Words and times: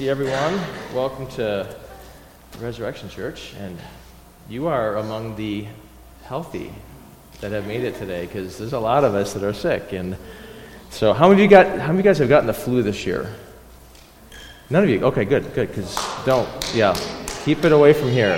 See 0.00 0.08
everyone. 0.08 0.60
Welcome 0.92 1.28
to 1.36 1.72
Resurrection 2.58 3.08
Church, 3.08 3.54
and 3.60 3.78
you 4.48 4.66
are 4.66 4.96
among 4.96 5.36
the 5.36 5.68
healthy 6.24 6.72
that 7.40 7.52
have 7.52 7.68
made 7.68 7.84
it 7.84 7.94
today, 7.94 8.26
because 8.26 8.58
there's 8.58 8.72
a 8.72 8.80
lot 8.80 9.04
of 9.04 9.14
us 9.14 9.34
that 9.34 9.44
are 9.44 9.52
sick. 9.52 9.92
And 9.92 10.16
so, 10.90 11.12
how 11.12 11.28
many 11.28 11.44
of 11.44 11.44
you 11.44 11.48
got? 11.48 11.78
How 11.78 11.86
many 11.86 11.90
of 11.90 11.96
you 11.98 12.02
guys 12.02 12.18
have 12.18 12.28
gotten 12.28 12.48
the 12.48 12.52
flu 12.52 12.82
this 12.82 13.06
year? 13.06 13.32
None 14.68 14.82
of 14.82 14.90
you. 14.90 15.00
Okay, 15.04 15.24
good, 15.24 15.54
good. 15.54 15.68
Because 15.68 15.96
don't. 16.26 16.48
Yeah, 16.74 16.98
keep 17.44 17.64
it 17.64 17.70
away 17.70 17.92
from 17.92 18.08
here. 18.08 18.36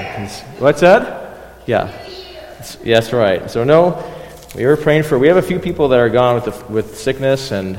what's 0.58 0.82
that? 0.82 1.62
Yeah. 1.66 1.90
Yes, 2.84 3.14
right. 3.14 3.50
So 3.50 3.64
no, 3.64 4.04
we 4.54 4.66
were 4.66 4.76
praying 4.76 5.04
for. 5.04 5.18
We 5.18 5.28
have 5.28 5.38
a 5.38 5.42
few 5.42 5.58
people 5.58 5.88
that 5.88 6.00
are 6.00 6.10
gone 6.10 6.34
with 6.34 6.44
the, 6.44 6.70
with 6.70 6.98
sickness 6.98 7.50
and 7.50 7.78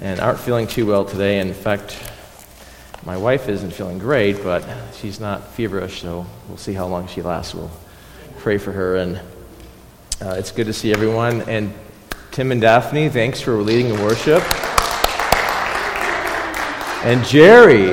and 0.00 0.18
aren't 0.18 0.40
feeling 0.40 0.66
too 0.66 0.84
well 0.84 1.04
today. 1.04 1.38
In 1.38 1.54
fact. 1.54 2.10
My 3.06 3.18
wife 3.18 3.50
isn't 3.50 3.72
feeling 3.72 3.98
great, 3.98 4.42
but 4.42 4.64
she's 4.94 5.20
not 5.20 5.46
feverish, 5.48 6.00
so 6.00 6.24
we'll 6.48 6.56
see 6.56 6.72
how 6.72 6.86
long 6.86 7.06
she 7.06 7.20
lasts. 7.20 7.54
We'll 7.54 7.70
pray 8.38 8.56
for 8.56 8.72
her. 8.72 8.96
And 8.96 9.20
uh, 10.22 10.36
it's 10.38 10.50
good 10.50 10.64
to 10.68 10.72
see 10.72 10.90
everyone. 10.90 11.42
And 11.42 11.74
Tim 12.30 12.50
and 12.50 12.62
Daphne, 12.62 13.10
thanks 13.10 13.42
for 13.42 13.56
leading 13.56 13.94
the 13.94 14.02
worship. 14.02 14.42
And 17.04 17.22
Jerry. 17.26 17.88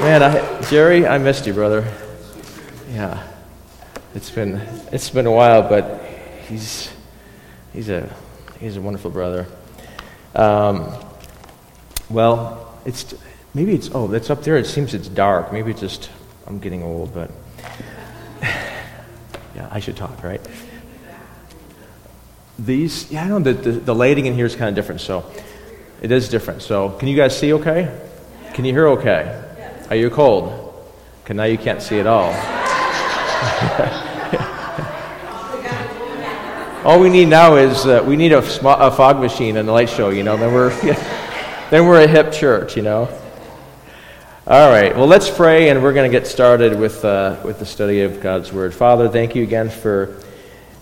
Man, 0.00 0.24
I, 0.24 0.60
Jerry, 0.62 1.06
I 1.06 1.18
missed 1.18 1.46
you, 1.46 1.52
brother. 1.52 1.86
Yeah. 2.90 3.24
It's 4.16 4.30
been, 4.30 4.56
it's 4.90 5.08
been 5.08 5.26
a 5.26 5.32
while, 5.32 5.68
but 5.68 6.02
he's, 6.48 6.90
he's, 7.72 7.90
a, 7.90 8.12
he's 8.58 8.76
a 8.76 8.80
wonderful 8.80 9.12
brother. 9.12 9.46
Um, 10.34 10.92
well, 12.08 12.69
it's 12.84 13.14
maybe 13.54 13.74
it's 13.74 13.90
oh 13.92 14.06
that's 14.06 14.30
up 14.30 14.42
there. 14.42 14.56
It 14.56 14.66
seems 14.66 14.94
it's 14.94 15.08
dark. 15.08 15.52
Maybe 15.52 15.70
it's 15.70 15.80
just 15.80 16.10
I'm 16.46 16.58
getting 16.58 16.82
old, 16.82 17.14
but 17.14 17.30
yeah, 18.42 19.68
I 19.70 19.80
should 19.80 19.96
talk, 19.96 20.22
right? 20.22 20.40
These 22.58 23.10
yeah, 23.10 23.24
I 23.24 23.28
know 23.28 23.40
the, 23.40 23.52
the 23.52 23.94
lighting 23.94 24.26
in 24.26 24.34
here 24.34 24.46
is 24.46 24.54
kind 24.54 24.68
of 24.68 24.74
different, 24.74 25.00
so 25.00 25.24
it 26.02 26.12
is 26.12 26.28
different. 26.28 26.62
So 26.62 26.90
can 26.90 27.08
you 27.08 27.16
guys 27.16 27.38
see 27.38 27.52
okay? 27.54 27.98
Can 28.54 28.64
you 28.64 28.72
hear 28.72 28.88
okay? 28.88 29.44
Are 29.90 29.96
you 29.96 30.10
cold? 30.10 30.74
Okay, 31.24 31.34
now 31.34 31.44
you 31.44 31.58
can't 31.58 31.82
see 31.82 32.00
at 32.00 32.06
all. 32.06 32.32
all 36.84 37.00
we 37.00 37.08
need 37.08 37.28
now 37.28 37.56
is 37.56 37.86
uh, 37.86 38.02
we 38.06 38.16
need 38.16 38.32
a, 38.32 38.42
sm- 38.42 38.66
a 38.66 38.90
fog 38.90 39.20
machine 39.20 39.56
and 39.56 39.68
a 39.68 39.72
light 39.72 39.88
show. 39.88 40.10
You 40.10 40.22
know, 40.22 40.36
then 40.36 40.52
we're. 40.52 40.70
then 41.70 41.86
we're 41.86 42.02
a 42.02 42.08
hip 42.08 42.32
church, 42.32 42.76
you 42.76 42.82
know. 42.82 43.08
All 44.44 44.68
right, 44.68 44.96
well, 44.96 45.06
let's 45.06 45.30
pray, 45.30 45.68
and 45.68 45.80
we're 45.84 45.92
going 45.92 46.10
to 46.10 46.18
get 46.18 46.26
started 46.26 46.76
with, 46.76 47.04
uh, 47.04 47.40
with 47.44 47.60
the 47.60 47.64
study 47.66 48.00
of 48.00 48.20
God's 48.20 48.52
Word. 48.52 48.74
Father, 48.74 49.08
thank 49.08 49.36
you 49.36 49.44
again 49.44 49.70
for 49.70 50.20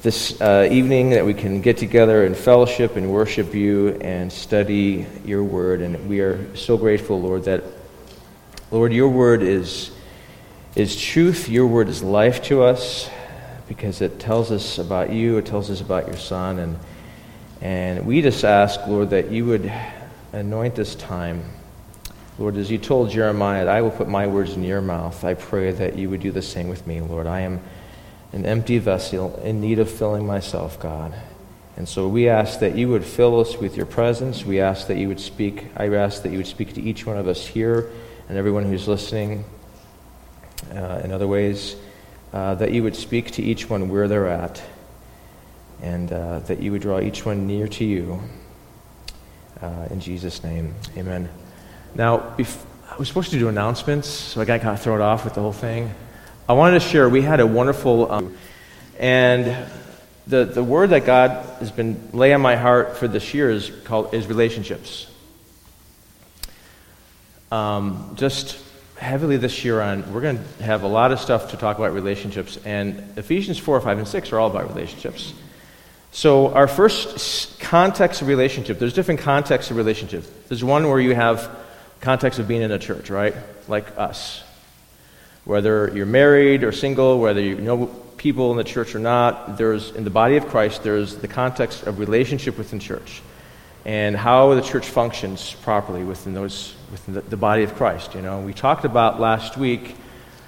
this 0.01 0.41
uh, 0.41 0.67
evening 0.71 1.11
that 1.11 1.27
we 1.27 1.35
can 1.35 1.61
get 1.61 1.77
together 1.77 2.25
and 2.25 2.35
fellowship 2.35 2.97
and 2.97 3.13
worship 3.13 3.55
you 3.55 3.99
and 4.01 4.33
study 4.33 5.05
your 5.27 5.45
Word. 5.45 5.83
And 5.83 6.09
we 6.09 6.21
are 6.21 6.57
so 6.57 6.79
grateful, 6.79 7.21
Lord, 7.21 7.45
that, 7.45 7.65
Lord, 8.71 8.91
your 8.91 9.11
Word 9.11 9.43
is, 9.43 9.91
is 10.75 10.99
truth, 10.99 11.51
your 11.51 11.67
Word 11.67 11.91
is 11.91 12.03
life 12.03 12.45
to 12.45 12.63
us 12.63 13.11
because 13.69 14.01
it 14.01 14.19
tells 14.19 14.51
us 14.51 14.79
about 14.79 15.13
you, 15.13 15.37
it 15.37 15.45
tells 15.45 15.71
us 15.71 15.83
about 15.83 16.07
your 16.07 16.17
Son. 16.17 16.59
And, 16.59 16.79
and 17.61 18.07
we 18.07 18.23
just 18.23 18.43
ask, 18.43 18.81
Lord, 18.87 19.11
that 19.11 19.31
you 19.31 19.45
would 19.45 19.71
anoint 20.33 20.75
this 20.75 20.95
time. 20.95 21.45
Lord, 22.39 22.57
as 22.57 22.71
you 22.71 22.79
told 22.79 23.11
Jeremiah, 23.11 23.67
I 23.67 23.81
will 23.83 23.91
put 23.91 24.09
my 24.09 24.27
words 24.27 24.55
in 24.55 24.63
your 24.63 24.81
mouth. 24.81 25.25
I 25.25 25.35
pray 25.35 25.73
that 25.73 25.97
you 25.97 26.09
would 26.11 26.21
do 26.21 26.31
the 26.31 26.43
same 26.43 26.69
with 26.69 26.87
me, 26.87 27.01
Lord. 27.01 27.27
I 27.27 27.41
am 27.41 27.61
an 28.33 28.47
empty 28.47 28.79
vessel 28.79 29.37
in 29.43 29.61
need 29.61 29.79
of 29.79 29.91
filling 29.91 30.27
myself, 30.27 30.79
God. 30.79 31.15
And 31.77 31.89
so 31.89 32.09
we 32.09 32.29
ask 32.29 32.61
that 32.61 32.77
you 32.77 32.89
would 32.89 33.05
fill 33.05 33.41
us 33.41 33.57
with 33.57 33.77
your 33.77 33.87
presence. 33.87 34.45
We 34.45 34.61
ask 34.61 34.87
that 34.89 34.99
you 34.99 35.09
would 35.09 35.21
speak. 35.21 35.67
I 35.77 35.89
ask 35.95 36.23
that 36.23 36.31
you 36.31 36.39
would 36.39 36.47
speak 36.47 36.75
to 36.75 36.83
each 36.83 37.07
one 37.07 37.17
of 37.17 37.27
us 37.27 37.47
here 37.47 37.91
and 38.29 38.37
everyone 38.37 38.65
who's 38.65 38.87
listening 38.87 39.45
uh, 40.75 41.01
in 41.05 41.13
other 41.13 41.27
ways, 41.27 41.77
uh, 42.33 42.55
that 42.57 42.73
you 42.73 42.83
would 42.83 42.97
speak 42.97 43.31
to 43.33 43.43
each 43.43 43.71
one 43.71 43.89
where 43.89 44.09
they're 44.09 44.29
at, 44.29 44.63
and 45.83 46.13
uh, 46.13 46.41
that 46.41 46.61
you 46.61 46.73
would 46.73 46.83
draw 46.83 47.01
each 47.01 47.25
one 47.25 47.47
near 47.47 47.69
to 47.69 47.85
you. 47.85 48.21
Uh, 49.61 49.89
in 49.91 50.01
Jesus' 50.01 50.45
name, 50.45 50.75
amen. 50.97 51.29
Now, 51.95 52.19
bef- 52.37 52.65
I 52.89 52.97
was 52.97 53.09
supposed 53.09 53.31
to 53.33 53.39
do 53.39 53.49
announcements, 53.49 54.09
so 54.09 54.41
I 54.41 54.45
got 54.45 54.61
kind 54.61 54.77
of 54.77 54.81
thrown 54.81 55.01
off 55.01 55.25
with 55.25 55.35
the 55.35 55.41
whole 55.41 55.53
thing. 55.53 55.93
I 56.49 56.53
wanted 56.53 56.81
to 56.81 56.89
share, 56.89 57.09
we 57.09 57.23
had 57.23 57.41
a 57.41 57.47
wonderful, 57.47 58.11
um, 58.11 58.37
and 58.99 59.67
the, 60.29 60.45
the 60.45 60.63
word 60.63 60.91
that 60.91 61.05
God 61.05 61.45
has 61.59 61.73
been 61.73 62.11
laying 62.13 62.35
on 62.35 62.41
my 62.41 62.55
heart 62.55 62.97
for 62.97 63.09
this 63.09 63.35
year 63.35 63.51
is 63.51 63.71
called 63.85 64.15
is 64.15 64.27
relationships. 64.27 65.11
Um, 67.51 68.15
just 68.15 68.63
heavily 68.97 69.39
this 69.39 69.65
year 69.65 69.81
on, 69.81 70.13
we're 70.13 70.21
going 70.21 70.39
to 70.59 70.63
have 70.63 70.85
a 70.85 70.89
lot 70.89 71.11
of 71.11 71.19
stuff 71.19 71.51
to 71.51 71.57
talk 71.57 71.79
about 71.79 71.93
relationships, 71.93 72.59
and 72.65 73.19
Ephesians 73.19 73.59
4, 73.59 73.81
5, 73.81 73.99
and 73.99 74.07
6 74.09 74.33
are 74.33 74.39
all 74.39 74.51
about 74.51 74.69
relationships. 74.69 75.35
So, 76.11 76.53
our 76.55 76.67
first 76.67 77.61
context 77.61 78.23
of 78.23 78.29
relationship, 78.29 78.79
there's 78.79 78.95
different 78.95 79.21
contexts 79.21 79.71
of 79.71 79.77
relationship. 79.77 80.25
There's 80.49 80.65
one 80.65 80.89
where 80.89 81.01
you 81.01 81.15
have 81.15 81.55
context 82.01 82.39
of 82.39 82.49
being 82.49 82.63
in 82.63 82.73
a 82.73 82.79
church, 82.79 83.11
right? 83.11 83.35
Like 83.69 83.99
us. 83.99 84.43
Whether 85.45 85.93
you're 85.95 86.07
married 86.07 86.65
or 86.65 86.73
single, 86.73 87.19
whether 87.21 87.41
you 87.41 87.57
know 87.57 87.87
people 88.17 88.51
in 88.51 88.57
the 88.57 88.65
church 88.65 88.95
or 88.95 88.99
not, 88.99 89.57
there's, 89.57 89.93
in 89.93 90.05
the 90.05 90.11
body 90.11 90.37
of 90.37 90.47
Christ, 90.49 90.83
there's 90.83 91.17
the 91.17 91.29
context 91.29 91.85
of 91.85 91.99
relationship 91.99 92.59
within 92.59 92.81
church 92.81 93.23
and 93.85 94.17
how 94.17 94.55
the 94.55 94.61
church 94.61 94.87
functions 94.87 95.55
properly 95.63 96.05
within, 96.05 96.35
those, 96.35 96.75
within 96.91 97.15
the, 97.15 97.21
the 97.23 97.37
body 97.37 97.63
of 97.63 97.75
Christ. 97.77 98.15
You 98.15 98.23
know, 98.23 98.41
we 98.41 98.53
talked 98.53 98.85
about 98.85 99.21
last 99.21 99.57
week 99.57 99.95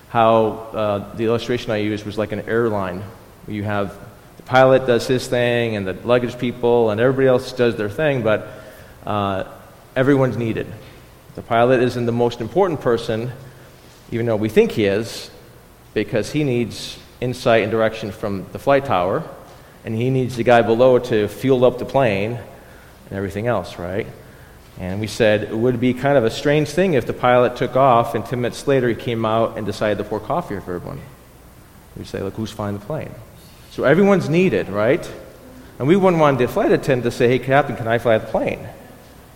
how 0.09 0.47
uh, 0.75 1.15
the 1.15 1.25
illustration 1.25 1.71
I 1.71 1.77
used 1.77 2.05
was 2.05 2.19
like 2.19 2.33
an 2.33 2.41
airline. 2.49 3.03
You 3.47 3.63
have 3.63 3.97
the 4.41 4.47
pilot 4.47 4.87
does 4.87 5.07
his 5.07 5.29
thing, 5.29 5.77
and 5.77 5.87
the 5.87 5.93
luggage 5.93 6.39
people, 6.39 6.89
and 6.89 6.99
everybody 6.99 7.29
else 7.29 7.53
does 7.53 7.77
their 7.77 7.91
thing, 7.91 8.23
but 8.23 8.49
uh, 9.05 9.45
everyone's 9.95 10.39
needed. 10.39 10.67
The 11.35 11.43
pilot 11.43 11.83
isn't 11.83 12.07
the 12.07 12.13
most 12.13 12.41
important 12.41 12.81
person, 12.81 13.33
even 14.11 14.25
though 14.25 14.37
we 14.37 14.49
think 14.49 14.73
he 14.73 14.87
is, 14.87 15.31
because 15.93 16.33
he 16.33 16.43
needs 16.43 16.99
insight 17.21 17.65
and 17.65 17.71
direction 17.71 18.13
from 18.13 18.47
the 18.53 18.59
flight 18.59 18.87
tower, 18.87 19.23
and 19.85 19.95
he 19.95 20.09
needs 20.09 20.37
the 20.37 20.43
guy 20.43 20.63
below 20.63 20.99
to 20.99 21.29
fuel 21.29 21.67
up 21.67 21.79
the 21.79 21.85
plane 21.85 22.33
and 22.33 23.13
everything 23.13 23.47
else, 23.47 23.79
right? 23.79 24.07
And 24.79 25.01
we 25.01 25.07
said 25.07 25.43
it 25.43 25.57
would 25.57 25.81
be 25.81 25.93
kind 25.93 26.17
of 26.17 26.25
a 26.25 26.31
strange 26.31 26.71
thing 26.71 26.95
if 26.95 27.07
the 27.07 27.13
pilot 27.13 27.57
took 27.57 27.77
off 27.77 28.15
and 28.15 28.25
10 28.25 28.41
minutes 28.41 28.67
later 28.67 28.89
he 28.89 28.95
came 28.95 29.27
out 29.27 29.59
and 29.59 29.67
decided 29.67 29.99
to 29.99 30.05
pour 30.05 30.19
coffee 30.19 30.59
for 30.61 30.77
everyone. 30.77 31.01
We'd 31.95 32.07
say, 32.07 32.23
look, 32.23 32.35
who's 32.35 32.51
flying 32.51 32.79
the 32.79 32.85
plane? 32.87 33.11
So 33.81 33.87
everyone's 33.87 34.29
needed, 34.29 34.69
right? 34.69 35.11
And 35.79 35.89
we 35.89 35.97
wouldn't 35.97 36.21
want 36.21 36.37
the 36.37 36.47
flight 36.47 36.71
attendant 36.71 37.05
to 37.05 37.11
say, 37.11 37.29
hey, 37.29 37.39
Captain, 37.39 37.77
can 37.77 37.89
I 37.89 37.97
fly 37.97 38.19
the 38.19 38.27
plane? 38.27 38.69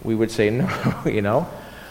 We 0.02 0.14
would 0.14 0.30
say, 0.30 0.50
no, 0.50 0.68
you 1.06 1.22
know? 1.22 1.48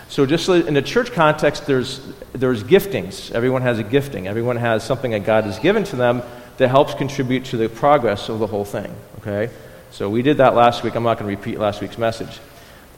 So 0.08 0.28
just 0.28 0.48
in 0.48 0.76
the 0.76 0.84
church 0.84 1.14
context, 1.14 1.66
there's, 1.66 2.00
there's 2.32 2.64
giftings. 2.64 3.32
Everyone 3.32 3.64
has 3.64 3.80
a 3.80 3.84
gifting. 3.84 4.28
Everyone 4.28 4.58
has 4.58 4.84
something 4.84 5.10
that 5.10 5.26
God 5.26 5.46
has 5.46 5.58
given 5.58 5.84
to 5.86 5.96
them 5.96 6.22
that 6.58 6.68
helps 6.68 6.94
contribute 6.94 7.46
to 7.46 7.58
the 7.58 7.70
progress 7.70 8.30
of 8.30 8.38
the 8.38 8.46
whole 8.46 8.66
thing, 8.66 8.96
okay? 9.18 9.52
So 9.90 10.08
we 10.08 10.22
did 10.22 10.38
that 10.38 10.54
last 10.54 10.84
week. 10.84 10.94
I'm 10.94 11.02
not 11.02 11.18
going 11.18 11.32
to 11.32 11.36
repeat 11.36 11.58
last 11.58 11.82
week's 11.82 11.98
message. 11.98 12.40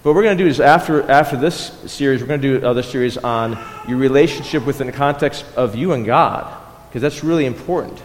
But 0.04 0.10
what 0.10 0.16
we're 0.18 0.24
going 0.24 0.38
to 0.38 0.44
do 0.44 0.50
is 0.50 0.60
after, 0.60 1.10
after 1.10 1.38
this 1.38 1.72
series, 1.90 2.20
we're 2.20 2.28
going 2.28 2.42
to 2.42 2.48
do 2.50 2.58
another 2.58 2.84
series 2.84 3.16
on 3.16 3.58
your 3.88 4.00
relationship 4.00 4.66
within 4.66 4.88
the 4.88 4.94
context 4.94 5.46
of 5.56 5.76
you 5.76 5.94
and 5.94 6.06
God, 6.06 6.62
because 6.90 7.02
that's 7.02 7.24
really 7.24 7.46
important. 7.46 8.04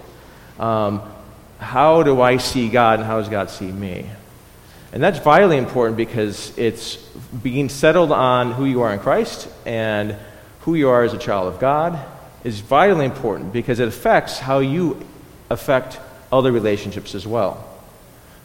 Um, 0.61 1.03
how 1.61 2.03
do 2.03 2.21
I 2.21 2.39
see 2.39 2.69
God 2.69 2.99
and 2.99 3.07
how 3.07 3.19
does 3.19 3.29
God 3.29 3.51
see 3.51 3.71
me? 3.71 4.07
And 4.93 5.03
that's 5.03 5.19
vitally 5.19 5.57
important 5.57 5.97
because 5.97 6.57
it's 6.59 6.97
being 7.43 7.69
settled 7.69 8.11
on 8.11 8.53
who 8.53 8.65
you 8.65 8.83
are 8.83 8.93
in 8.93 8.99
Christ 8.99 9.49
and 9.65 10.17
who 10.63 10.75
you 10.75 10.89
are 10.89 11.05
as 11.05 11.15
a 11.15 11.19
child 11.19 11.53
of 11.53 11.61
God 11.61 11.99
is 12.43 12.61
vitally 12.61 13.05
important 13.05 13.53
because 13.53 13.79
it 13.79 13.87
affects 13.87 14.39
how 14.39 14.59
you 14.59 15.07
affect 15.49 16.01
other 16.33 16.51
relationships 16.51 17.15
as 17.15 17.27
well. 17.27 17.69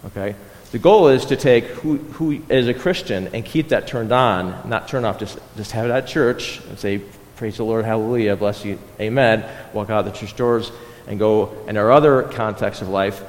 Okay? 0.08 0.36
The 0.72 0.80
goal 0.80 1.08
is 1.08 1.26
to 1.28 1.36
take 1.38 1.64
who, 1.66 1.98
who 1.98 2.44
is 2.50 2.68
a 2.68 2.74
Christian 2.74 3.30
and 3.34 3.46
keep 3.46 3.70
that 3.70 3.88
turned 3.88 4.12
on, 4.12 4.70
not 4.70 4.88
turn 4.88 5.06
off, 5.06 5.20
just, 5.20 5.40
just 5.56 5.72
have 5.72 5.86
it 5.86 5.92
at 5.92 6.06
church 6.06 6.60
and 6.68 6.78
say, 6.78 7.02
Praise 7.38 7.58
the 7.58 7.66
Lord, 7.66 7.84
hallelujah, 7.86 8.36
bless 8.36 8.64
you, 8.64 8.80
amen, 9.00 9.44
walk 9.74 9.90
out 9.90 10.06
the 10.06 10.12
church 10.12 10.36
doors 10.38 10.72
and 11.07 11.19
go 11.19 11.56
in 11.68 11.78
our 11.78 11.92
other 11.92 12.24
contexts 12.24 12.81
of 12.81 12.90
life 12.90 13.24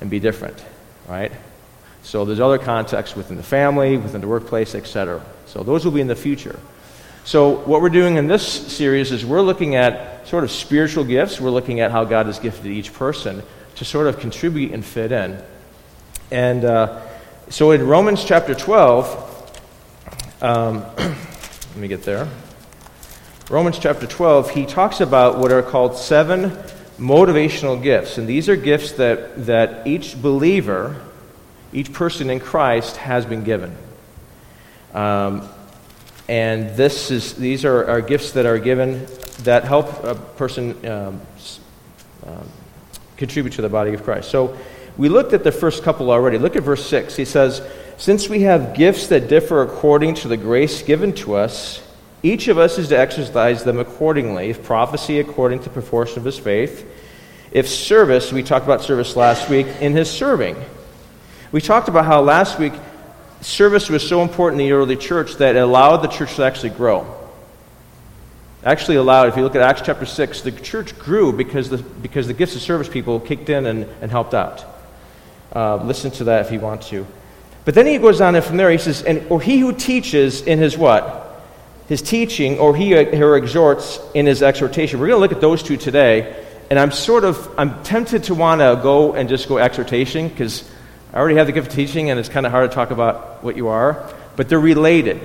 and 0.00 0.10
be 0.10 0.20
different, 0.20 0.64
right? 1.08 1.32
So 2.02 2.24
there's 2.24 2.40
other 2.40 2.58
contexts 2.58 3.16
within 3.16 3.36
the 3.36 3.42
family, 3.42 3.96
within 3.96 4.20
the 4.20 4.28
workplace, 4.28 4.74
etc. 4.74 5.22
So 5.46 5.62
those 5.62 5.84
will 5.84 5.92
be 5.92 6.00
in 6.00 6.08
the 6.08 6.16
future. 6.16 6.58
So, 7.28 7.56
what 7.66 7.82
we're 7.82 7.90
doing 7.90 8.16
in 8.16 8.26
this 8.26 8.42
series 8.42 9.12
is 9.12 9.22
we're 9.22 9.42
looking 9.42 9.74
at 9.74 10.26
sort 10.26 10.44
of 10.44 10.50
spiritual 10.50 11.04
gifts. 11.04 11.38
We're 11.38 11.50
looking 11.50 11.80
at 11.80 11.90
how 11.90 12.04
God 12.04 12.24
has 12.24 12.38
gifted 12.38 12.68
each 12.68 12.94
person 12.94 13.42
to 13.74 13.84
sort 13.84 14.06
of 14.06 14.18
contribute 14.18 14.72
and 14.72 14.82
fit 14.82 15.12
in. 15.12 15.38
And 16.30 16.64
uh, 16.64 17.02
so, 17.50 17.72
in 17.72 17.86
Romans 17.86 18.24
chapter 18.24 18.54
12, 18.54 19.60
um, 20.40 20.80
let 20.96 21.76
me 21.76 21.86
get 21.86 22.02
there. 22.02 22.26
Romans 23.50 23.78
chapter 23.78 24.06
12, 24.06 24.48
he 24.52 24.64
talks 24.64 25.00
about 25.02 25.36
what 25.36 25.52
are 25.52 25.60
called 25.62 25.98
seven 25.98 26.56
motivational 26.98 27.82
gifts. 27.82 28.18
And 28.18 28.28
these 28.28 28.48
are 28.48 28.56
gifts 28.56 28.92
that, 28.92 29.46
that 29.46 29.86
each 29.86 30.20
believer, 30.20 31.00
each 31.72 31.92
person 31.92 32.28
in 32.28 32.40
Christ, 32.40 32.96
has 32.96 33.24
been 33.24 33.44
given. 33.44 33.74
Um, 34.92 35.48
and 36.28 36.76
this 36.76 37.10
is, 37.10 37.34
these 37.34 37.64
are, 37.64 37.88
are 37.88 38.00
gifts 38.00 38.32
that 38.32 38.46
are 38.46 38.58
given 38.58 39.06
that 39.44 39.64
help 39.64 40.04
a 40.04 40.14
person 40.14 40.86
um, 40.86 41.20
um, 42.26 42.48
contribute 43.16 43.52
to 43.54 43.62
the 43.62 43.68
body 43.68 43.94
of 43.94 44.02
Christ. 44.02 44.30
So 44.30 44.56
we 44.96 45.08
looked 45.08 45.32
at 45.32 45.44
the 45.44 45.52
first 45.52 45.84
couple 45.84 46.10
already. 46.10 46.38
Look 46.38 46.56
at 46.56 46.64
verse 46.64 46.84
6. 46.86 47.14
He 47.16 47.24
says, 47.24 47.62
Since 47.96 48.28
we 48.28 48.42
have 48.42 48.74
gifts 48.74 49.06
that 49.08 49.28
differ 49.28 49.62
according 49.62 50.14
to 50.16 50.28
the 50.28 50.36
grace 50.36 50.82
given 50.82 51.12
to 51.14 51.34
us, 51.34 51.82
each 52.22 52.48
of 52.48 52.58
us 52.58 52.78
is 52.78 52.88
to 52.88 52.98
exercise 52.98 53.64
them 53.64 53.78
accordingly. 53.78 54.50
If 54.50 54.64
prophecy, 54.64 55.20
according 55.20 55.60
to 55.60 55.70
proportion 55.70 56.18
of 56.18 56.24
his 56.24 56.38
faith. 56.38 56.86
If 57.52 57.68
service, 57.68 58.32
we 58.32 58.42
talked 58.42 58.64
about 58.64 58.82
service 58.82 59.16
last 59.16 59.48
week, 59.48 59.66
in 59.80 59.92
his 59.92 60.10
serving. 60.10 60.56
We 61.52 61.60
talked 61.60 61.88
about 61.88 62.04
how 62.04 62.20
last 62.20 62.58
week 62.58 62.74
service 63.40 63.88
was 63.88 64.06
so 64.06 64.22
important 64.22 64.60
in 64.60 64.66
the 64.66 64.72
early 64.72 64.96
church 64.96 65.36
that 65.36 65.56
it 65.56 65.60
allowed 65.60 65.98
the 65.98 66.08
church 66.08 66.34
to 66.36 66.44
actually 66.44 66.70
grow. 66.70 67.14
Actually, 68.64 68.96
allowed, 68.96 69.28
if 69.28 69.36
you 69.36 69.44
look 69.44 69.54
at 69.54 69.62
Acts 69.62 69.82
chapter 69.84 70.04
6, 70.04 70.42
the 70.42 70.50
church 70.50 70.98
grew 70.98 71.32
because 71.32 71.70
the, 71.70 71.78
because 71.78 72.26
the 72.26 72.34
gifts 72.34 72.56
of 72.56 72.60
service 72.60 72.88
people 72.88 73.20
kicked 73.20 73.48
in 73.48 73.66
and, 73.66 73.84
and 74.02 74.10
helped 74.10 74.34
out. 74.34 74.64
Uh, 75.54 75.76
listen 75.76 76.10
to 76.10 76.24
that 76.24 76.44
if 76.44 76.52
you 76.52 76.58
want 76.58 76.82
to. 76.82 77.06
But 77.64 77.74
then 77.74 77.86
he 77.86 77.98
goes 77.98 78.20
on, 78.20 78.34
and 78.34 78.44
from 78.44 78.56
there 78.56 78.70
he 78.70 78.78
says, 78.78 79.02
and, 79.02 79.24
Or 79.30 79.40
he 79.40 79.58
who 79.58 79.72
teaches 79.72 80.42
in 80.42 80.58
his 80.58 80.76
what? 80.76 81.27
His 81.88 82.02
teaching, 82.02 82.58
or 82.58 82.76
he 82.76 82.94
uh, 82.94 83.04
who 83.04 83.34
exhorts 83.34 83.98
in 84.14 84.26
his 84.26 84.42
exhortation. 84.42 85.00
We're 85.00 85.08
going 85.08 85.16
to 85.16 85.20
look 85.20 85.32
at 85.32 85.40
those 85.40 85.62
two 85.62 85.76
today. 85.76 86.44
And 86.70 86.78
I'm 86.78 86.90
sort 86.90 87.24
of, 87.24 87.58
I'm 87.58 87.82
tempted 87.82 88.24
to 88.24 88.34
want 88.34 88.60
to 88.60 88.78
go 88.82 89.14
and 89.14 89.28
just 89.28 89.48
go 89.48 89.56
exhortation 89.56 90.28
because 90.28 90.70
I 91.12 91.16
already 91.16 91.36
have 91.36 91.46
the 91.46 91.52
gift 91.52 91.68
of 91.68 91.74
teaching, 91.74 92.10
and 92.10 92.20
it's 92.20 92.28
kind 92.28 92.44
of 92.44 92.52
hard 92.52 92.70
to 92.70 92.74
talk 92.74 92.90
about 92.90 93.42
what 93.42 93.56
you 93.56 93.68
are, 93.68 94.12
but 94.36 94.48
they're 94.50 94.60
related. 94.60 95.20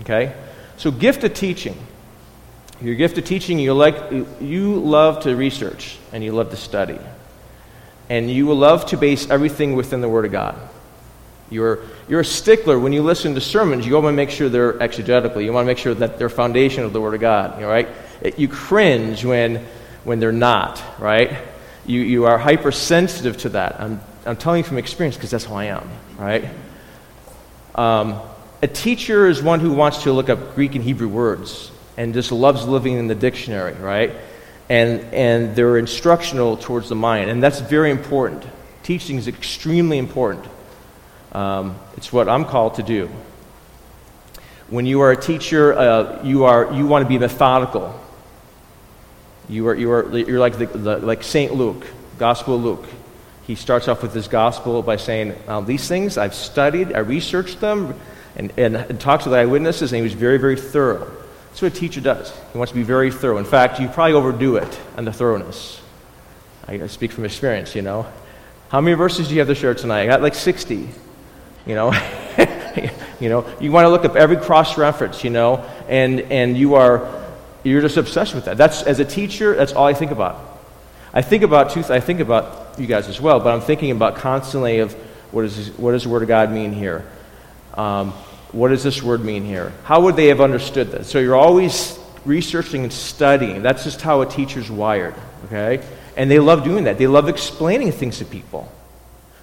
Okay? 0.00 0.34
So, 0.78 0.90
gift 0.90 1.22
of 1.24 1.34
teaching. 1.34 1.76
Your 2.80 2.94
gift 2.94 3.18
of 3.18 3.24
teaching, 3.24 3.58
you, 3.58 3.74
like, 3.74 3.96
you 4.40 4.76
love 4.76 5.20
to 5.20 5.36
research 5.36 5.98
and 6.12 6.24
you 6.24 6.32
love 6.32 6.50
to 6.50 6.56
study. 6.56 6.98
And 8.08 8.30
you 8.30 8.46
will 8.46 8.56
love 8.56 8.86
to 8.86 8.96
base 8.96 9.30
everything 9.30 9.76
within 9.76 10.00
the 10.00 10.08
Word 10.08 10.24
of 10.24 10.32
God. 10.32 10.58
You're, 11.50 11.80
you're 12.08 12.20
a 12.20 12.24
stickler. 12.24 12.78
When 12.78 12.92
you 12.92 13.02
listen 13.02 13.34
to 13.34 13.40
sermons, 13.40 13.86
you 13.86 13.94
want 13.94 14.06
to 14.06 14.12
make 14.12 14.30
sure 14.30 14.48
they're 14.48 14.82
exegetical. 14.82 15.40
You 15.40 15.52
want 15.52 15.64
to 15.64 15.66
make 15.66 15.78
sure 15.78 15.94
that 15.94 16.18
they're 16.18 16.28
foundation 16.28 16.84
of 16.84 16.92
the 16.92 17.00
Word 17.00 17.14
of 17.14 17.20
God. 17.20 17.62
Right? 17.62 17.88
you 18.38 18.48
cringe 18.48 19.24
when, 19.24 19.64
when 20.04 20.18
they're 20.18 20.32
not, 20.32 20.82
right? 20.98 21.36
You, 21.84 22.00
you 22.00 22.24
are 22.24 22.38
hypersensitive 22.38 23.36
to 23.38 23.50
that. 23.50 23.78
I'm 23.80 24.00
I'm 24.26 24.36
telling 24.36 24.58
you 24.58 24.64
from 24.64 24.78
experience 24.78 25.16
because 25.16 25.30
that's 25.30 25.44
how 25.44 25.56
I 25.56 25.64
am, 25.64 25.88
right? 26.18 26.48
Um, 27.74 28.20
a 28.62 28.66
teacher 28.66 29.26
is 29.26 29.42
one 29.42 29.60
who 29.60 29.72
wants 29.72 30.04
to 30.04 30.12
look 30.12 30.30
up 30.30 30.54
Greek 30.54 30.74
and 30.74 30.82
Hebrew 30.82 31.08
words 31.08 31.70
and 31.98 32.14
just 32.14 32.32
loves 32.32 32.66
living 32.66 32.94
in 32.94 33.06
the 33.06 33.14
dictionary, 33.14 33.74
right? 33.74 34.12
And, 34.70 35.00
and 35.12 35.54
they're 35.54 35.76
instructional 35.76 36.56
towards 36.56 36.88
the 36.88 36.94
mind, 36.94 37.28
and 37.28 37.42
that's 37.42 37.60
very 37.60 37.90
important. 37.90 38.44
Teaching 38.82 39.18
is 39.18 39.28
extremely 39.28 39.98
important. 39.98 40.46
Um, 41.34 41.76
it's 41.96 42.12
what 42.12 42.28
I'm 42.28 42.44
called 42.44 42.76
to 42.76 42.82
do. 42.82 43.10
When 44.68 44.86
you 44.86 45.00
are 45.02 45.10
a 45.10 45.16
teacher, 45.16 45.74
uh, 45.74 46.22
you, 46.22 46.44
are, 46.44 46.72
you 46.72 46.86
want 46.86 47.04
to 47.04 47.08
be 47.08 47.18
methodical. 47.18 48.00
You 49.48 49.68
are, 49.68 49.74
you 49.74 49.90
are, 49.92 50.16
you're 50.16 50.38
like, 50.38 50.56
the, 50.56 50.66
the, 50.66 50.98
like 50.98 51.22
St. 51.22 51.52
Luke, 51.52 51.86
Gospel 52.18 52.58
Luke 52.58 52.86
he 53.46 53.54
starts 53.54 53.88
off 53.88 54.02
with 54.02 54.14
his 54.14 54.26
gospel 54.26 54.82
by 54.82 54.96
saying, 54.96 55.34
These 55.66 55.86
things 55.86 56.16
I've 56.16 56.34
studied, 56.34 56.94
I 56.94 57.00
researched 57.00 57.60
them, 57.60 57.98
and, 58.36 58.52
and, 58.56 58.76
and 58.76 59.00
talked 59.00 59.24
to 59.24 59.28
the 59.28 59.36
eyewitnesses, 59.36 59.92
and 59.92 59.98
he 59.98 60.02
was 60.02 60.14
very, 60.14 60.38
very 60.38 60.56
thorough. 60.56 61.10
That's 61.48 61.62
what 61.62 61.72
a 61.72 61.76
teacher 61.76 62.00
does. 62.00 62.34
He 62.52 62.58
wants 62.58 62.72
to 62.72 62.76
be 62.76 62.82
very 62.82 63.12
thorough. 63.12 63.36
In 63.36 63.44
fact, 63.44 63.78
you 63.78 63.88
probably 63.88 64.14
overdo 64.14 64.56
it 64.56 64.80
on 64.96 65.04
the 65.04 65.12
thoroughness. 65.12 65.80
I 66.66 66.86
speak 66.86 67.12
from 67.12 67.26
experience, 67.26 67.74
you 67.74 67.82
know. 67.82 68.06
How 68.70 68.80
many 68.80 68.96
verses 68.96 69.28
do 69.28 69.34
you 69.34 69.40
have 69.40 69.48
to 69.48 69.54
share 69.54 69.74
tonight? 69.74 70.02
I 70.02 70.06
got 70.06 70.22
like 70.22 70.34
60. 70.34 70.88
You 71.66 71.74
know, 71.74 71.92
you 73.20 73.28
know, 73.30 73.46
you 73.58 73.72
want 73.72 73.86
to 73.86 73.88
look 73.88 74.04
up 74.04 74.16
every 74.16 74.36
cross 74.36 74.76
reference, 74.76 75.24
you 75.24 75.30
know, 75.30 75.64
and 75.88 76.20
and 76.20 76.58
you 76.58 76.74
are 76.74 77.24
you're 77.62 77.80
just 77.80 77.96
obsessed 77.96 78.34
with 78.34 78.44
that. 78.44 78.58
That's 78.58 78.82
as 78.82 79.00
a 79.00 79.04
teacher, 79.04 79.54
that's 79.56 79.72
all 79.72 79.86
I 79.86 79.94
think 79.94 80.10
about. 80.10 80.38
I 81.14 81.22
think 81.22 81.42
about 81.42 81.70
two. 81.70 81.84
I 81.88 82.00
think 82.00 82.20
about 82.20 82.78
you 82.78 82.86
guys 82.86 83.08
as 83.08 83.20
well, 83.20 83.40
but 83.40 83.54
I'm 83.54 83.60
thinking 83.60 83.92
about 83.92 84.16
constantly 84.16 84.80
of 84.80 84.92
what, 85.32 85.44
is, 85.44 85.70
what 85.78 85.92
does 85.92 86.02
the 86.02 86.08
Word 86.10 86.22
of 86.22 86.28
God 86.28 86.50
mean 86.50 86.72
here? 86.72 87.04
Um, 87.74 88.12
what 88.54 88.68
does 88.68 88.84
this 88.84 89.02
word 89.02 89.24
mean 89.24 89.44
here? 89.44 89.72
How 89.82 90.02
would 90.02 90.14
they 90.14 90.28
have 90.28 90.40
understood 90.40 90.90
this? 90.92 91.08
So 91.08 91.18
you're 91.18 91.36
always 91.36 91.98
researching 92.24 92.84
and 92.84 92.92
studying. 92.92 93.62
That's 93.62 93.82
just 93.82 94.00
how 94.00 94.20
a 94.20 94.26
teacher's 94.26 94.70
wired, 94.70 95.14
okay? 95.46 95.84
And 96.16 96.30
they 96.30 96.38
love 96.38 96.62
doing 96.62 96.84
that. 96.84 96.96
They 96.96 97.08
love 97.08 97.28
explaining 97.28 97.90
things 97.90 98.18
to 98.18 98.24
people, 98.24 98.70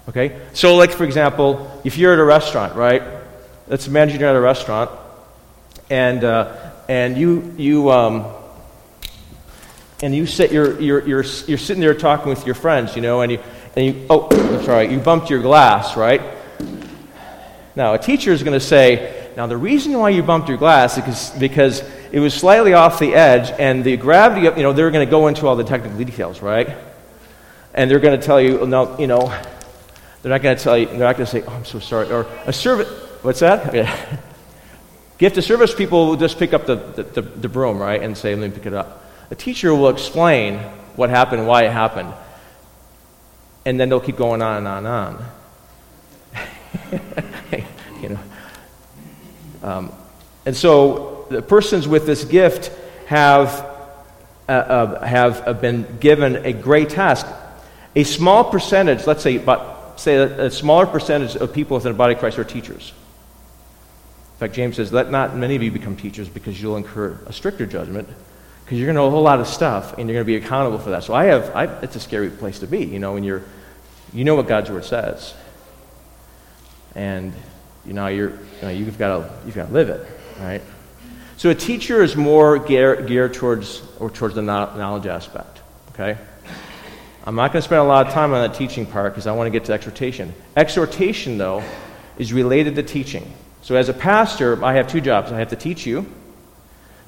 okay? 0.08 0.40
So, 0.52 0.76
like, 0.76 0.90
for 0.90 1.04
example, 1.04 1.80
if 1.84 1.98
you're 1.98 2.12
at 2.12 2.18
a 2.18 2.24
restaurant, 2.24 2.74
right? 2.74 3.02
Let's 3.68 3.86
imagine 3.86 4.20
you're 4.20 4.28
at 4.28 4.36
a 4.36 4.40
restaurant, 4.40 4.90
and, 5.90 6.24
uh, 6.24 6.70
and 6.88 7.16
you, 7.16 7.54
you, 7.56 7.90
um, 7.90 8.26
and 10.02 10.14
you 10.14 10.26
sit, 10.26 10.52
you're, 10.52 10.80
you're, 10.80 11.06
you're, 11.06 11.24
you're 11.46 11.58
sitting 11.58 11.80
there 11.80 11.94
talking 11.94 12.28
with 12.28 12.44
your 12.44 12.54
friends, 12.54 12.96
you 12.96 13.02
know, 13.02 13.20
and 13.20 13.32
you, 13.32 13.38
and 13.76 13.86
you 13.86 14.06
oh, 14.10 14.28
that's 14.28 14.66
right, 14.66 14.90
you 14.90 14.98
bumped 14.98 15.30
your 15.30 15.40
glass, 15.40 15.96
right? 15.96 16.20
Now, 17.74 17.94
a 17.94 17.98
teacher 17.98 18.32
is 18.32 18.42
going 18.42 18.58
to 18.58 18.64
say, 18.64 19.30
now 19.36 19.46
the 19.46 19.56
reason 19.56 19.98
why 19.98 20.10
you 20.10 20.22
bumped 20.22 20.48
your 20.48 20.58
glass 20.58 20.98
is 20.98 21.38
because 21.38 21.82
it 22.10 22.20
was 22.20 22.34
slightly 22.34 22.74
off 22.74 22.98
the 22.98 23.14
edge, 23.14 23.50
and 23.58 23.82
the 23.82 23.96
gravity 23.96 24.46
of, 24.46 24.56
you 24.58 24.62
know, 24.62 24.72
they're 24.74 24.90
going 24.90 25.06
to 25.06 25.10
go 25.10 25.28
into 25.28 25.46
all 25.46 25.56
the 25.56 25.64
technical 25.64 25.96
details, 25.96 26.42
right? 26.42 26.76
And 27.72 27.90
they're 27.90 28.00
going 28.00 28.18
to 28.18 28.26
tell 28.26 28.40
you, 28.40 28.66
no, 28.66 28.98
you 28.98 29.06
know, 29.06 29.28
they're 30.22 30.30
not 30.30 30.40
going 30.40 30.56
to 30.56 30.62
tell 30.62 30.78
you, 30.78 30.86
they're 30.86 30.98
not 30.98 31.16
going 31.16 31.26
to 31.26 31.32
say, 31.32 31.42
oh, 31.42 31.52
I'm 31.52 31.64
so 31.64 31.80
sorry. 31.80 32.10
Or 32.10 32.26
a 32.46 32.52
service, 32.52 32.88
what's 33.22 33.40
that? 33.40 33.74
Yeah. 33.74 34.18
Gift 35.18 35.36
of 35.36 35.44
service 35.44 35.74
people 35.74 36.06
will 36.06 36.16
just 36.16 36.38
pick 36.38 36.52
up 36.52 36.66
the, 36.66 36.76
the, 36.76 37.22
the 37.22 37.48
broom, 37.48 37.78
right, 37.78 38.00
and 38.02 38.16
say, 38.16 38.34
let 38.34 38.50
me 38.50 38.54
pick 38.54 38.66
it 38.66 38.74
up. 38.74 39.04
A 39.30 39.34
teacher 39.34 39.74
will 39.74 39.88
explain 39.88 40.58
what 40.96 41.10
happened, 41.10 41.46
why 41.46 41.64
it 41.64 41.72
happened, 41.72 42.12
and 43.64 43.78
then 43.78 43.88
they'll 43.88 44.00
keep 44.00 44.16
going 44.16 44.42
on 44.42 44.58
and 44.58 44.68
on 44.68 44.86
and 44.86 44.86
on. 44.88 45.24
you 48.02 48.08
know. 48.10 48.20
Um, 49.62 49.92
and 50.44 50.56
so 50.56 51.26
the 51.30 51.40
persons 51.40 51.86
with 51.86 52.04
this 52.04 52.24
gift 52.24 52.72
have, 53.06 53.48
uh, 54.48 54.52
uh, 54.52 55.04
have 55.04 55.46
uh, 55.46 55.52
been 55.52 55.98
given 55.98 56.36
a 56.44 56.52
great 56.52 56.90
task. 56.90 57.26
A 57.94 58.04
small 58.04 58.44
percentage, 58.44 59.06
let's 59.06 59.22
say 59.22 59.36
about 59.36 59.71
say 59.96 60.16
a, 60.16 60.50
smaller 60.50 60.86
percentage 60.86 61.36
of 61.36 61.52
people 61.52 61.76
within 61.76 61.92
the 61.92 61.98
body 61.98 62.14
of 62.14 62.20
Christ 62.20 62.38
are 62.38 62.44
teachers. 62.44 62.92
In 64.34 64.38
fact, 64.38 64.54
James 64.54 64.76
says, 64.76 64.92
Let 64.92 65.10
not 65.10 65.36
many 65.36 65.56
of 65.56 65.62
you 65.62 65.70
become 65.70 65.96
teachers 65.96 66.28
because 66.28 66.60
you'll 66.60 66.76
incur 66.76 67.18
a 67.26 67.32
stricter 67.32 67.66
judgment 67.66 68.08
because 68.64 68.78
you're 68.78 68.86
going 68.86 68.96
to 68.96 69.02
know 69.02 69.08
a 69.08 69.10
whole 69.10 69.22
lot 69.22 69.40
of 69.40 69.46
stuff 69.46 69.98
and 69.98 70.08
you're 70.08 70.14
going 70.14 70.24
to 70.24 70.40
be 70.40 70.44
accountable 70.44 70.78
for 70.78 70.90
that. 70.90 71.04
So 71.04 71.14
I 71.14 71.24
have, 71.24 71.54
I, 71.54 71.64
it's 71.82 71.96
a 71.96 72.00
scary 72.00 72.30
place 72.30 72.60
to 72.60 72.66
be, 72.66 72.84
you 72.84 72.98
know, 72.98 73.12
when 73.12 73.24
you're, 73.24 73.42
you 74.12 74.24
know 74.24 74.34
what 74.34 74.46
God's 74.48 74.70
word 74.70 74.84
says, 74.84 75.34
and 76.94 77.32
you 77.84 77.92
know 77.92 78.06
you're, 78.06 78.30
you 78.30 78.62
know, 78.62 78.70
you've 78.70 78.98
got 78.98 79.18
to, 79.18 79.30
you've 79.46 79.54
got 79.54 79.66
to 79.66 79.72
live 79.72 79.88
it, 79.88 80.06
right? 80.38 80.62
So 81.36 81.50
a 81.50 81.54
teacher 81.54 82.02
is 82.02 82.14
more 82.14 82.58
geared, 82.58 83.06
geared 83.08 83.34
towards 83.34 83.82
or 83.98 84.10
towards 84.10 84.36
the 84.36 84.42
knowledge 84.42 85.06
aspect. 85.06 85.60
Okay. 85.90 86.16
I'm 87.24 87.34
not 87.34 87.52
going 87.52 87.60
to 87.60 87.66
spend 87.66 87.80
a 87.80 87.84
lot 87.84 88.06
of 88.06 88.12
time 88.12 88.32
on 88.34 88.48
that 88.48 88.56
teaching 88.56 88.84
part 88.84 89.12
because 89.12 89.26
I 89.26 89.32
want 89.32 89.46
to 89.46 89.50
get 89.50 89.66
to 89.66 89.72
exhortation. 89.72 90.34
Exhortation, 90.56 91.38
though, 91.38 91.62
is 92.18 92.32
related 92.32 92.74
to 92.76 92.82
teaching. 92.82 93.32
So 93.62 93.76
as 93.76 93.88
a 93.88 93.94
pastor, 93.94 94.62
I 94.64 94.74
have 94.74 94.88
two 94.88 95.00
jobs. 95.00 95.30
I 95.30 95.38
have 95.38 95.50
to 95.50 95.56
teach 95.56 95.86
you. 95.86 96.06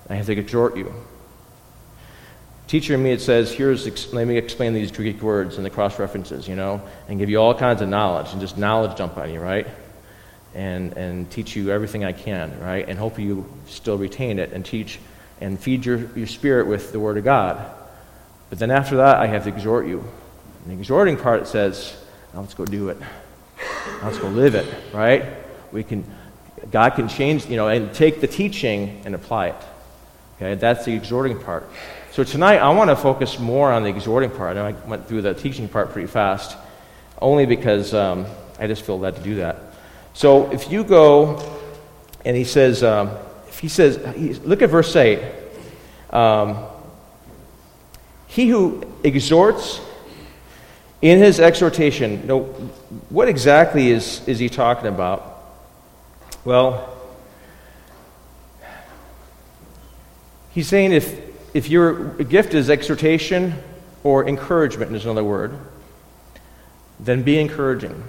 I 0.09 0.15
have 0.15 0.27
to 0.27 0.33
exhort 0.33 0.77
you. 0.77 0.95
Teacher 2.67 2.95
in 2.95 3.03
me, 3.03 3.11
it 3.11 3.21
says, 3.21 3.53
here's, 3.53 4.13
let 4.13 4.27
me 4.27 4.37
explain 4.39 4.73
these 4.73 4.91
Greek 4.91 5.21
words 5.21 5.57
and 5.57 5.67
the 5.67 5.71
cross 5.71 5.99
references, 5.99 6.49
you 6.49 6.57
know, 6.57 6.81
and 7.09 7.19
give 7.19 7.29
you 7.29 7.39
all 7.39 7.55
kinds 7.55 7.83
of 7.83 7.89
knowledge, 7.89 8.33
and 8.33 8.41
just 8.41 8.57
knowledge 8.57 8.97
dump 8.97 9.19
on 9.19 9.31
you, 9.31 9.41
right? 9.41 9.67
and, 10.55 10.97
and 10.97 11.31
teach 11.31 11.57
you 11.57 11.71
everything 11.71 12.05
I 12.05 12.13
can, 12.13 12.59
right? 12.61 12.89
And 12.89 12.99
hope 12.99 13.19
you 13.19 13.45
still 13.67 13.99
retain 13.99 14.39
it 14.39 14.53
and 14.53 14.65
teach 14.65 15.01
and 15.41 15.59
feed 15.59 15.85
your, 15.85 16.09
your 16.17 16.29
spirit 16.29 16.67
with 16.67 16.93
the 16.93 17.01
Word 17.01 17.19
of 17.19 17.25
God. 17.25 17.71
But 18.55 18.61
then 18.61 18.71
after 18.71 18.99
that, 18.99 19.17
I 19.17 19.27
have 19.27 19.43
to 19.43 19.49
exhort 19.49 19.89
you. 19.89 19.99
And 19.99 20.73
the 20.73 20.79
exhorting 20.79 21.17
part 21.17 21.49
says, 21.49 21.93
now 22.33 22.43
let's 22.43 22.55
go 22.55 22.65
do 22.65 22.89
it. 22.89 23.01
Now 23.01 24.05
let's 24.05 24.19
go 24.19 24.29
live 24.29 24.55
it, 24.55 24.73
right? 24.93 25.25
We 25.73 25.83
can, 25.83 26.05
God 26.71 26.91
can 26.91 27.09
change, 27.09 27.47
you 27.47 27.57
know, 27.57 27.67
and 27.67 27.93
take 27.93 28.21
the 28.21 28.29
teaching 28.29 29.03
and 29.05 29.13
apply 29.17 29.49
it. 29.49 29.57
Okay, 30.37 30.55
that's 30.55 30.85
the 30.85 30.95
exhorting 30.95 31.37
part. 31.37 31.69
So 32.13 32.23
tonight, 32.23 32.59
I 32.59 32.69
want 32.69 32.91
to 32.91 32.95
focus 32.95 33.41
more 33.41 33.73
on 33.73 33.83
the 33.83 33.89
exhorting 33.89 34.31
part. 34.31 34.57
I 34.57 34.71
went 34.87 35.09
through 35.09 35.23
the 35.23 35.35
teaching 35.35 35.67
part 35.67 35.91
pretty 35.91 36.07
fast, 36.07 36.57
only 37.21 37.47
because 37.47 37.93
um, 37.93 38.25
I 38.61 38.69
just 38.69 38.83
feel 38.83 39.01
led 39.01 39.17
to 39.17 39.23
do 39.25 39.35
that. 39.35 39.57
So 40.13 40.53
if 40.53 40.71
you 40.71 40.85
go, 40.85 41.43
and 42.25 42.37
he 42.37 42.45
says, 42.45 42.85
um, 42.85 43.11
if 43.49 43.59
he 43.59 43.67
says, 43.67 43.99
look 44.45 44.63
at 44.63 44.71
verse 44.71 44.95
8. 44.95 45.21
Um, 46.11 46.67
he 48.35 48.49
who 48.49 48.83
exhorts 49.05 49.81
in 51.01 51.21
his 51.21 51.39
exhortation, 51.39 52.21
you 52.23 52.27
know, 52.27 52.43
what 53.09 53.29
exactly 53.29 53.93
is, 53.93 54.27
is 54.27 54.41
he 54.41 54.49
talking 54.49 54.89
about? 54.89 55.41
Well, 56.45 56.99
he's 60.51 60.67
saying 60.67 60.93
if, 60.93 61.17
if 61.55 61.69
your 61.69 62.09
gift 62.25 62.55
is 62.55 62.71
exhortation 62.71 63.55
or 64.03 64.27
encouragement, 64.27 64.97
is 64.97 65.05
another 65.05 65.23
word, 65.23 65.57
then 66.99 67.23
be 67.23 67.39
encouraging. 67.39 68.03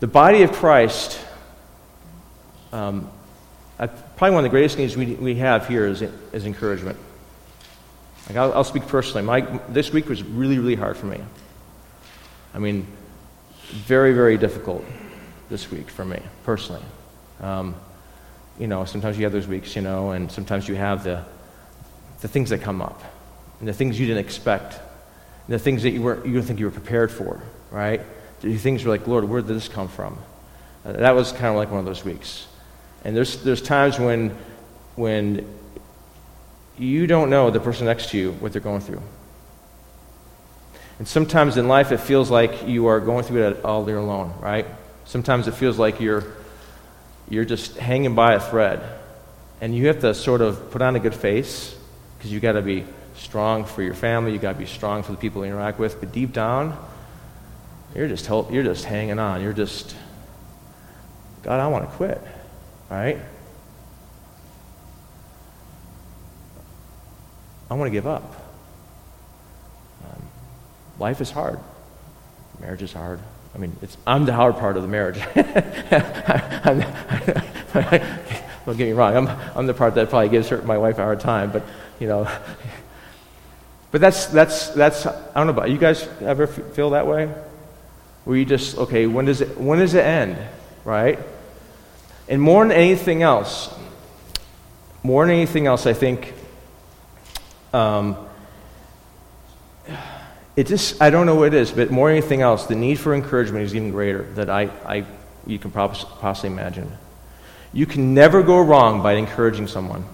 The 0.00 0.08
body 0.08 0.42
of 0.42 0.50
Christ, 0.50 1.20
um, 2.72 3.08
probably 3.76 4.34
one 4.34 4.38
of 4.38 4.42
the 4.42 4.48
greatest 4.48 4.76
needs 4.76 4.96
we, 4.96 5.14
we 5.14 5.36
have 5.36 5.68
here 5.68 5.86
is, 5.86 6.02
is 6.02 6.46
encouragement. 6.46 6.98
Like 8.28 8.36
I'll, 8.36 8.52
I'll 8.52 8.64
speak 8.64 8.86
personally. 8.86 9.22
My, 9.22 9.40
this 9.68 9.92
week 9.92 10.08
was 10.08 10.22
really, 10.22 10.58
really 10.58 10.74
hard 10.74 10.96
for 10.96 11.06
me. 11.06 11.20
I 12.54 12.58
mean, 12.58 12.86
very, 13.70 14.12
very 14.12 14.36
difficult 14.36 14.84
this 15.48 15.70
week 15.70 15.88
for 15.90 16.04
me, 16.04 16.20
personally. 16.44 16.82
Um, 17.40 17.74
you 18.58 18.66
know, 18.66 18.84
sometimes 18.84 19.16
you 19.16 19.24
have 19.24 19.32
those 19.32 19.46
weeks, 19.46 19.76
you 19.76 19.82
know, 19.82 20.10
and 20.10 20.30
sometimes 20.30 20.68
you 20.68 20.74
have 20.74 21.04
the, 21.04 21.24
the 22.20 22.28
things 22.28 22.50
that 22.50 22.60
come 22.60 22.82
up, 22.82 23.02
and 23.60 23.68
the 23.68 23.72
things 23.72 23.98
you 23.98 24.06
didn't 24.06 24.24
expect, 24.24 24.74
and 24.74 25.54
the 25.54 25.58
things 25.58 25.82
that 25.84 25.90
you, 25.90 26.02
weren't, 26.02 26.26
you 26.26 26.32
didn't 26.32 26.46
think 26.46 26.58
you 26.58 26.66
were 26.66 26.72
prepared 26.72 27.10
for, 27.10 27.40
right? 27.70 28.00
The 28.40 28.56
things 28.56 28.84
were 28.84 28.90
like, 28.90 29.06
Lord, 29.06 29.24
where 29.24 29.40
did 29.40 29.54
this 29.54 29.68
come 29.68 29.88
from? 29.88 30.18
Uh, 30.84 30.92
that 30.92 31.14
was 31.14 31.32
kind 31.32 31.46
of 31.46 31.56
like 31.56 31.70
one 31.70 31.80
of 31.80 31.86
those 31.86 32.04
weeks. 32.04 32.46
And 33.04 33.16
there's, 33.16 33.42
there's 33.42 33.62
times 33.62 33.98
when, 33.98 34.36
when 34.96 35.46
you 36.78 37.06
don't 37.06 37.30
know 37.30 37.50
the 37.50 37.60
person 37.60 37.86
next 37.86 38.10
to 38.10 38.18
you 38.18 38.32
what 38.32 38.52
they're 38.52 38.60
going 38.60 38.80
through. 38.80 39.02
And 40.98 41.06
sometimes 41.06 41.56
in 41.56 41.68
life 41.68 41.92
it 41.92 41.98
feels 41.98 42.30
like 42.30 42.66
you 42.66 42.86
are 42.86 43.00
going 43.00 43.24
through 43.24 43.48
it 43.48 43.64
all 43.64 43.84
day 43.84 43.92
alone, 43.92 44.34
right? 44.40 44.66
Sometimes 45.04 45.48
it 45.48 45.54
feels 45.54 45.78
like 45.78 46.00
you're, 46.00 46.24
you're 47.28 47.44
just 47.44 47.76
hanging 47.76 48.14
by 48.14 48.34
a 48.34 48.40
thread. 48.40 48.82
And 49.60 49.74
you 49.74 49.88
have 49.88 50.00
to 50.00 50.14
sort 50.14 50.40
of 50.40 50.70
put 50.70 50.82
on 50.82 50.96
a 50.96 51.00
good 51.00 51.14
face 51.14 51.76
because 52.16 52.32
you've 52.32 52.42
got 52.42 52.52
to 52.52 52.62
be 52.62 52.84
strong 53.16 53.64
for 53.64 53.82
your 53.82 53.94
family, 53.94 54.32
you've 54.32 54.42
got 54.42 54.52
to 54.52 54.58
be 54.58 54.66
strong 54.66 55.02
for 55.02 55.12
the 55.12 55.18
people 55.18 55.44
you 55.44 55.52
interact 55.52 55.78
with. 55.78 55.98
But 56.00 56.12
deep 56.12 56.32
down, 56.32 56.76
you're 57.94 58.08
just, 58.08 58.28
you're 58.28 58.62
just 58.62 58.84
hanging 58.84 59.18
on. 59.18 59.42
You're 59.42 59.52
just, 59.52 59.96
God, 61.42 61.60
I 61.60 61.66
want 61.68 61.88
to 61.88 61.96
quit, 61.96 62.20
right? 62.90 63.18
I 67.70 67.74
want 67.74 67.88
to 67.88 67.92
give 67.92 68.06
up. 68.06 68.22
Um, 70.04 70.22
life 70.98 71.20
is 71.20 71.30
hard. 71.30 71.58
Marriage 72.60 72.82
is 72.82 72.92
hard. 72.92 73.20
I 73.54 73.58
mean, 73.58 73.76
it's, 73.82 73.96
I'm 74.06 74.24
the 74.24 74.32
hard 74.32 74.56
part 74.56 74.76
of 74.76 74.82
the 74.82 74.88
marriage. 74.88 75.18
don't 78.64 78.76
get 78.76 78.86
me 78.86 78.92
wrong. 78.92 79.16
I'm, 79.16 79.28
I'm 79.56 79.66
the 79.66 79.74
part 79.74 79.94
that 79.94 80.10
probably 80.10 80.28
gives 80.28 80.48
her, 80.48 80.60
my 80.62 80.78
wife 80.78 80.98
a 80.98 81.02
hard 81.02 81.20
time, 81.20 81.50
but, 81.50 81.62
you 81.98 82.06
know. 82.06 82.30
But 83.90 84.02
that's, 84.02 84.26
that's, 84.26 84.68
that's, 84.70 85.06
I 85.06 85.32
don't 85.34 85.46
know 85.46 85.52
about 85.52 85.70
you 85.70 85.78
guys 85.78 86.06
ever 86.20 86.46
feel 86.46 86.90
that 86.90 87.06
way? 87.06 87.32
where 88.28 88.36
you 88.36 88.44
just, 88.44 88.76
okay, 88.76 89.06
when 89.06 89.24
does 89.24 89.40
it, 89.40 89.58
when 89.58 89.78
does 89.78 89.94
it 89.94 90.04
end, 90.04 90.36
right? 90.84 91.18
And 92.28 92.42
more 92.42 92.62
than 92.62 92.76
anything 92.76 93.22
else, 93.22 93.74
more 95.02 95.24
than 95.24 95.34
anything 95.34 95.66
else, 95.66 95.86
I 95.86 95.94
think, 95.94 96.34
um, 97.72 98.16
it 100.56 100.66
just, 100.66 101.00
I 101.00 101.10
don't 101.10 101.26
know 101.26 101.36
what 101.36 101.48
it 101.48 101.54
is, 101.54 101.70
but 101.70 101.90
more 101.90 102.08
than 102.08 102.18
anything 102.18 102.42
else, 102.42 102.66
the 102.66 102.74
need 102.74 102.96
for 102.96 103.14
encouragement 103.14 103.64
is 103.64 103.74
even 103.74 103.90
greater 103.90 104.24
that 104.34 104.50
I, 104.50 104.64
I 104.84 105.04
you 105.46 105.58
can 105.58 105.70
possibly 105.70 106.50
imagine. 106.50 106.90
You 107.72 107.86
can 107.86 108.14
never 108.14 108.42
go 108.42 108.60
wrong 108.60 109.02
by 109.02 109.14
encouraging 109.14 109.66
someone. 109.66 110.04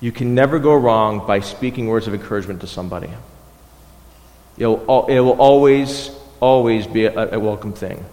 You 0.00 0.12
can 0.12 0.34
never 0.34 0.58
go 0.58 0.74
wrong 0.74 1.26
by 1.26 1.40
speaking 1.40 1.88
words 1.88 2.06
of 2.06 2.14
encouragement 2.14 2.60
to 2.60 2.66
somebody. 2.66 3.10
It'll, 4.56 5.06
it 5.06 5.18
will 5.20 5.40
always, 5.40 6.10
always 6.40 6.86
be 6.86 7.06
a, 7.06 7.34
a 7.34 7.40
welcome 7.40 7.72
thing. 7.72 8.04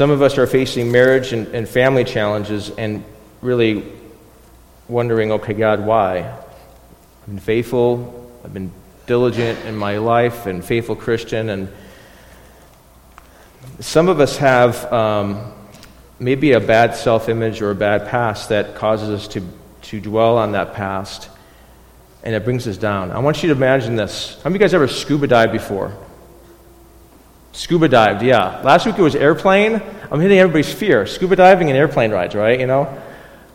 Some 0.00 0.10
of 0.10 0.22
us 0.22 0.38
are 0.38 0.46
facing 0.46 0.90
marriage 0.90 1.34
and, 1.34 1.46
and 1.48 1.68
family 1.68 2.04
challenges 2.04 2.70
and 2.70 3.04
really 3.42 3.84
wondering, 4.88 5.30
okay, 5.32 5.52
God, 5.52 5.84
why? 5.84 6.20
I've 6.20 7.26
been 7.26 7.38
faithful, 7.38 8.32
I've 8.42 8.54
been 8.54 8.72
diligent 9.04 9.58
in 9.66 9.76
my 9.76 9.98
life 9.98 10.46
and 10.46 10.64
faithful 10.64 10.96
Christian, 10.96 11.50
and 11.50 11.68
some 13.80 14.08
of 14.08 14.20
us 14.20 14.38
have 14.38 14.90
um, 14.90 15.52
maybe 16.18 16.52
a 16.52 16.60
bad 16.60 16.96
self 16.96 17.28
image 17.28 17.60
or 17.60 17.70
a 17.70 17.74
bad 17.74 18.08
past 18.08 18.48
that 18.48 18.76
causes 18.76 19.10
us 19.10 19.28
to 19.34 19.42
to 19.82 20.00
dwell 20.00 20.38
on 20.38 20.52
that 20.52 20.72
past, 20.72 21.28
and 22.22 22.34
it 22.34 22.42
brings 22.42 22.66
us 22.66 22.78
down. 22.78 23.10
I 23.10 23.18
want 23.18 23.42
you 23.42 23.50
to 23.50 23.54
imagine 23.54 23.96
this. 23.96 24.36
How 24.36 24.48
many 24.48 24.54
of 24.56 24.60
you 24.62 24.64
guys 24.64 24.72
ever 24.72 24.88
scuba 24.88 25.26
dived 25.26 25.52
before? 25.52 25.94
Scuba 27.52 27.88
dived, 27.88 28.22
yeah. 28.22 28.60
Last 28.62 28.86
week 28.86 28.98
it 28.98 29.02
was 29.02 29.14
airplane. 29.14 29.82
I'm 30.10 30.20
hitting 30.20 30.38
everybody's 30.38 30.72
fear. 30.72 31.06
Scuba 31.06 31.36
diving 31.36 31.68
and 31.68 31.76
airplane 31.76 32.10
rides, 32.10 32.34
right? 32.34 32.58
You 32.58 32.66
know? 32.66 33.02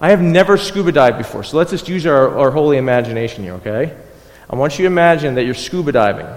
I 0.02 0.10
have 0.10 0.22
never 0.22 0.58
scuba 0.58 0.92
dived 0.92 1.18
before, 1.18 1.44
so 1.44 1.58
let's 1.58 1.72
just 1.72 1.88
use 1.88 2.06
our, 2.06 2.38
our 2.38 2.52
holy 2.52 2.78
imagination 2.78 3.44
here, 3.44 3.54
okay? 3.54 3.96
I 4.50 4.56
want 4.56 4.78
you 4.78 4.84
to 4.84 4.88
imagine 4.88 5.36
that 5.36 5.46
you're 5.46 5.54
scuba 5.54 5.94
diving, 5.94 6.28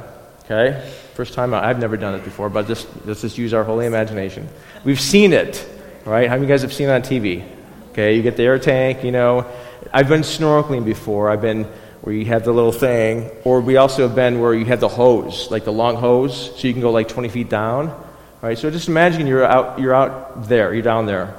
okay? 0.45 0.89
First 1.15 1.35
time 1.35 1.53
out. 1.53 1.65
I've 1.65 1.81
never 1.81 1.97
done 1.97 2.15
it 2.15 2.25
before, 2.25 2.49
but 2.49 2.69
just, 2.69 2.87
let's 3.05 3.23
just 3.23 3.37
use 3.37 3.53
our 3.53 3.65
holy 3.65 3.87
imagination. 3.87 4.49
We've 4.85 5.01
seen 5.01 5.33
it, 5.33 5.69
right? 6.05 6.29
How 6.29 6.37
many 6.37 6.45
of 6.45 6.49
you 6.49 6.55
guys 6.55 6.63
have 6.63 6.73
seen 6.73 6.89
it 6.89 6.93
on 6.93 7.03
TV? 7.03 7.47
Okay, 7.91 8.15
you 8.15 8.23
get 8.23 8.37
the 8.37 8.45
air 8.45 8.61
tank, 8.61 9.03
you 9.03 9.11
know, 9.11 9.45
I've 9.93 10.09
been 10.09 10.21
snorkeling 10.21 10.85
before. 10.85 11.31
I've 11.31 11.41
been 11.41 11.67
where 12.09 12.17
you 12.17 12.25
have 12.25 12.43
the 12.43 12.53
little 12.53 12.73
thing, 12.73 13.31
or 13.45 13.61
we 13.61 13.77
also 13.77 14.07
have 14.07 14.17
been 14.17 14.41
where 14.41 14.55
you 14.55 14.65
have 14.65 14.81
the 14.81 14.89
hose, 14.89 15.51
like 15.51 15.67
the 15.67 15.71
long 15.71 15.95
hose, 15.95 16.59
so 16.59 16.67
you 16.67 16.73
can 16.73 16.81
go 16.81 16.91
like 16.91 17.07
20 17.07 17.29
feet 17.29 17.51
down. 17.51 17.95
Right, 18.41 18.57
so 18.57 18.71
just 18.71 18.89
imagine 18.89 19.27
you're 19.27 19.45
out, 19.45 19.79
you're 19.79 19.95
out 19.95 20.49
there, 20.49 20.73
you're 20.73 20.83
down 20.83 21.05
there. 21.05 21.37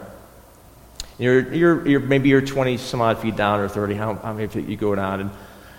You're, 1.17 1.51
you're, 1.51 1.87
you're 1.87 1.99
maybe 1.99 2.29
you're 2.29 2.41
20 2.41 2.77
some 2.77 3.01
odd 3.01 3.17
feet 3.17 3.35
down 3.35 3.61
or 3.61 3.67
30, 3.67 3.95
how, 3.95 4.13
how 4.13 4.31
many 4.31 4.47
feet 4.47 4.67
you 4.67 4.77
go 4.77 4.93
down, 4.93 5.21
and, 5.21 5.31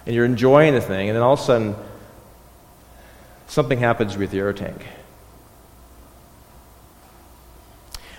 and 0.07 0.17
you're 0.17 0.25
enjoying 0.25 0.75
the 0.75 0.81
thing, 0.81 1.09
and 1.09 1.15
then 1.15 1.23
all 1.23 1.35
of 1.35 1.39
a 1.39 1.43
sudden, 1.45 1.77
something 3.47 3.79
happens 3.79 4.17
with 4.17 4.33
the 4.33 4.41
air 4.41 4.53
tank. 4.53 4.85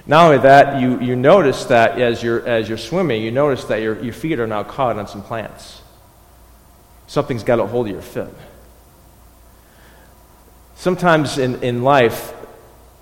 Not 0.08 0.24
only 0.24 0.38
that, 0.38 0.80
you, 0.80 1.02
you 1.02 1.18
notice 1.18 1.66
that 1.66 2.00
as 2.00 2.24
you're, 2.24 2.48
as 2.48 2.70
you're 2.70 2.78
swimming, 2.78 3.24
you 3.24 3.32
notice 3.32 3.66
that 3.66 3.82
your, 3.82 4.02
your 4.02 4.14
feet 4.14 4.40
are 4.40 4.48
now 4.48 4.64
caught 4.64 4.98
on 4.98 5.06
some 5.06 5.22
plants. 5.22 5.81
Something's 7.12 7.44
got 7.44 7.60
a 7.60 7.66
hold 7.66 7.88
of 7.88 7.92
your 7.92 8.02
foot. 8.02 8.34
Sometimes 10.78 11.38
in, 11.38 11.62
in 11.62 11.84
life, 11.84 12.34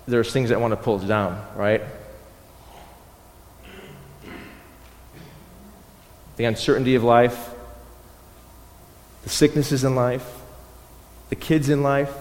there's 0.08 0.32
things 0.32 0.48
that 0.48 0.60
want 0.60 0.72
to 0.72 0.76
pull 0.76 0.96
us 0.96 1.04
down, 1.04 1.40
right? 1.54 1.80
The 6.38 6.44
uncertainty 6.44 6.96
of 6.96 7.04
life, 7.04 7.50
the 9.22 9.28
sicknesses 9.28 9.84
in 9.84 9.94
life, 9.94 10.28
the 11.28 11.36
kids 11.36 11.68
in 11.68 11.84
life. 11.84 12.12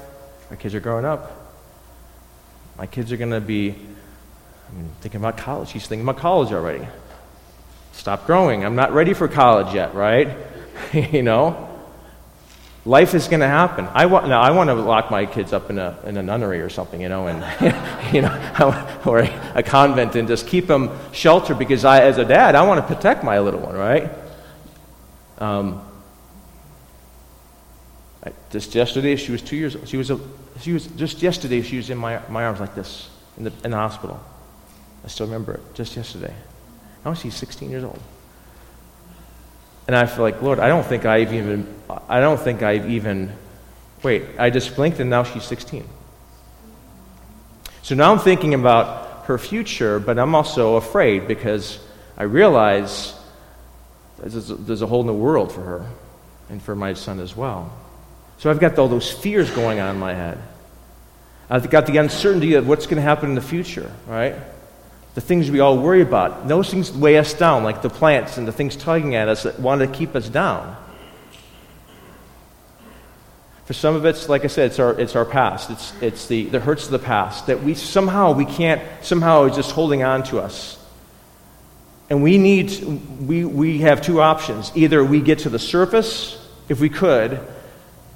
My 0.51 0.57
kids 0.57 0.75
are 0.75 0.79
growing 0.79 1.05
up. 1.05 1.55
My 2.77 2.85
kids 2.85 3.11
are 3.11 3.17
going 3.17 3.31
to 3.31 3.41
be 3.41 3.73
I'm 4.67 4.91
thinking 5.01 5.21
about 5.21 5.37
college. 5.37 5.71
He's 5.71 5.87
thinking 5.87 6.07
about 6.07 6.21
college 6.21 6.51
already. 6.51 6.87
Stop 7.93 8.27
growing. 8.27 8.63
I'm 8.63 8.75
not 8.75 8.93
ready 8.93 9.15
for 9.15 9.27
college 9.27 9.73
yet, 9.73 9.95
right? 9.95 10.37
you 10.93 11.23
know? 11.23 11.65
Life 12.85 13.13
is 13.13 13.27
going 13.27 13.41
to 13.41 13.47
happen. 13.47 13.87
I 13.93 14.05
want, 14.05 14.27
now, 14.27 14.41
I 14.41 14.51
want 14.51 14.69
to 14.69 14.73
lock 14.73 15.11
my 15.11 15.25
kids 15.25 15.53
up 15.53 15.69
in 15.69 15.77
a, 15.77 15.97
in 16.05 16.17
a 16.17 16.23
nunnery 16.23 16.61
or 16.61 16.69
something, 16.69 17.01
you 17.01 17.09
know, 17.09 17.27
and, 17.27 17.43
you 18.13 18.21
know, 18.21 19.01
or 19.05 19.19
a, 19.19 19.51
a 19.55 19.63
convent 19.63 20.15
and 20.15 20.27
just 20.27 20.47
keep 20.47 20.67
them 20.67 20.91
sheltered 21.11 21.59
because 21.59 21.85
I, 21.85 22.01
as 22.01 22.17
a 22.17 22.25
dad, 22.25 22.55
I 22.55 22.65
want 22.65 22.85
to 22.85 22.95
protect 22.95 23.23
my 23.23 23.39
little 23.39 23.59
one, 23.59 23.75
right? 23.75 24.09
Um, 25.39 25.85
I, 28.23 28.31
just 28.49 28.73
yesterday, 28.75 29.15
she 29.15 29.31
was 29.31 29.41
two 29.41 29.55
years 29.55 29.75
old. 29.75 29.87
She 29.87 29.97
was, 29.97 30.09
a, 30.09 30.19
she 30.61 30.73
was, 30.73 30.87
just 30.87 31.21
yesterday, 31.21 31.61
she 31.61 31.77
was 31.77 31.89
in 31.89 31.97
my, 31.97 32.21
my 32.29 32.45
arms 32.45 32.59
like 32.59 32.75
this 32.75 33.09
in 33.37 33.45
the, 33.45 33.53
in 33.63 33.71
the 33.71 33.77
hospital. 33.77 34.19
I 35.03 35.07
still 35.07 35.25
remember 35.27 35.53
it, 35.53 35.61
just 35.73 35.95
yesterday. 35.95 36.33
Now 37.05 37.13
she's 37.13 37.35
16 37.35 37.69
years 37.69 37.83
old. 37.83 37.99
And 39.89 39.95
I 39.95 40.05
feel 40.05 40.21
like, 40.21 40.39
Lord, 40.43 40.59
I 40.59 40.67
don't 40.67 40.85
think 40.85 41.05
I've 41.05 41.33
even, 41.33 41.65
I 42.07 42.19
don't 42.19 42.39
think 42.39 42.61
I've 42.61 42.87
even, 42.91 43.33
wait, 44.03 44.23
I 44.37 44.51
just 44.51 44.75
blinked 44.75 44.99
and 44.99 45.09
now 45.09 45.23
she's 45.23 45.43
16. 45.45 45.83
So 47.81 47.95
now 47.95 48.11
I'm 48.11 48.19
thinking 48.19 48.53
about 48.53 49.25
her 49.25 49.39
future, 49.39 49.97
but 49.97 50.19
I'm 50.19 50.35
also 50.35 50.75
afraid 50.75 51.27
because 51.27 51.79
I 52.15 52.25
realize 52.25 53.15
there's 54.19 54.51
a, 54.51 54.53
there's 54.53 54.83
a 54.83 54.85
whole 54.85 55.03
new 55.03 55.15
world 55.15 55.51
for 55.51 55.61
her 55.61 55.89
and 56.49 56.61
for 56.61 56.75
my 56.75 56.93
son 56.93 57.19
as 57.19 57.35
well. 57.35 57.75
So 58.37 58.51
I've 58.51 58.59
got 58.59 58.77
all 58.77 58.89
those 58.89 59.11
fears 59.11 59.49
going 59.49 59.79
on 59.79 59.95
in 59.95 59.99
my 59.99 60.13
head. 60.13 60.37
I've 61.49 61.67
got 61.71 61.87
the 61.87 61.97
uncertainty 61.97 62.53
of 62.53 62.67
what's 62.67 62.85
going 62.85 62.97
to 62.97 63.01
happen 63.01 63.29
in 63.29 63.33
the 63.33 63.41
future, 63.41 63.91
right? 64.05 64.35
The 65.19 65.25
things 65.25 65.51
we 65.51 65.59
all 65.59 65.77
worry 65.77 66.01
about. 66.01 66.47
Those 66.47 66.71
things 66.71 66.93
weigh 66.93 67.17
us 67.17 67.33
down, 67.33 67.65
like 67.65 67.81
the 67.81 67.89
plants 67.89 68.37
and 68.37 68.47
the 68.47 68.53
things 68.53 68.77
tugging 68.77 69.15
at 69.15 69.27
us 69.27 69.43
that 69.43 69.59
want 69.59 69.81
to 69.81 69.87
keep 69.87 70.15
us 70.15 70.29
down. 70.29 70.77
For 73.65 73.73
some 73.73 73.97
of 73.97 74.05
it's, 74.05 74.29
like 74.29 74.45
I 74.45 74.47
said, 74.47 74.67
it's 74.67 74.79
our, 74.79 74.97
it's 74.97 75.17
our 75.17 75.25
past. 75.25 75.71
It's, 75.71 75.93
it's 76.01 76.27
the, 76.27 76.45
the 76.45 76.61
hurts 76.61 76.85
of 76.85 76.91
the 76.91 76.99
past 76.99 77.47
that 77.47 77.61
we 77.61 77.73
somehow, 77.73 78.31
we 78.31 78.45
can't, 78.45 78.81
somehow 79.03 79.43
is 79.43 79.57
just 79.57 79.71
holding 79.71 80.03
on 80.03 80.23
to 80.23 80.39
us. 80.39 80.81
And 82.09 82.23
we 82.23 82.37
need, 82.37 82.81
we, 83.19 83.43
we 83.43 83.79
have 83.79 84.01
two 84.01 84.21
options. 84.21 84.71
Either 84.73 85.03
we 85.03 85.19
get 85.19 85.39
to 85.39 85.49
the 85.49 85.59
surface, 85.59 86.41
if 86.69 86.79
we 86.79 86.87
could, 86.87 87.45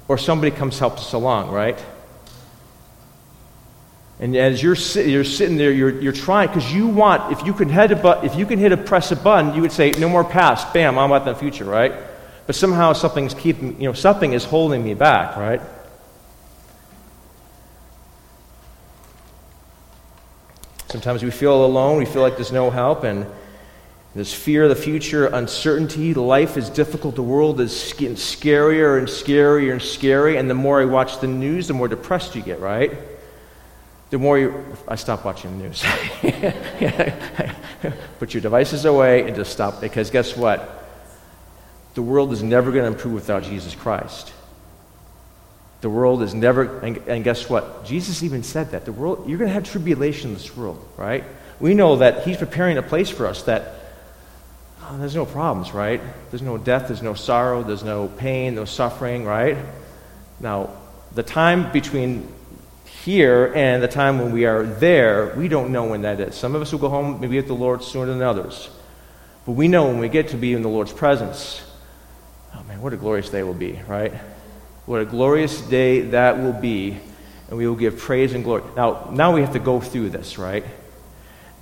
or 0.08 0.16
somebody 0.16 0.52
comes 0.52 0.78
helps 0.78 1.02
us 1.02 1.12
along, 1.12 1.50
right? 1.50 1.78
And 4.24 4.34
as 4.36 4.62
you're, 4.62 4.74
you're 5.04 5.22
sitting 5.22 5.58
there, 5.58 5.70
you're, 5.70 6.00
you're 6.00 6.10
trying, 6.10 6.48
because 6.48 6.72
you 6.72 6.86
want, 6.86 7.30
if 7.30 7.46
you 7.46 7.52
can 7.52 7.68
hit 7.68 7.90
a 7.90 7.96
but, 7.96 8.24
if 8.24 8.36
you 8.36 8.46
can 8.46 8.58
hit 8.58 8.72
a 8.72 8.76
press 8.78 9.12
a 9.12 9.16
button, 9.16 9.54
you 9.54 9.60
would 9.60 9.70
say, 9.70 9.90
no 9.98 10.08
more 10.08 10.24
past, 10.24 10.72
bam, 10.72 10.96
I'm 10.96 11.12
about 11.12 11.26
the 11.26 11.34
future, 11.34 11.66
right? 11.66 11.92
But 12.46 12.54
somehow 12.56 12.94
something's 12.94 13.34
keeping, 13.34 13.78
you 13.78 13.86
know, 13.86 13.92
something 13.92 14.32
is 14.32 14.42
holding 14.42 14.82
me 14.82 14.94
back, 14.94 15.36
right? 15.36 15.60
Sometimes 20.88 21.22
we 21.22 21.30
feel 21.30 21.62
alone, 21.62 21.98
we 21.98 22.06
feel 22.06 22.22
like 22.22 22.36
there's 22.36 22.50
no 22.50 22.70
help, 22.70 23.04
and 23.04 23.26
there's 24.14 24.32
fear 24.32 24.62
of 24.62 24.70
the 24.70 24.74
future, 24.74 25.26
uncertainty, 25.26 26.14
life 26.14 26.56
is 26.56 26.70
difficult, 26.70 27.14
the 27.14 27.22
world 27.22 27.60
is 27.60 27.92
getting 27.98 28.16
scarier 28.16 28.96
and 28.96 29.06
scarier 29.06 29.72
and 29.72 29.82
scary, 29.82 30.38
and 30.38 30.48
the 30.48 30.54
more 30.54 30.80
I 30.80 30.86
watch 30.86 31.20
the 31.20 31.26
news, 31.26 31.68
the 31.68 31.74
more 31.74 31.88
depressed 31.88 32.34
you 32.34 32.40
get, 32.40 32.60
right? 32.60 32.90
The 34.10 34.18
more 34.18 34.38
you, 34.38 34.64
I 34.86 34.96
stop 34.96 35.24
watching 35.24 35.58
the 35.58 35.64
news. 35.64 35.84
Put 38.18 38.34
your 38.34 38.40
devices 38.40 38.84
away 38.84 39.26
and 39.26 39.34
just 39.34 39.52
stop 39.52 39.80
because 39.80 40.10
guess 40.10 40.36
what? 40.36 40.84
The 41.94 42.02
world 42.02 42.32
is 42.32 42.42
never 42.42 42.70
going 42.70 42.84
to 42.84 42.88
improve 42.88 43.14
without 43.14 43.44
Jesus 43.44 43.74
Christ. 43.74 44.32
The 45.80 45.90
world 45.90 46.22
is 46.22 46.34
never, 46.34 46.78
and, 46.80 46.96
and 47.08 47.24
guess 47.24 47.48
what? 47.48 47.84
Jesus 47.84 48.22
even 48.22 48.42
said 48.42 48.70
that. 48.70 48.84
The 48.84 48.92
world, 48.92 49.28
you're 49.28 49.38
going 49.38 49.48
to 49.48 49.54
have 49.54 49.64
tribulation 49.64 50.30
in 50.30 50.34
this 50.34 50.56
world, 50.56 50.86
right? 50.96 51.24
We 51.60 51.74
know 51.74 51.96
that 51.96 52.24
He's 52.26 52.36
preparing 52.36 52.78
a 52.78 52.82
place 52.82 53.10
for 53.10 53.26
us 53.26 53.42
that 53.42 53.74
oh, 54.82 54.98
there's 54.98 55.14
no 55.14 55.26
problems, 55.26 55.72
right? 55.72 56.00
There's 56.30 56.42
no 56.42 56.58
death, 56.58 56.88
there's 56.88 57.02
no 57.02 57.14
sorrow, 57.14 57.62
there's 57.62 57.84
no 57.84 58.08
pain, 58.08 58.54
no 58.54 58.64
suffering, 58.64 59.24
right? 59.24 59.56
Now, 60.40 60.70
the 61.14 61.22
time 61.22 61.70
between 61.72 62.32
here 63.04 63.52
and 63.54 63.82
the 63.82 63.88
time 63.88 64.18
when 64.18 64.32
we 64.32 64.46
are 64.46 64.62
there, 64.64 65.34
we 65.36 65.46
don't 65.46 65.70
know 65.70 65.84
when 65.84 66.02
that 66.02 66.20
is. 66.20 66.34
Some 66.34 66.54
of 66.54 66.62
us 66.62 66.72
will 66.72 66.78
go 66.78 66.88
home 66.88 67.20
maybe 67.20 67.36
with 67.36 67.46
the 67.46 67.54
Lord 67.54 67.82
sooner 67.82 68.06
than 68.06 68.22
others. 68.22 68.70
But 69.44 69.52
we 69.52 69.68
know 69.68 69.86
when 69.86 69.98
we 69.98 70.08
get 70.08 70.28
to 70.28 70.38
be 70.38 70.54
in 70.54 70.62
the 70.62 70.70
Lord's 70.70 70.92
presence, 70.92 71.62
oh 72.54 72.62
man, 72.64 72.80
what 72.80 72.94
a 72.94 72.96
glorious 72.96 73.28
day 73.28 73.42
will 73.42 73.52
be, 73.52 73.78
right? 73.86 74.14
What 74.86 75.02
a 75.02 75.04
glorious 75.04 75.60
day 75.60 76.00
that 76.00 76.38
will 76.38 76.54
be. 76.54 76.98
And 77.50 77.58
we 77.58 77.66
will 77.66 77.76
give 77.76 77.98
praise 77.98 78.32
and 78.32 78.42
glory. 78.42 78.62
Now, 78.74 79.10
now 79.12 79.34
we 79.34 79.42
have 79.42 79.52
to 79.52 79.58
go 79.58 79.80
through 79.80 80.08
this, 80.08 80.38
right? 80.38 80.64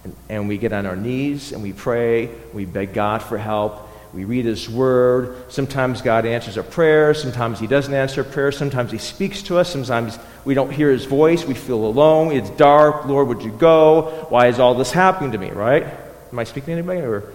And, 0.04 0.16
and 0.28 0.48
we 0.48 0.58
get 0.58 0.72
on 0.72 0.86
our 0.86 0.94
knees 0.94 1.50
and 1.50 1.60
we 1.60 1.72
pray. 1.72 2.30
We 2.52 2.66
beg 2.66 2.94
God 2.94 3.20
for 3.20 3.36
help. 3.36 3.88
We 4.12 4.24
read 4.24 4.44
His 4.44 4.68
Word. 4.68 5.50
Sometimes 5.50 6.02
God 6.02 6.26
answers 6.26 6.58
our 6.58 6.64
prayers. 6.64 7.22
Sometimes 7.22 7.58
He 7.58 7.66
doesn't 7.66 7.94
answer 7.94 8.22
prayers. 8.22 8.58
Sometimes 8.58 8.92
He 8.92 8.98
speaks 8.98 9.42
to 9.44 9.58
us. 9.58 9.70
Sometimes 9.70 10.18
we 10.44 10.54
don't 10.54 10.70
hear 10.70 10.90
His 10.90 11.06
voice. 11.06 11.44
We 11.44 11.54
feel 11.54 11.84
alone. 11.84 12.32
It's 12.32 12.50
dark. 12.50 13.06
Lord, 13.06 13.28
would 13.28 13.42
you 13.42 13.52
go? 13.52 14.26
Why 14.28 14.48
is 14.48 14.58
all 14.58 14.74
this 14.74 14.92
happening 14.92 15.32
to 15.32 15.38
me, 15.38 15.50
right? 15.50 15.84
Am 16.30 16.38
I 16.38 16.44
speaking 16.44 16.66
to 16.66 16.72
anybody? 16.72 17.00
Or? 17.00 17.32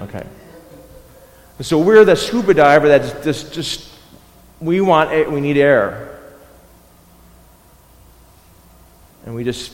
Okay. 0.00 0.26
so 1.60 1.78
we're 1.78 2.04
the 2.04 2.16
scuba 2.16 2.54
diver 2.54 2.88
that's 2.88 3.24
just, 3.24 3.52
just 3.52 3.88
we 4.60 4.80
want, 4.80 5.30
we 5.30 5.40
need 5.40 5.56
air. 5.56 6.18
And 9.24 9.34
we 9.34 9.44
just, 9.44 9.72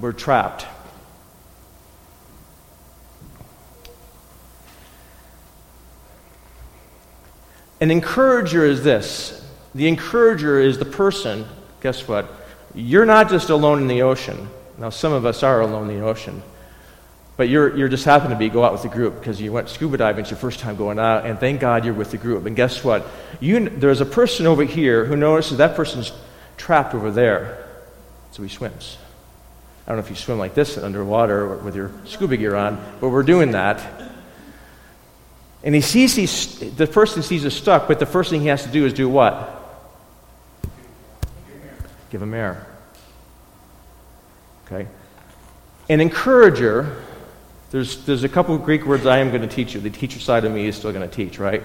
we're 0.00 0.12
trapped. 0.12 0.66
An 7.80 7.90
encourager 7.90 8.64
is 8.64 8.82
this 8.82 9.36
the 9.74 9.88
encourager 9.88 10.60
is 10.60 10.78
the 10.78 10.84
person, 10.84 11.46
guess 11.80 12.06
what? 12.06 12.28
You're 12.74 13.06
not 13.06 13.30
just 13.30 13.50
alone 13.50 13.80
in 13.80 13.88
the 13.88 14.02
ocean. 14.02 14.48
Now, 14.78 14.90
some 14.90 15.12
of 15.12 15.24
us 15.26 15.42
are 15.42 15.60
alone 15.60 15.90
in 15.90 15.98
the 15.98 16.04
ocean. 16.04 16.42
But 17.36 17.48
you're, 17.48 17.74
you're 17.76 17.88
just 17.88 18.04
happen 18.04 18.30
to 18.30 18.36
be 18.36 18.48
go 18.48 18.64
out 18.64 18.72
with 18.72 18.82
the 18.82 18.88
group 18.88 19.18
because 19.18 19.40
you 19.40 19.52
went 19.52 19.68
scuba 19.68 19.96
diving. 19.96 20.22
It's 20.22 20.30
your 20.30 20.38
first 20.38 20.60
time 20.60 20.76
going 20.76 20.98
out, 20.98 21.24
and 21.24 21.38
thank 21.38 21.60
God 21.60 21.84
you're 21.84 21.94
with 21.94 22.10
the 22.10 22.18
group. 22.18 22.46
And 22.46 22.54
guess 22.54 22.84
what? 22.84 23.06
You, 23.40 23.68
there's 23.68 24.00
a 24.00 24.06
person 24.06 24.46
over 24.46 24.64
here 24.64 25.04
who 25.04 25.16
notices 25.16 25.58
that 25.58 25.74
person's 25.74 26.12
trapped 26.56 26.94
over 26.94 27.10
there, 27.10 27.66
so 28.32 28.42
he 28.42 28.48
swims. 28.48 28.98
I 29.86 29.90
don't 29.90 29.98
know 29.98 30.04
if 30.04 30.10
you 30.10 30.16
swim 30.16 30.38
like 30.38 30.54
this 30.54 30.76
underwater 30.76 31.56
with 31.56 31.74
your 31.74 31.92
scuba 32.04 32.36
gear 32.36 32.54
on, 32.54 32.82
but 33.00 33.08
we're 33.08 33.22
doing 33.22 33.52
that. 33.52 34.09
And 35.62 35.74
he 35.74 35.80
sees 35.80 36.14
he's, 36.16 36.74
the 36.74 36.86
person 36.86 37.22
sees 37.22 37.44
us 37.44 37.54
stuck, 37.54 37.86
but 37.86 37.98
the 37.98 38.06
first 38.06 38.30
thing 38.30 38.40
he 38.40 38.46
has 38.46 38.64
to 38.64 38.70
do 38.70 38.86
is 38.86 38.92
do 38.92 39.08
what? 39.08 39.56
Give 42.10 42.22
him 42.22 42.32
air. 42.34 42.66
Okay? 44.66 44.88
An 45.88 46.00
encourager, 46.00 47.02
there's, 47.70 48.04
there's 48.06 48.24
a 48.24 48.28
couple 48.28 48.54
of 48.54 48.62
Greek 48.62 48.86
words 48.86 49.06
I 49.06 49.18
am 49.18 49.30
going 49.30 49.42
to 49.42 49.48
teach 49.48 49.74
you. 49.74 49.80
The 49.80 49.90
teacher 49.90 50.18
side 50.18 50.44
of 50.44 50.52
me 50.52 50.66
is 50.66 50.76
still 50.76 50.92
going 50.92 51.08
to 51.08 51.14
teach, 51.14 51.38
right? 51.38 51.62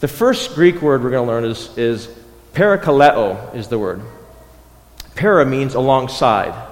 The 0.00 0.08
first 0.08 0.54
Greek 0.54 0.80
word 0.80 1.02
we're 1.02 1.10
going 1.10 1.26
to 1.26 1.32
learn 1.32 1.44
is, 1.44 1.76
is 1.76 2.08
parakaleo, 2.54 3.54
is 3.54 3.68
the 3.68 3.78
word. 3.78 4.00
Para 5.14 5.44
means 5.44 5.74
alongside. 5.74 6.70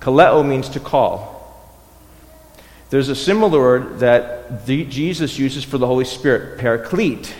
Kaleo 0.00 0.46
means 0.46 0.70
to 0.70 0.80
call. 0.80 1.41
There's 2.92 3.08
a 3.08 3.16
similar 3.16 3.58
word 3.58 4.00
that 4.00 4.66
the, 4.66 4.84
Jesus 4.84 5.38
uses 5.38 5.64
for 5.64 5.78
the 5.78 5.86
Holy 5.86 6.04
Spirit, 6.04 6.58
paraclete. 6.58 7.34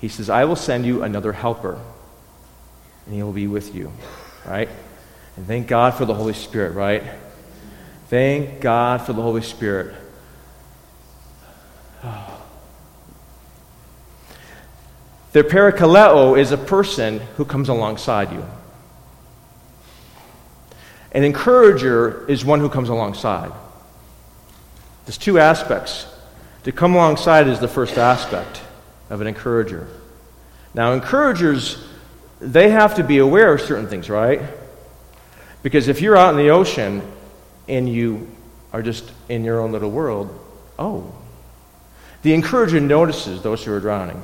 He 0.00 0.06
says, 0.06 0.30
I 0.30 0.44
will 0.44 0.54
send 0.54 0.86
you 0.86 1.02
another 1.02 1.32
helper, 1.32 1.80
and 3.06 3.14
he 3.16 3.24
will 3.24 3.32
be 3.32 3.48
with 3.48 3.74
you. 3.74 3.90
Right? 4.46 4.68
And 5.36 5.48
thank 5.48 5.66
God 5.66 5.94
for 5.94 6.04
the 6.04 6.14
Holy 6.14 6.34
Spirit, 6.34 6.76
right? 6.76 7.02
Thank 8.06 8.60
God 8.60 9.02
for 9.02 9.12
the 9.14 9.20
Holy 9.20 9.42
Spirit. 9.42 9.96
The 15.32 15.42
parakaleo 15.42 16.38
is 16.38 16.52
a 16.52 16.56
person 16.56 17.18
who 17.36 17.44
comes 17.44 17.68
alongside 17.68 18.32
you. 18.32 18.46
An 21.10 21.24
encourager 21.24 22.24
is 22.28 22.44
one 22.44 22.60
who 22.60 22.68
comes 22.68 22.88
alongside. 22.88 23.52
There's 25.08 25.16
two 25.16 25.38
aspects. 25.38 26.06
To 26.64 26.72
come 26.72 26.92
alongside 26.92 27.48
is 27.48 27.60
the 27.60 27.66
first 27.66 27.96
aspect 27.96 28.60
of 29.08 29.22
an 29.22 29.26
encourager. 29.26 29.88
Now, 30.74 30.92
encouragers, 30.92 31.82
they 32.40 32.68
have 32.68 32.96
to 32.96 33.02
be 33.02 33.16
aware 33.16 33.54
of 33.54 33.62
certain 33.62 33.86
things, 33.88 34.10
right? 34.10 34.42
Because 35.62 35.88
if 35.88 36.02
you're 36.02 36.14
out 36.14 36.34
in 36.34 36.36
the 36.36 36.50
ocean 36.50 37.00
and 37.66 37.88
you 37.88 38.30
are 38.70 38.82
just 38.82 39.10
in 39.30 39.44
your 39.46 39.60
own 39.60 39.72
little 39.72 39.90
world, 39.90 40.28
oh, 40.78 41.16
the 42.20 42.34
encourager 42.34 42.78
notices 42.78 43.40
those 43.40 43.64
who 43.64 43.72
are 43.72 43.80
drowning. 43.80 44.22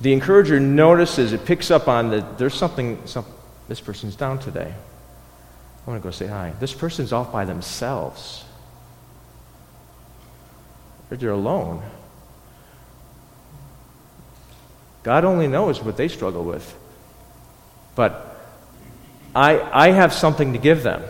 the 0.00 0.12
encourager 0.12 0.60
notices, 0.60 1.32
it 1.32 1.44
picks 1.44 1.72
up 1.72 1.88
on 1.88 2.10
that 2.10 2.38
there's 2.38 2.54
something, 2.54 3.04
some, 3.04 3.24
this 3.66 3.80
person's 3.80 4.14
down 4.14 4.38
today. 4.38 4.72
I 5.90 5.94
want 5.94 6.04
to 6.04 6.06
go 6.06 6.12
say 6.12 6.28
hi. 6.28 6.52
This 6.60 6.72
person's 6.72 7.12
off 7.12 7.32
by 7.32 7.44
themselves. 7.44 8.44
They're 11.08 11.32
alone. 11.32 11.82
God 15.02 15.24
only 15.24 15.48
knows 15.48 15.82
what 15.82 15.96
they 15.96 16.06
struggle 16.06 16.44
with. 16.44 16.72
But 17.96 18.40
I, 19.34 19.88
I 19.88 19.90
have 19.90 20.12
something 20.12 20.52
to 20.52 20.60
give 20.60 20.84
them. 20.84 21.02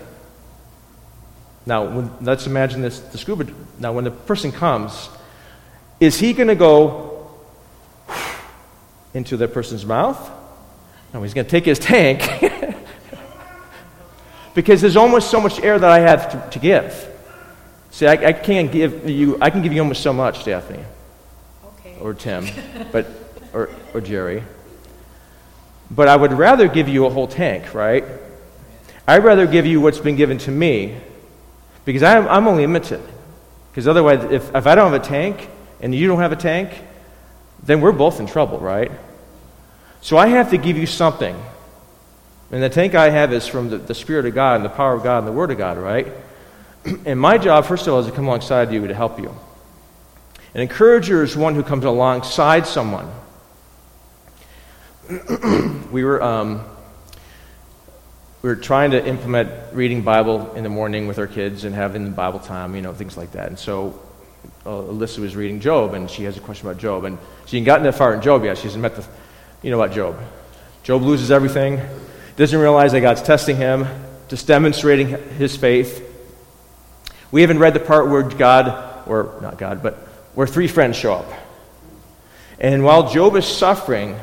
Now, 1.67 1.85
when, 1.85 2.11
let's 2.23 2.47
imagine 2.47 2.81
this 2.81 3.01
the 3.01 3.19
scuba. 3.19 3.53
Now, 3.79 3.93
when 3.93 4.05
the 4.05 4.11
person 4.11 4.51
comes, 4.51 5.11
is 6.01 6.19
he 6.19 6.33
going 6.33 6.49
to 6.49 6.55
go 6.55 7.31
into 9.13 9.37
the 9.37 9.47
person's 9.47 9.85
mouth? 9.85 10.31
No, 11.13 11.23
he's 11.23 11.35
going 11.35 11.45
to 11.45 11.51
take 11.51 11.67
his 11.67 11.79
tank 11.79 12.23
because 14.61 14.83
there's 14.83 14.99
almost 14.99 15.31
so 15.31 15.41
much 15.41 15.59
air 15.61 15.79
that 15.79 15.91
I 15.91 16.01
have 16.01 16.33
to, 16.33 16.51
to 16.51 16.59
give. 16.59 17.09
See, 17.93 18.07
I, 18.07 18.13
I, 18.13 18.33
can't 18.35 18.71
give 18.71 19.09
you. 19.09 19.39
I 19.41 19.49
can 19.49 19.63
give 19.63 19.73
you 19.73 19.81
almost 19.81 20.03
so 20.03 20.13
much, 20.13 20.45
Daphne, 20.45 20.85
okay. 21.65 21.97
or 21.99 22.13
Tim, 22.13 22.47
but 22.93 23.07
or, 23.55 23.71
or 23.95 24.03
Jerry. 24.03 24.45
But 25.91 26.09
I 26.09 26.17
would 26.17 26.35
rather 26.35 26.69
give 26.69 26.91
you 26.91 27.07
a 27.07 27.11
whole 27.11 27.27
tank, 27.27 27.73
right? 27.73 28.05
I'd 29.09 29.25
rather 29.25 29.47
give 29.47 29.65
you 29.65 29.81
what's 29.81 29.99
been 29.99 30.17
given 30.17 30.37
to 30.37 30.51
me 30.51 30.95
because 31.87 32.03
I'm, 32.03 32.29
I'm 32.29 32.47
only 32.47 32.67
limited. 32.67 33.01
Because 33.71 33.89
otherwise, 33.89 34.23
if, 34.31 34.55
if 34.55 34.67
I 34.67 34.75
don't 34.75 34.93
have 34.93 35.01
a 35.01 35.05
tank 35.05 35.49
and 35.81 35.95
you 35.95 36.07
don't 36.07 36.19
have 36.19 36.33
a 36.33 36.37
tank, 36.37 36.71
then 37.63 37.81
we're 37.81 37.93
both 37.93 38.21
in 38.21 38.27
trouble, 38.27 38.59
right? 38.59 38.93
So 40.03 40.19
I 40.19 40.27
have 40.27 40.51
to 40.51 40.59
give 40.59 40.77
you 40.77 40.87
something. 40.87 41.35
And 42.51 42.63
the 42.63 42.69
tank 42.69 42.95
I 42.95 43.11
have 43.11 43.33
is 43.33 43.47
from 43.47 43.71
the, 43.71 43.79
the 43.79 43.95
Spirit 43.95 44.27
of 44.27 44.35
God 44.35 44.57
and 44.57 44.65
the 44.65 44.71
power 44.71 44.95
of 44.95 45.03
God 45.03 45.19
and 45.19 45.27
the 45.27 45.33
Word 45.33 45.51
of 45.51 45.59
God, 45.59 45.79
right? 45.79 46.07
And 47.05 47.21
my 47.21 47.37
job, 47.37 47.67
first 47.67 47.87
of 47.87 47.93
all, 47.93 48.01
is 48.01 48.07
to 48.07 48.13
come 48.13 48.27
alongside 48.27 48.73
you 48.73 48.87
to 48.87 48.95
help 48.95 49.21
you. 49.21 49.35
An 50.55 50.63
encourager 50.63 51.23
is 51.23 51.37
one 51.37 51.55
who 51.55 51.63
comes 51.63 51.85
alongside 51.85 52.67
someone. 52.67 53.09
we 55.93 56.03
were 56.05 56.23
um, 56.23 56.65
we 58.43 58.49
were 58.49 58.57
trying 58.57 58.93
to 58.93 59.07
implement 59.07 59.51
reading 59.75 60.01
Bible 60.01 60.55
in 60.55 60.65
the 60.65 60.71
morning 60.71 61.07
with 61.07 61.19
our 61.19 61.27
kids 61.27 61.65
and 61.65 61.75
having 61.75 62.05
the 62.05 62.11
Bible 62.11 62.39
time, 62.39 62.75
you 62.75 62.81
know, 62.81 62.95
things 62.95 63.17
like 63.17 63.33
that. 63.33 63.49
And 63.49 63.59
so 63.59 64.01
uh, 64.65 64.71
Alyssa 64.71 65.19
was 65.19 65.37
reading 65.37 65.61
Job, 65.61 65.93
and 65.93 66.11
she 66.11 66.25
has 66.25 66.39
a 66.39 66.41
question 66.41 66.67
about 66.67 66.81
Job, 66.81 67.05
and 67.05 67.19
she 67.45 67.57
hadn't 67.57 67.67
gotten 67.67 67.85
that 67.85 67.97
far 67.97 68.15
in 68.15 68.23
Job 68.23 68.43
yet. 68.45 68.57
She 68.57 68.65
hasn't 68.65 68.81
met 68.81 68.97
the, 68.97 69.07
you 69.63 69.71
know, 69.71 69.81
about 69.81 69.95
Job. 69.95 70.19
Job 70.83 71.03
loses 71.03 71.31
everything, 71.31 71.81
doesn't 72.37 72.59
realize 72.59 72.93
that 72.93 73.01
God's 73.01 73.23
testing 73.23 73.57
him, 73.57 73.87
just 74.29 74.47
demonstrating 74.47 75.09
his 75.37 75.57
faith. 75.57 76.07
We 77.31 77.43
haven't 77.43 77.59
read 77.59 77.75
the 77.75 77.81
part 77.81 78.09
where 78.09 78.23
God, 78.23 79.07
or 79.09 79.39
not 79.43 79.59
God, 79.59 79.83
but 79.83 79.95
where 80.35 80.47
three 80.47 80.69
friends 80.69 80.97
show 80.97 81.15
up. 81.15 81.31
And 82.59 82.85
while 82.85 83.11
Job 83.11 83.37
is 83.37 83.47
suffering, 83.47 84.17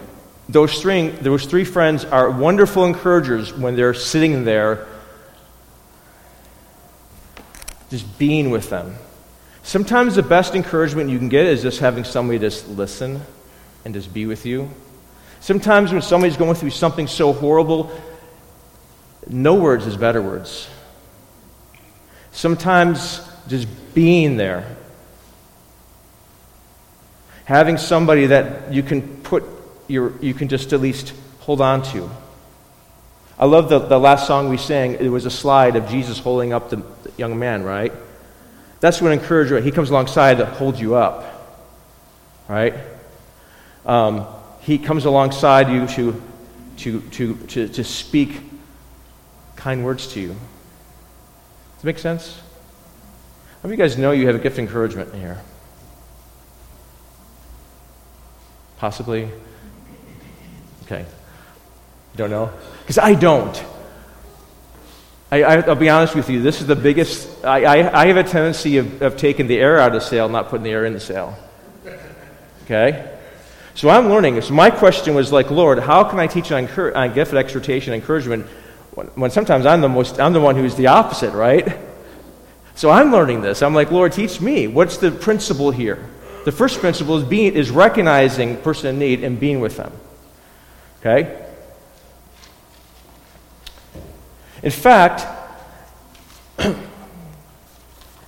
those 0.50 0.82
three, 0.82 1.10
those 1.10 1.46
three 1.46 1.66
friends 1.66 2.06
are 2.06 2.30
wonderful 2.30 2.86
encouragers 2.86 3.54
when 3.54 3.76
they're 3.76 3.94
sitting 3.94 4.46
there 4.46 4.88
just 7.90 8.18
being 8.18 8.50
with 8.50 8.70
them. 8.70 8.96
Sometimes 9.64 10.16
the 10.16 10.24
best 10.24 10.56
encouragement 10.56 11.10
you 11.10 11.18
can 11.18 11.30
get 11.30 11.46
is 11.46 11.62
just 11.62 11.80
having 11.80 12.04
somebody 12.04 12.40
just 12.40 12.68
listen 12.70 13.22
and 13.84 13.94
just 13.94 14.14
be 14.14 14.26
with 14.26 14.46
you. 14.46 14.70
Sometimes 15.40 15.92
when 15.92 16.02
somebody's 16.02 16.38
going 16.38 16.56
through 16.56 16.72
something 16.72 17.08
so 17.08 17.34
horrible, 17.34 17.92
no 19.28 19.56
words 19.56 19.86
is 19.86 19.96
better 19.96 20.22
words. 20.22 20.70
Sometimes 22.32 23.22
just 23.48 23.68
being 23.94 24.38
there. 24.38 24.76
Having 27.46 27.78
somebody 27.78 28.28
that 28.28 28.74
you 28.74 28.84
can 28.84 29.02
put 29.22 29.44
you 29.88 30.18
you 30.22 30.34
can 30.34 30.50
just 30.50 30.74
at 30.74 30.82
least 30.82 31.14
hold 31.40 31.62
on 31.62 31.82
to. 31.82 32.10
I 33.40 33.46
love 33.46 33.70
the, 33.70 33.80
the 33.80 34.00
last 34.00 34.28
song 34.28 34.50
we 34.50 34.58
sang. 34.58 34.96
It 34.96 35.10
was 35.10 35.26
a 35.26 35.32
slide 35.32 35.76
of 35.76 35.88
Jesus 35.90 36.20
holding 36.20 36.54
up 36.54 36.70
the 36.70 36.84
young 37.18 37.38
man, 37.38 37.64
right? 37.64 37.94
That's 38.80 39.02
what 39.02 39.12
encourager, 39.12 39.60
he 39.60 39.72
comes 39.72 39.90
alongside 39.90 40.38
to 40.38 40.46
hold 40.46 40.80
you 40.80 40.96
up, 40.96 41.26
right? 42.48 42.74
Um, 43.86 44.28
he 44.68 44.78
comes 44.78 45.06
alongside 45.06 45.70
you 45.70 45.88
to, 45.88 46.22
to, 46.76 47.00
to, 47.00 47.36
to, 47.48 47.70
to 47.70 47.84
speak 47.86 48.42
kind 49.56 49.86
words 49.86 50.08
to 50.08 50.20
you. 50.20 50.28
Does 50.28 50.38
that 51.78 51.86
make 51.86 52.00
sense? 52.00 52.42
How 53.62 53.70
many 53.70 53.76
of 53.76 53.80
you 53.80 53.86
guys 53.86 53.98
know 53.98 54.12
you 54.12 54.28
have 54.28 54.36
a 54.36 54.40
gift 54.40 54.56
of 54.56 54.60
encouragement 54.60 55.16
here? 55.16 55.42
Possibly. 58.78 59.30
Okay. 60.84 61.06
Don't 62.18 62.30
know? 62.30 62.52
Because 62.82 62.98
I 62.98 63.14
don't. 63.14 63.64
I, 65.32 65.62
will 65.62 65.76
be 65.76 65.90
honest 65.90 66.14
with 66.14 66.30
you. 66.30 66.42
This 66.42 66.60
is 66.60 66.68
the 66.68 66.76
biggest. 66.76 67.46
I, 67.46 67.64
I, 67.64 68.02
I 68.02 68.08
have 68.08 68.18
a 68.18 68.24
tendency 68.24 68.80
of, 68.80 69.02
of 69.02 69.16
taking 69.16 69.48
the 69.48 69.60
air 69.60 69.80
out 69.80 69.96
of 69.96 70.02
the 70.02 70.06
sail, 70.06 70.28
not 70.28 70.50
putting 70.50 70.66
the 70.66 70.72
air 70.72 70.84
in 70.84 70.92
the 70.92 71.00
sail. 71.00 71.38
Okay? 72.66 73.17
So 73.78 73.90
I'm 73.92 74.10
learning. 74.10 74.42
So 74.42 74.56
my 74.56 74.72
question 74.72 75.14
was 75.14 75.32
like, 75.32 75.52
Lord, 75.52 75.78
how 75.78 76.04
can 76.04 76.18
I 76.18 76.26
teach 76.26 76.52
on, 76.52 76.68
on 76.68 77.14
gift 77.14 77.36
exhortation 77.36 77.94
and 77.94 78.02
encouragement 78.02 78.48
when, 78.96 79.06
when 79.10 79.30
sometimes 79.30 79.68
I'm 79.68 79.82
the, 79.82 79.88
most, 79.88 80.20
I'm 80.20 80.34
the 80.34 80.42
one 80.42 80.56
who's 80.56 80.74
the 80.74 80.88
opposite, 80.88 81.32
right? 81.34 81.78
So 82.74 82.90
I'm 82.90 83.12
learning 83.12 83.42
this. 83.42 83.62
I'm 83.62 83.76
like, 83.76 83.92
Lord, 83.92 84.14
teach 84.14 84.42
me. 84.42 84.66
What's 84.66 84.98
the 84.98 85.12
principle 85.12 85.70
here? 85.70 86.10
The 86.44 86.52
first 86.52 86.80
principle 86.80 87.18
is 87.18 87.24
being 87.24 87.54
is 87.54 87.70
recognizing 87.70 88.58
person 88.58 88.90
in 88.90 88.98
need 88.98 89.24
and 89.24 89.40
being 89.40 89.60
with 89.60 89.78
them. 89.78 89.92
Okay? 91.00 91.46
In 94.64 94.72
fact, 94.72 95.24
an 96.58 96.76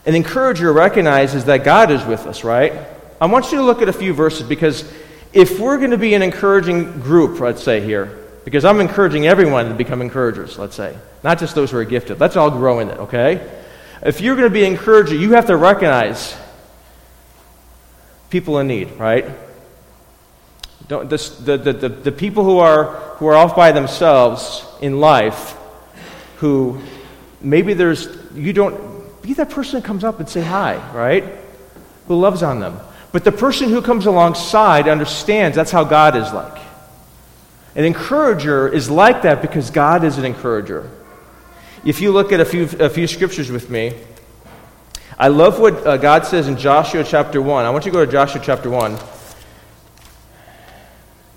encourager 0.06 0.72
recognizes 0.72 1.46
that 1.46 1.64
God 1.64 1.90
is 1.90 2.06
with 2.06 2.28
us, 2.28 2.44
right? 2.44 2.72
I 3.20 3.26
want 3.26 3.52
you 3.52 3.58
to 3.58 3.64
look 3.64 3.82
at 3.82 3.90
a 3.90 3.94
few 3.94 4.14
verses 4.14 4.48
because 4.48 4.84
if 5.34 5.60
we're 5.60 5.78
going 5.78 5.92
to 5.92 5.98
be 5.98 6.14
an 6.14 6.22
encouraging 6.22 7.00
group, 7.00 7.40
let's 7.40 7.64
say 7.64 7.82
here, 7.82 8.18
because 8.46 8.66
I'm 8.66 8.82
encouraging 8.82 9.28
everyone 9.28 9.70
to 9.70 9.76
become 9.76 10.02
encouragers, 10.02 10.58
let's 10.58 10.76
say, 10.76 10.98
not 11.24 11.40
just 11.40 11.56
those 11.56 11.72
who 11.72 11.78
are 11.78 11.86
gifted. 11.86 12.20
Let's 12.20 12.36
all 12.36 12.50
grow 12.50 12.80
in 12.80 12.90
it, 12.90 12.98
okay? 13.00 13.62
If 14.02 14.22
you're 14.22 14.36
going 14.36 14.48
to 14.48 14.54
be 14.54 14.64
an 14.64 14.74
encourager, 14.74 15.16
you 15.16 15.34
have 15.34 15.48
to 15.48 15.58
recognize 15.58 16.36
people 18.30 18.60
in 18.60 18.68
need, 18.68 18.92
right? 18.94 19.26
Don't, 20.88 21.10
this, 21.10 21.30
the, 21.38 21.58
the, 21.58 21.74
the, 21.74 21.90
the 21.90 22.12
people 22.12 22.44
who 22.44 22.60
are, 22.60 22.96
who 23.18 23.28
are 23.28 23.36
off 23.36 23.56
by 23.56 23.72
themselves 23.72 24.66
in 24.82 25.00
life, 25.00 25.56
who 26.38 26.80
maybe 27.42 27.74
there's, 27.74 28.08
you 28.34 28.54
don't, 28.54 29.22
be 29.22 29.34
that 29.34 29.50
person 29.50 29.80
that 29.80 29.86
comes 29.86 30.04
up 30.04 30.20
and 30.20 30.28
say 30.28 30.42
hi, 30.42 30.76
right? 30.94 31.24
Who 32.08 32.20
loves 32.20 32.42
on 32.42 32.60
them. 32.60 32.80
But 33.12 33.24
the 33.24 33.32
person 33.32 33.70
who 33.70 33.82
comes 33.82 34.06
alongside 34.06 34.88
understands 34.88 35.56
that's 35.56 35.72
how 35.72 35.84
God 35.84 36.16
is 36.16 36.32
like. 36.32 36.62
An 37.76 37.86
encourager 37.86 38.68
is 38.68 38.90
like 38.90 39.22
that 39.24 39.42
because 39.42 39.72
God 39.72 40.04
is 40.04 40.18
an 40.18 40.26
encourager. 40.26 40.90
If 41.86 42.02
you 42.02 42.12
look 42.12 42.32
at 42.32 42.40
a 42.40 42.46
few, 42.46 42.64
a 42.80 42.90
few 42.90 43.08
scriptures 43.08 43.50
with 43.50 43.70
me, 43.70 43.94
I 45.18 45.28
love 45.28 45.60
what 45.60 45.86
uh, 45.86 45.98
God 45.98 46.26
says 46.26 46.48
in 46.48 46.58
Joshua 46.58 47.04
chapter 47.04 47.42
1. 47.42 47.66
I 47.66 47.70
want 47.70 47.86
you 47.86 47.92
to 47.92 47.98
go 47.98 48.06
to 48.06 48.12
Joshua 48.12 48.42
chapter 48.44 48.70
1. 48.70 48.98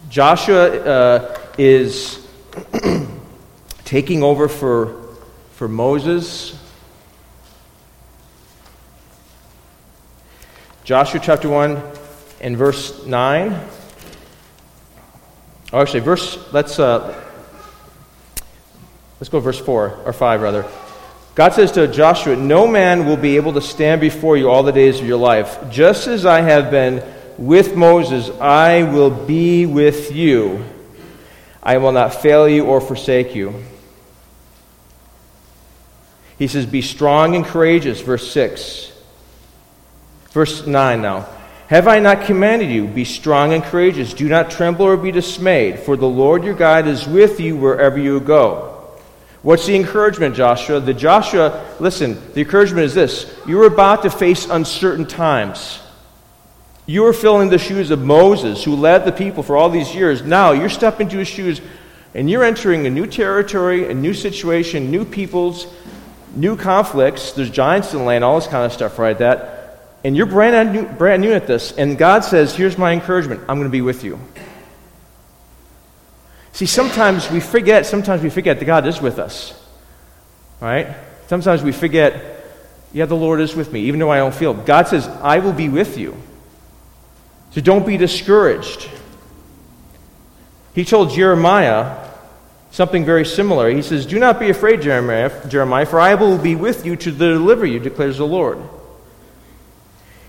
Joshua 0.08 0.68
uh, 0.68 1.38
is 1.58 2.26
taking 3.84 4.22
over 4.22 4.46
for, 4.46 5.16
for 5.52 5.68
Moses. 5.68 6.58
Joshua 10.84 11.20
chapter 11.22 11.48
1 11.48 11.80
and 12.40 12.56
verse 12.56 13.06
9. 13.06 13.52
Oh, 15.72 15.80
actually, 15.80 16.00
verse, 16.00 16.52
let's, 16.52 16.80
uh, 16.80 17.24
let's 19.20 19.28
go 19.28 19.38
verse 19.38 19.60
4, 19.60 20.02
or 20.04 20.12
5 20.12 20.42
rather. 20.42 20.66
God 21.36 21.54
says 21.54 21.70
to 21.72 21.86
Joshua, 21.86 22.34
No 22.34 22.66
man 22.66 23.06
will 23.06 23.16
be 23.16 23.36
able 23.36 23.52
to 23.52 23.60
stand 23.60 24.00
before 24.00 24.36
you 24.36 24.50
all 24.50 24.64
the 24.64 24.72
days 24.72 24.98
of 24.98 25.06
your 25.06 25.18
life. 25.18 25.70
Just 25.70 26.08
as 26.08 26.26
I 26.26 26.40
have 26.40 26.72
been 26.72 27.00
with 27.38 27.76
Moses, 27.76 28.28
I 28.40 28.82
will 28.82 29.10
be 29.10 29.66
with 29.66 30.10
you. 30.10 30.64
I 31.62 31.78
will 31.78 31.92
not 31.92 32.12
fail 32.12 32.48
you 32.48 32.64
or 32.64 32.80
forsake 32.80 33.36
you. 33.36 33.62
He 36.38 36.48
says, 36.48 36.66
Be 36.66 36.82
strong 36.82 37.36
and 37.36 37.44
courageous, 37.44 38.00
verse 38.00 38.28
6. 38.32 38.91
Verse 40.32 40.66
9 40.66 41.02
now. 41.02 41.28
Have 41.68 41.88
I 41.88 42.00
not 42.00 42.26
commanded 42.26 42.70
you? 42.70 42.86
Be 42.86 43.04
strong 43.04 43.52
and 43.54 43.62
courageous. 43.62 44.12
Do 44.12 44.28
not 44.28 44.50
tremble 44.50 44.84
or 44.84 44.96
be 44.96 45.10
dismayed, 45.10 45.78
for 45.78 45.96
the 45.96 46.08
Lord 46.08 46.44
your 46.44 46.54
God 46.54 46.86
is 46.86 47.06
with 47.06 47.40
you 47.40 47.56
wherever 47.56 47.98
you 47.98 48.20
go. 48.20 48.68
What's 49.42 49.66
the 49.66 49.74
encouragement, 49.74 50.36
Joshua? 50.36 50.80
The 50.80 50.94
Joshua, 50.94 51.64
listen, 51.80 52.20
the 52.34 52.40
encouragement 52.40 52.84
is 52.84 52.94
this 52.94 53.34
you're 53.46 53.66
about 53.66 54.02
to 54.02 54.10
face 54.10 54.46
uncertain 54.48 55.06
times. 55.06 55.80
You 56.84 57.06
are 57.06 57.12
filling 57.12 57.48
the 57.48 57.58
shoes 57.58 57.90
of 57.90 58.00
Moses, 58.00 58.62
who 58.64 58.74
led 58.74 59.04
the 59.04 59.12
people 59.12 59.42
for 59.42 59.56
all 59.56 59.70
these 59.70 59.94
years. 59.94 60.22
Now 60.22 60.52
you're 60.52 60.68
stepping 60.68 61.06
into 61.06 61.18
his 61.18 61.28
shoes 61.28 61.60
and 62.14 62.28
you're 62.28 62.44
entering 62.44 62.86
a 62.86 62.90
new 62.90 63.06
territory, 63.06 63.90
a 63.90 63.94
new 63.94 64.12
situation, 64.12 64.90
new 64.90 65.04
peoples, 65.04 65.66
new 66.34 66.56
conflicts. 66.56 67.32
There's 67.32 67.50
giants 67.50 67.92
in 67.92 68.00
the 68.00 68.04
land, 68.04 68.24
all 68.24 68.38
this 68.38 68.48
kind 68.48 68.66
of 68.66 68.72
stuff, 68.72 68.98
right? 68.98 69.16
That. 69.18 69.51
And 70.04 70.16
you're 70.16 70.26
brand 70.26 70.72
new, 70.72 70.84
brand 70.84 71.22
new 71.22 71.32
at 71.32 71.46
this. 71.46 71.72
And 71.72 71.96
God 71.96 72.24
says, 72.24 72.54
Here's 72.54 72.76
my 72.76 72.92
encouragement 72.92 73.40
I'm 73.42 73.56
going 73.56 73.64
to 73.64 73.70
be 73.70 73.82
with 73.82 74.04
you. 74.04 74.18
See, 76.52 76.66
sometimes 76.66 77.30
we 77.30 77.40
forget, 77.40 77.86
sometimes 77.86 78.22
we 78.22 78.30
forget 78.30 78.58
that 78.58 78.64
God 78.64 78.86
is 78.86 79.00
with 79.00 79.18
us. 79.18 79.58
Right? 80.60 80.94
Sometimes 81.28 81.62
we 81.62 81.72
forget, 81.72 82.46
yeah, 82.92 83.06
the 83.06 83.14
Lord 83.16 83.40
is 83.40 83.54
with 83.54 83.72
me, 83.72 83.80
even 83.82 83.98
though 84.00 84.10
I 84.10 84.18
don't 84.18 84.34
feel. 84.34 84.52
God 84.52 84.86
says, 84.86 85.08
I 85.08 85.38
will 85.38 85.54
be 85.54 85.68
with 85.68 85.96
you. 85.96 86.16
So 87.52 87.60
don't 87.60 87.86
be 87.86 87.96
discouraged. 87.96 88.88
He 90.74 90.84
told 90.84 91.10
Jeremiah 91.10 92.10
something 92.70 93.04
very 93.04 93.24
similar. 93.24 93.70
He 93.70 93.82
says, 93.82 94.06
Do 94.06 94.18
not 94.18 94.40
be 94.40 94.50
afraid, 94.50 94.82
Jeremiah, 94.82 95.48
Jeremiah, 95.48 95.86
for 95.86 96.00
I 96.00 96.14
will 96.14 96.38
be 96.38 96.54
with 96.54 96.84
you 96.84 96.96
to 96.96 97.12
deliver 97.12 97.64
you, 97.64 97.78
declares 97.78 98.18
the 98.18 98.26
Lord. 98.26 98.58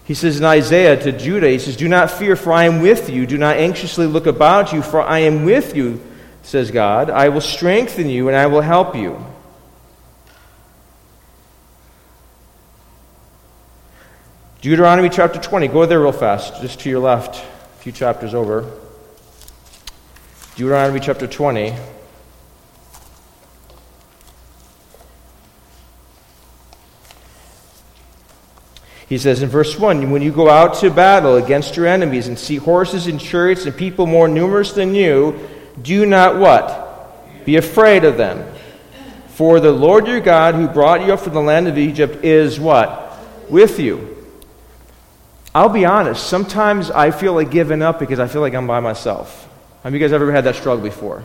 He 0.05 0.13
says 0.13 0.37
in 0.37 0.45
Isaiah 0.45 1.01
to 1.01 1.11
Judah, 1.11 1.49
He 1.49 1.59
says, 1.59 1.77
Do 1.77 1.87
not 1.87 2.11
fear, 2.11 2.35
for 2.35 2.51
I 2.51 2.65
am 2.65 2.81
with 2.81 3.09
you. 3.09 3.25
Do 3.25 3.37
not 3.37 3.57
anxiously 3.57 4.05
look 4.05 4.25
about 4.25 4.73
you, 4.73 4.81
for 4.81 5.01
I 5.01 5.19
am 5.19 5.45
with 5.45 5.75
you, 5.75 6.01
says 6.41 6.71
God. 6.71 7.09
I 7.09 7.29
will 7.29 7.41
strengthen 7.41 8.09
you 8.09 8.27
and 8.27 8.35
I 8.35 8.47
will 8.47 8.61
help 8.61 8.95
you. 8.95 9.23
Deuteronomy 14.61 15.09
chapter 15.09 15.39
20. 15.39 15.67
Go 15.67 15.85
there 15.85 15.99
real 15.99 16.13
fast, 16.13 16.61
just 16.61 16.79
to 16.81 16.89
your 16.89 17.01
left, 17.01 17.35
a 17.35 17.81
few 17.81 17.91
chapters 17.91 18.33
over. 18.33 18.69
Deuteronomy 20.55 20.99
chapter 20.99 21.27
20. 21.27 21.73
He 29.13 29.19
says 29.19 29.43
in 29.43 29.49
verse 29.49 29.77
1 29.77 30.09
When 30.09 30.23
you 30.23 30.31
go 30.31 30.49
out 30.49 30.73
to 30.79 30.89
battle 30.89 31.35
against 31.35 31.77
your 31.77 31.85
enemies 31.85 32.27
and 32.27 32.39
see 32.39 32.55
horses 32.55 33.05
and 33.05 33.21
chariots 33.21 33.67
and 33.67 33.77
people 33.77 34.07
more 34.07 34.27
numerous 34.27 34.71
than 34.71 34.95
you, 34.95 35.39
do 35.79 36.07
not 36.07 36.39
what? 36.39 37.45
Be 37.45 37.57
afraid 37.57 38.05
of 38.05 38.17
them. 38.17 38.51
For 39.27 39.59
the 39.59 39.71
Lord 39.71 40.07
your 40.07 40.19
God, 40.19 40.55
who 40.55 40.67
brought 40.67 41.05
you 41.05 41.13
up 41.13 41.19
from 41.19 41.35
the 41.35 41.41
land 41.41 41.67
of 41.67 41.77
Egypt, 41.77 42.25
is 42.25 42.59
what? 42.59 43.15
With 43.51 43.79
you. 43.79 44.17
I'll 45.53 45.69
be 45.69 45.85
honest, 45.85 46.27
sometimes 46.27 46.89
I 46.89 47.11
feel 47.11 47.33
like 47.33 47.51
giving 47.51 47.83
up 47.83 47.99
because 47.99 48.17
I 48.19 48.27
feel 48.27 48.41
like 48.41 48.55
I'm 48.55 48.65
by 48.65 48.79
myself. 48.79 49.47
Have 49.83 49.93
you 49.93 49.99
guys 49.99 50.11
ever 50.11 50.31
had 50.31 50.45
that 50.45 50.55
struggle 50.55 50.83
before? 50.83 51.23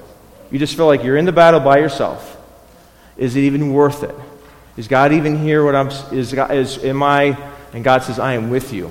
You 0.51 0.59
just 0.59 0.77
feel 0.77 0.85
like 0.85 1.05
you're 1.05 1.17
in 1.17 1.25
the 1.25 1.33
battle 1.33 1.61
by 1.61 1.79
yourself. 1.79 2.37
Is 3.17 3.35
it 3.35 3.45
even 3.45 3.73
worth 3.73 4.03
it? 4.03 4.15
Is 4.77 4.89
God 4.89 5.15
even 5.15 5.39
here? 5.39 5.65
What 5.65 5.75
I'm 5.75 5.89
is, 6.13 6.35
God, 6.35 6.51
is 6.51 6.85
am 6.85 7.03
I 7.03 7.39
and 7.73 7.85
God 7.85 8.03
says, 8.03 8.19
I 8.19 8.35
am 8.35 8.51
with 8.51 8.73
you. 8.73 8.91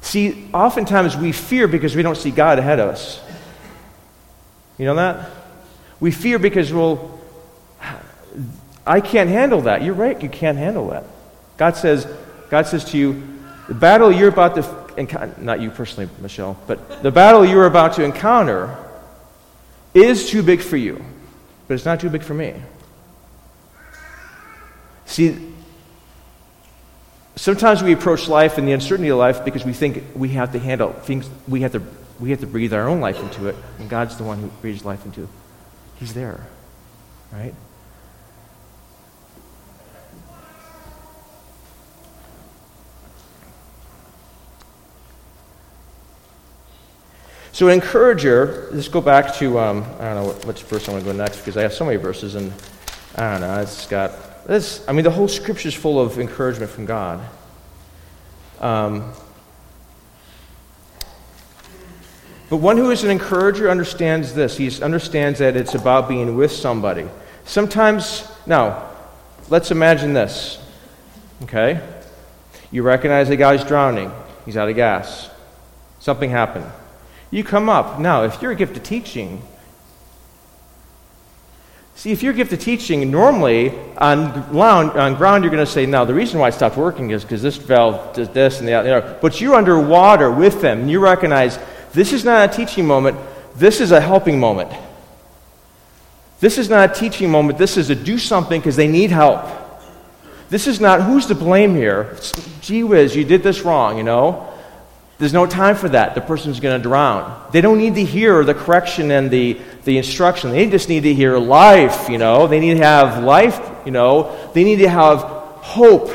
See, 0.00 0.48
oftentimes 0.52 1.16
we 1.16 1.32
fear 1.32 1.68
because 1.68 1.94
we 1.94 2.02
don't 2.02 2.16
see 2.16 2.30
God 2.30 2.58
ahead 2.58 2.80
of 2.80 2.88
us. 2.88 3.20
You 4.78 4.86
know 4.86 4.94
that? 4.94 5.30
We 6.00 6.10
fear 6.10 6.38
because, 6.38 6.72
well, 6.72 7.20
I 8.86 9.00
can't 9.00 9.28
handle 9.28 9.62
that. 9.62 9.82
You're 9.82 9.94
right, 9.94 10.20
you 10.20 10.28
can't 10.28 10.56
handle 10.56 10.88
that. 10.88 11.04
God 11.58 11.76
says, 11.76 12.06
God 12.48 12.66
says 12.66 12.84
to 12.86 12.98
you, 12.98 13.22
the 13.68 13.74
battle 13.74 14.10
you're 14.10 14.28
about 14.28 14.54
to 14.56 14.94
encounter, 14.96 15.34
not 15.38 15.60
you 15.60 15.70
personally, 15.70 16.10
Michelle, 16.20 16.58
but 16.66 17.02
the 17.02 17.10
battle 17.10 17.44
you're 17.44 17.66
about 17.66 17.94
to 17.94 18.04
encounter 18.04 18.76
is 19.92 20.30
too 20.30 20.42
big 20.42 20.60
for 20.62 20.76
you, 20.76 21.04
but 21.68 21.74
it's 21.74 21.84
not 21.84 22.00
too 22.00 22.08
big 22.08 22.22
for 22.22 22.34
me. 22.34 22.54
See, 25.04 25.49
Sometimes 27.40 27.82
we 27.82 27.94
approach 27.94 28.28
life 28.28 28.58
and 28.58 28.68
the 28.68 28.72
uncertainty 28.72 29.08
of 29.08 29.16
life 29.16 29.46
because 29.46 29.64
we 29.64 29.72
think 29.72 30.04
we 30.14 30.28
have 30.28 30.52
to 30.52 30.58
handle 30.58 30.92
things, 30.92 31.26
we 31.48 31.62
have 31.62 31.72
to, 31.72 31.80
we 32.18 32.32
have 32.32 32.40
to 32.40 32.46
breathe 32.46 32.74
our 32.74 32.86
own 32.86 33.00
life 33.00 33.18
into 33.18 33.46
it, 33.46 33.56
and 33.78 33.88
God's 33.88 34.18
the 34.18 34.24
one 34.24 34.40
who 34.40 34.48
breathes 34.60 34.84
life 34.84 35.06
into 35.06 35.22
it. 35.22 35.28
He's 35.98 36.12
there, 36.12 36.46
right? 37.32 37.54
So, 47.52 47.68
an 47.68 47.72
encourager, 47.72 48.68
let's 48.70 48.88
go 48.88 49.00
back 49.00 49.34
to, 49.36 49.58
um, 49.58 49.86
I 49.98 50.12
don't 50.12 50.14
know 50.16 50.24
what, 50.26 50.44
which 50.44 50.62
verse 50.64 50.90
I 50.90 50.92
want 50.92 51.06
to 51.06 51.10
go 51.10 51.16
next 51.16 51.38
because 51.38 51.56
I 51.56 51.62
have 51.62 51.72
so 51.72 51.86
many 51.86 51.96
verses, 51.96 52.34
and 52.34 52.52
I 53.16 53.30
don't 53.30 53.40
know, 53.40 53.60
it's 53.62 53.86
got 53.86 54.29
this, 54.50 54.84
I 54.88 54.92
mean, 54.92 55.04
the 55.04 55.12
whole 55.12 55.28
scripture 55.28 55.68
is 55.68 55.74
full 55.74 56.00
of 56.00 56.18
encouragement 56.18 56.72
from 56.72 56.84
God. 56.84 57.20
Um, 58.58 59.12
but 62.48 62.56
one 62.56 62.76
who 62.76 62.90
is 62.90 63.04
an 63.04 63.10
encourager 63.10 63.70
understands 63.70 64.34
this. 64.34 64.56
He 64.56 64.82
understands 64.82 65.38
that 65.38 65.54
it's 65.54 65.76
about 65.76 66.08
being 66.08 66.34
with 66.34 66.50
somebody. 66.50 67.06
Sometimes, 67.44 68.26
now, 68.44 68.88
let's 69.50 69.70
imagine 69.70 70.14
this. 70.14 70.60
Okay? 71.44 71.80
You 72.72 72.82
recognize 72.82 73.30
a 73.30 73.36
guy's 73.36 73.62
drowning, 73.62 74.10
he's 74.46 74.56
out 74.56 74.68
of 74.68 74.74
gas. 74.74 75.30
Something 76.00 76.30
happened. 76.30 76.66
You 77.30 77.44
come 77.44 77.68
up. 77.68 78.00
Now, 78.00 78.24
if 78.24 78.42
you're 78.42 78.50
a 78.50 78.56
gift 78.56 78.76
of 78.76 78.82
teaching, 78.82 79.42
See, 82.00 82.12
if 82.12 82.22
you're 82.22 82.32
gifted 82.32 82.62
teaching, 82.62 83.10
normally 83.10 83.74
on 83.98 84.32
ground, 84.48 84.92
on 84.92 85.16
ground 85.16 85.44
you're 85.44 85.52
going 85.52 85.66
to 85.66 85.70
say, 85.70 85.84
no, 85.84 86.06
the 86.06 86.14
reason 86.14 86.40
why 86.40 86.48
it 86.48 86.52
stopped 86.52 86.78
working 86.78 87.10
is 87.10 87.24
because 87.24 87.42
this 87.42 87.58
valve 87.58 88.14
does 88.14 88.30
this 88.30 88.58
and 88.58 88.66
the 88.66 88.72
other. 88.72 89.18
But 89.20 89.38
you're 89.38 89.54
underwater 89.54 90.30
with 90.30 90.62
them, 90.62 90.80
and 90.80 90.90
you 90.90 90.98
recognize 90.98 91.58
this 91.92 92.14
is 92.14 92.24
not 92.24 92.48
a 92.48 92.56
teaching 92.56 92.86
moment, 92.86 93.18
this 93.54 93.82
is 93.82 93.92
a 93.92 94.00
helping 94.00 94.40
moment. 94.40 94.72
This 96.38 96.56
is 96.56 96.70
not 96.70 96.90
a 96.90 96.94
teaching 96.94 97.30
moment, 97.30 97.58
this 97.58 97.76
is 97.76 97.90
a 97.90 97.94
do 97.94 98.16
something 98.16 98.58
because 98.58 98.76
they 98.76 98.88
need 98.88 99.10
help. 99.10 99.44
This 100.48 100.66
is 100.66 100.80
not 100.80 101.02
who's 101.02 101.26
to 101.26 101.34
blame 101.34 101.74
here. 101.74 102.16
Gee 102.62 102.82
whiz, 102.82 103.14
you 103.14 103.26
did 103.26 103.42
this 103.42 103.60
wrong, 103.60 103.98
you 103.98 104.04
know? 104.04 104.49
There's 105.20 105.34
no 105.34 105.44
time 105.44 105.76
for 105.76 105.90
that. 105.90 106.14
The 106.14 106.22
person's 106.22 106.60
going 106.60 106.80
to 106.80 106.82
drown. 106.82 107.50
They 107.52 107.60
don't 107.60 107.76
need 107.76 107.94
to 107.96 108.04
hear 108.04 108.42
the 108.42 108.54
correction 108.54 109.10
and 109.10 109.30
the, 109.30 109.60
the 109.84 109.98
instruction. 109.98 110.50
They 110.50 110.70
just 110.70 110.88
need 110.88 111.02
to 111.02 111.12
hear 111.12 111.36
life, 111.36 112.08
you 112.08 112.16
know. 112.16 112.46
They 112.46 112.58
need 112.58 112.78
to 112.78 112.82
have 112.82 113.22
life, 113.22 113.60
you 113.84 113.92
know. 113.92 114.34
They 114.54 114.64
need 114.64 114.76
to 114.76 114.88
have 114.88 115.18
hope. 115.20 116.08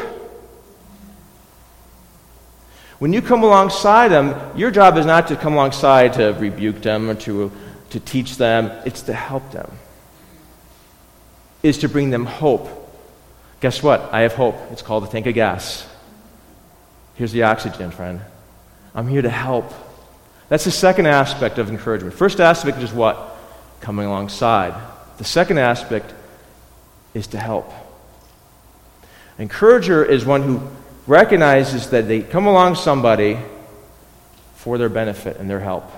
When 2.98 3.14
you 3.14 3.22
come 3.22 3.44
alongside 3.44 4.08
them, 4.08 4.58
your 4.58 4.72
job 4.72 4.98
is 4.98 5.06
not 5.06 5.28
to 5.28 5.36
come 5.36 5.54
alongside 5.54 6.14
to 6.14 6.32
rebuke 6.40 6.82
them 6.82 7.08
or 7.08 7.14
to, 7.14 7.52
to 7.92 8.00
teach 8.00 8.38
them, 8.38 8.72
it's 8.88 9.04
to 9.04 9.14
help 9.14 9.52
them. 9.52 9.72
Is 11.62 11.78
to 11.80 11.90
bring 11.90 12.10
them 12.10 12.26
hope. 12.26 12.68
Guess 13.62 13.84
what? 13.84 14.12
I 14.12 14.22
have 14.22 14.34
hope. 14.34 14.56
It's 14.72 14.82
called 14.82 15.04
a 15.04 15.08
tank 15.08 15.28
of 15.28 15.36
gas. 15.36 15.88
Here's 17.14 17.34
the 17.34 17.44
oxygen, 17.44 17.92
friend. 17.92 18.22
I'm 18.96 19.08
here 19.08 19.22
to 19.22 19.30
help. 19.30 19.72
That's 20.48 20.64
the 20.64 20.72
second 20.72 21.06
aspect 21.06 21.58
of 21.58 21.70
encouragement. 21.70 22.16
First 22.16 22.40
aspect 22.40 22.78
is 22.80 22.94
what? 22.94 23.38
Coming 23.82 24.08
alongside. 24.08 24.74
The 25.18 25.26
second 25.26 25.58
aspect 25.58 26.14
is 27.14 27.28
to 27.28 27.38
help. 27.38 27.72
Encourager 29.38 30.04
is 30.04 30.26
one 30.26 30.44
who 30.44 30.62
recognizes 31.08 31.90
that 31.90 32.08
they 32.08 32.22
come 32.22 32.48
along 32.48 32.76
somebody 32.76 33.38
for 34.56 34.78
their 34.78 34.90
benefit 34.90 35.38
and 35.38 35.50
their 35.50 35.60
help. 35.60 35.92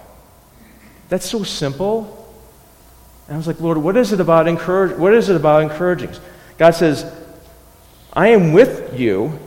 That's 1.09 1.29
so 1.29 1.43
simple. 1.43 2.25
And 3.27 3.35
I 3.35 3.37
was 3.37 3.47
like, 3.47 3.61
Lord, 3.61 3.77
what 3.77 3.95
is 3.95 4.11
it 4.11 4.19
about 4.19 4.47
encourage 4.47 4.97
what 4.97 5.13
is 5.13 5.29
it 5.29 5.35
about 5.35 5.63
encouraging? 5.63 6.11
God 6.57 6.71
says, 6.71 7.09
I 8.11 8.29
am 8.29 8.53
with 8.53 8.99
you 8.99 9.39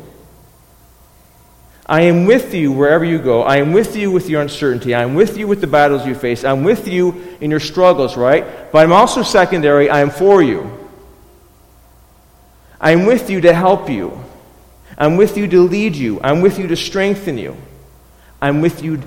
I 1.90 2.03
am 2.03 2.24
with 2.24 2.55
you 2.55 2.70
wherever 2.70 3.05
you 3.05 3.18
go. 3.18 3.42
I 3.42 3.57
am 3.57 3.72
with 3.72 3.96
you 3.96 4.12
with 4.12 4.31
your 4.31 4.42
uncertainty. 4.42 4.94
I 4.94 5.03
am 5.03 5.16
with 5.16 5.37
you 5.37 5.48
with 5.48 5.61
the 5.61 5.66
battles 5.66 6.07
you 6.07 6.14
face. 6.14 6.44
I'm 6.44 6.62
with 6.62 6.87
you 6.87 7.37
in 7.40 7.50
your 7.50 7.59
struggles, 7.59 8.16
right? 8.16 8.70
But 8.70 8.85
I'm 8.85 8.92
also 8.92 9.24
secondary. 9.24 9.90
I 9.90 9.98
am 9.98 10.11
for 10.11 10.40
you. 10.40 10.70
I 12.81 12.92
am 12.92 13.07
with 13.07 13.29
you 13.29 13.40
to 13.40 13.53
help 13.53 13.90
you. 13.90 14.22
I'm 14.96 15.16
with 15.16 15.37
you 15.37 15.48
to 15.48 15.62
lead 15.62 15.96
you. 15.96 16.20
I'm 16.22 16.42
with 16.42 16.61
you 16.61 16.68
to 16.68 16.76
strengthen 16.76 17.37
you. 17.37 17.57
I'm 18.40 18.61
with 18.61 18.85
you 18.85 19.03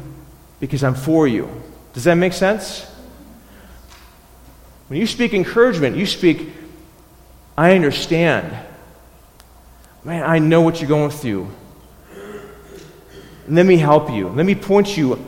because 0.59 0.83
I'm 0.83 0.95
for 0.95 1.25
you. 1.25 1.49
Does 1.93 2.03
that 2.03 2.15
make 2.15 2.33
sense? 2.33 2.85
When 4.89 4.99
you 4.99 5.07
speak 5.07 5.33
encouragement, 5.33 5.95
you 5.95 6.05
speak, 6.05 6.49
I 7.57 7.75
understand. 7.75 8.53
Man, 10.03 10.23
I 10.23 10.39
know 10.39 10.59
what 10.59 10.81
you're 10.81 10.89
going 10.89 11.11
through. 11.11 11.49
Let 13.47 13.65
me 13.65 13.77
help 13.77 14.09
you. 14.11 14.29
Let 14.29 14.45
me 14.45 14.55
point 14.55 14.95
you 14.95 15.23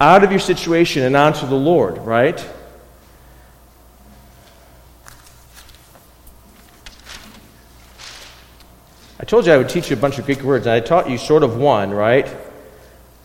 out 0.00 0.24
of 0.24 0.30
your 0.30 0.40
situation 0.40 1.02
and 1.02 1.16
onto 1.16 1.46
the 1.46 1.54
Lord, 1.54 1.98
right? 1.98 2.46
I 9.20 9.24
told 9.24 9.46
you 9.46 9.52
I 9.52 9.58
would 9.58 9.68
teach 9.68 9.90
you 9.90 9.96
a 9.96 9.98
bunch 9.98 10.18
of 10.18 10.24
Greek 10.24 10.42
words, 10.42 10.66
and 10.66 10.72
I 10.72 10.80
taught 10.80 11.10
you 11.10 11.18
sort 11.18 11.42
of 11.42 11.56
one, 11.56 11.90
right? 11.90 12.26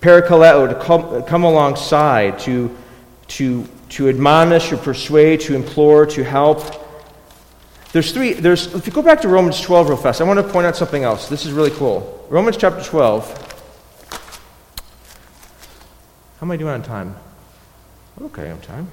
Parakaleo, 0.02 0.68
to 0.68 0.76
come, 0.76 1.24
come 1.24 1.44
alongside, 1.44 2.40
to, 2.40 2.76
to, 3.28 3.66
to 3.90 4.10
admonish 4.10 4.74
or 4.74 4.78
persuade, 4.78 5.40
to 5.42 5.56
implore, 5.56 6.06
to 6.08 6.24
help. 6.24 6.84
There's 7.94 8.12
three, 8.12 8.34
there's, 8.34 8.74
if 8.74 8.88
you 8.88 8.92
go 8.92 9.04
back 9.04 9.22
to 9.22 9.30
Romans 9.30 9.62
12 9.62 9.90
real 9.90 9.98
fast, 9.98 10.20
I 10.20 10.24
want 10.26 10.46
to 10.46 10.52
point 10.52 10.66
out 10.66 10.76
something 10.76 11.04
else. 11.04 11.30
This 11.30 11.46
is 11.46 11.54
really 11.54 11.72
cool. 11.72 12.28
Romans 12.30 12.58
chapter 12.58 12.84
12. 12.84 13.43
How 16.44 16.46
am 16.46 16.52
I 16.52 16.58
doing 16.58 16.74
on 16.74 16.84
time? 16.84 17.16
Okay, 18.22 18.50
I'm 18.50 18.58
on 18.58 18.62
time. 18.62 18.92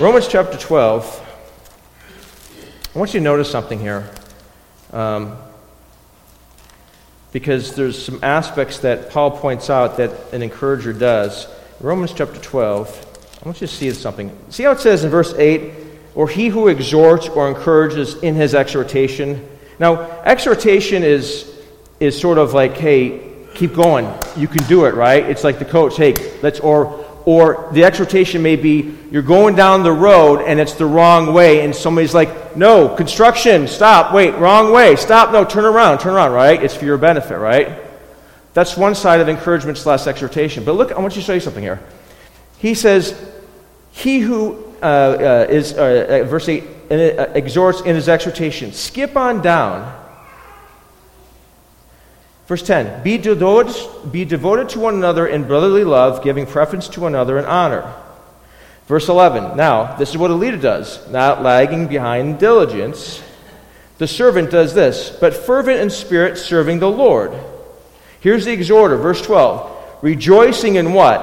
Romans 0.00 0.26
chapter 0.26 0.56
12. 0.56 1.26
I 2.94 2.98
want 2.98 3.12
you 3.12 3.20
to 3.20 3.24
notice 3.24 3.50
something 3.50 3.78
here. 3.78 4.10
Um, 4.94 5.36
because 7.32 7.74
there's 7.74 8.02
some 8.02 8.20
aspects 8.22 8.78
that 8.78 9.10
Paul 9.10 9.32
points 9.32 9.68
out 9.68 9.98
that 9.98 10.32
an 10.32 10.40
encourager 10.40 10.94
does. 10.94 11.46
Romans 11.78 12.14
chapter 12.14 12.40
12, 12.40 13.42
I 13.42 13.44
want 13.46 13.60
you 13.60 13.66
to 13.66 13.72
see 13.74 13.90
something. 13.90 14.34
See 14.48 14.62
how 14.62 14.70
it 14.70 14.80
says 14.80 15.04
in 15.04 15.10
verse 15.10 15.34
8, 15.34 15.74
or 16.14 16.26
he 16.26 16.48
who 16.48 16.68
exhorts 16.68 17.28
or 17.28 17.50
encourages 17.50 18.14
in 18.22 18.34
his 18.34 18.54
exhortation. 18.54 19.46
Now, 19.78 20.22
exhortation 20.22 21.02
is, 21.02 21.54
is 22.00 22.18
sort 22.18 22.38
of 22.38 22.54
like, 22.54 22.78
hey, 22.78 23.29
keep 23.60 23.74
going. 23.74 24.10
You 24.36 24.48
can 24.48 24.66
do 24.66 24.86
it, 24.86 24.94
right? 24.94 25.22
It's 25.22 25.44
like 25.44 25.58
the 25.58 25.66
coach, 25.66 25.98
hey, 25.98 26.14
let's, 26.40 26.60
or 26.60 27.06
or 27.26 27.68
the 27.72 27.84
exhortation 27.84 28.40
may 28.40 28.56
be 28.56 28.96
you're 29.10 29.20
going 29.20 29.54
down 29.54 29.82
the 29.82 29.92
road 29.92 30.40
and 30.40 30.58
it's 30.58 30.72
the 30.72 30.86
wrong 30.86 31.34
way, 31.34 31.62
and 31.62 31.76
somebody's 31.76 32.14
like, 32.14 32.56
no, 32.56 32.88
construction, 32.88 33.68
stop, 33.68 34.14
wait, 34.14 34.34
wrong 34.36 34.72
way, 34.72 34.96
stop, 34.96 35.30
no, 35.30 35.44
turn 35.44 35.66
around, 35.66 35.98
turn 35.98 36.14
around, 36.14 36.32
right? 36.32 36.62
It's 36.62 36.74
for 36.74 36.86
your 36.86 36.96
benefit, 36.96 37.36
right? 37.36 37.78
That's 38.54 38.78
one 38.78 38.94
side 38.94 39.20
of 39.20 39.28
encouragement 39.28 39.76
slash 39.76 40.06
exhortation. 40.06 40.64
But 40.64 40.72
look, 40.72 40.90
I 40.92 40.98
want 40.98 41.14
you 41.14 41.20
to 41.20 41.26
show 41.26 41.34
you 41.34 41.40
something 41.40 41.62
here. 41.62 41.80
He 42.58 42.74
says, 42.74 43.14
He 43.92 44.20
who 44.20 44.64
uh, 44.82 44.86
uh, 44.86 45.46
is, 45.50 45.74
uh, 45.74 46.22
uh 46.22 46.24
verse 46.24 46.48
8, 46.48 46.64
uh, 46.90 46.94
exhorts 47.34 47.82
in 47.82 47.94
his 47.94 48.08
exhortation. 48.08 48.72
Skip 48.72 49.14
on 49.14 49.42
down 49.42 49.99
Verse 52.50 52.62
10 52.64 53.04
be 53.04 53.16
devoted, 53.16 54.10
be 54.10 54.24
devoted 54.24 54.70
to 54.70 54.80
one 54.80 54.96
another 54.96 55.24
in 55.24 55.44
brotherly 55.44 55.84
love, 55.84 56.24
giving 56.24 56.46
preference 56.46 56.88
to 56.88 57.06
another 57.06 57.38
in 57.38 57.44
honor. 57.44 57.94
Verse 58.88 59.08
11 59.08 59.56
Now, 59.56 59.94
this 59.94 60.10
is 60.10 60.16
what 60.16 60.32
a 60.32 60.34
leader 60.34 60.56
does, 60.56 61.08
not 61.10 61.44
lagging 61.44 61.86
behind 61.86 62.40
diligence. 62.40 63.22
The 63.98 64.08
servant 64.08 64.50
does 64.50 64.74
this, 64.74 65.16
but 65.20 65.32
fervent 65.32 65.78
in 65.78 65.90
spirit, 65.90 66.38
serving 66.38 66.80
the 66.80 66.90
Lord. 66.90 67.32
Here's 68.18 68.46
the 68.46 68.52
exhorter, 68.52 68.96
verse 68.96 69.22
12 69.22 70.02
rejoicing 70.02 70.74
in 70.74 70.92
what? 70.92 71.20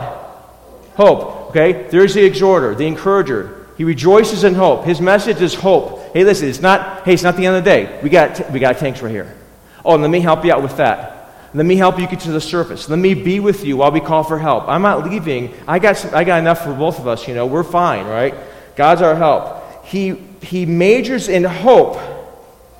Hope. 0.96 1.50
Okay? 1.50 1.90
There's 1.90 2.13
the 2.13 2.24
exhorter, 2.24 2.74
the 2.74 2.88
encourager. 2.88 3.68
He 3.78 3.84
rejoices 3.84 4.46
in 4.46 4.56
hope. 4.56 4.86
His 4.86 5.02
message 5.02 5.42
is 5.42 5.56
hope. 5.56 6.13
Hey, 6.13 6.24
listen, 6.24 6.48
it's 6.48 6.62
not, 6.62 7.04
hey, 7.04 7.16
it's 7.16 7.24
not 7.24 7.36
the 7.36 7.48
end 7.48 7.58
of 7.58 7.66
the 7.66 7.70
day. 7.70 8.00
We 8.02 8.10
got, 8.10 8.50
we 8.50 8.60
got 8.62 8.78
tanks 8.78 9.02
right 9.02 9.12
here. 9.12 9.36
Oh, 9.84 9.98
let 9.98 10.10
me 10.10 10.22
help 10.22 10.46
you 10.46 10.54
out 10.54 10.63
with 10.63 10.78
that. 10.78 11.16
Let 11.58 11.65
me 11.65 11.76
help 11.76 12.00
you 12.00 12.06
get 12.06 12.20
to 12.20 12.32
the 12.32 12.39
surface. 12.39 12.88
Let 12.88 13.00
me 13.00 13.15
be 13.15 13.39
with 13.39 13.65
you 13.65 13.78
while 13.78 13.91
we 13.91 14.00
call 14.00 14.24
for 14.24 14.38
help. 14.38 14.67
I'm 14.67 14.84
not 14.84 15.10
leaving. 15.10 15.56
I 15.67 15.80
got, 15.80 15.98
some, 15.98 16.13
I 16.13 16.24
got 16.24 16.38
enough 16.38 16.63
for 16.63 16.72
both 16.72 17.00
of 17.00 17.08
us, 17.08 17.28
you 17.28 17.34
know. 17.34 17.48
We're 17.48 17.63
fine, 17.63 18.06
right? 18.06 18.36
God's 18.76 19.02
our 19.02 19.15
help. 19.15 19.84
He, 19.84 20.12
he 20.43 20.67
majors 20.67 21.28
in 21.30 21.43
hope. 21.43 21.98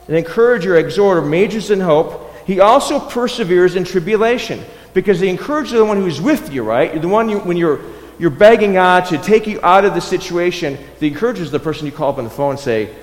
An 0.08 0.14
encourager, 0.14 0.78
exhorter, 0.78 1.24
majors 1.24 1.72
in 1.72 1.80
hope. 1.80 2.32
He 2.46 2.60
also 2.60 3.00
perseveres 3.00 3.76
in 3.76 3.84
tribulation 3.84 4.64
because 4.94 5.20
the 5.20 5.28
encourager 5.28 5.74
is 5.74 5.80
the 5.80 5.86
one 5.86 5.98
who's 5.98 6.22
with 6.22 6.54
you, 6.54 6.62
right? 6.62 6.94
You're 6.94 7.02
the 7.02 7.08
one 7.08 7.30
you, 7.30 7.40
when 7.40 7.58
you're, 7.58 7.82
you're 8.20 8.30
begging 8.30 8.74
God 8.74 9.08
to 9.08 9.18
take 9.18 9.48
you 9.48 9.60
out 9.64 9.86
of 9.86 9.96
the 9.96 10.02
situation. 10.02 10.78
The 11.00 11.08
encourager 11.08 11.42
is 11.42 11.50
the 11.50 11.60
person 11.60 11.88
you 11.88 11.92
call 11.92 12.12
up 12.12 12.20
on 12.20 12.26
the 12.26 12.30
phone 12.30 12.52
and 12.52 12.60
say, 12.60 12.94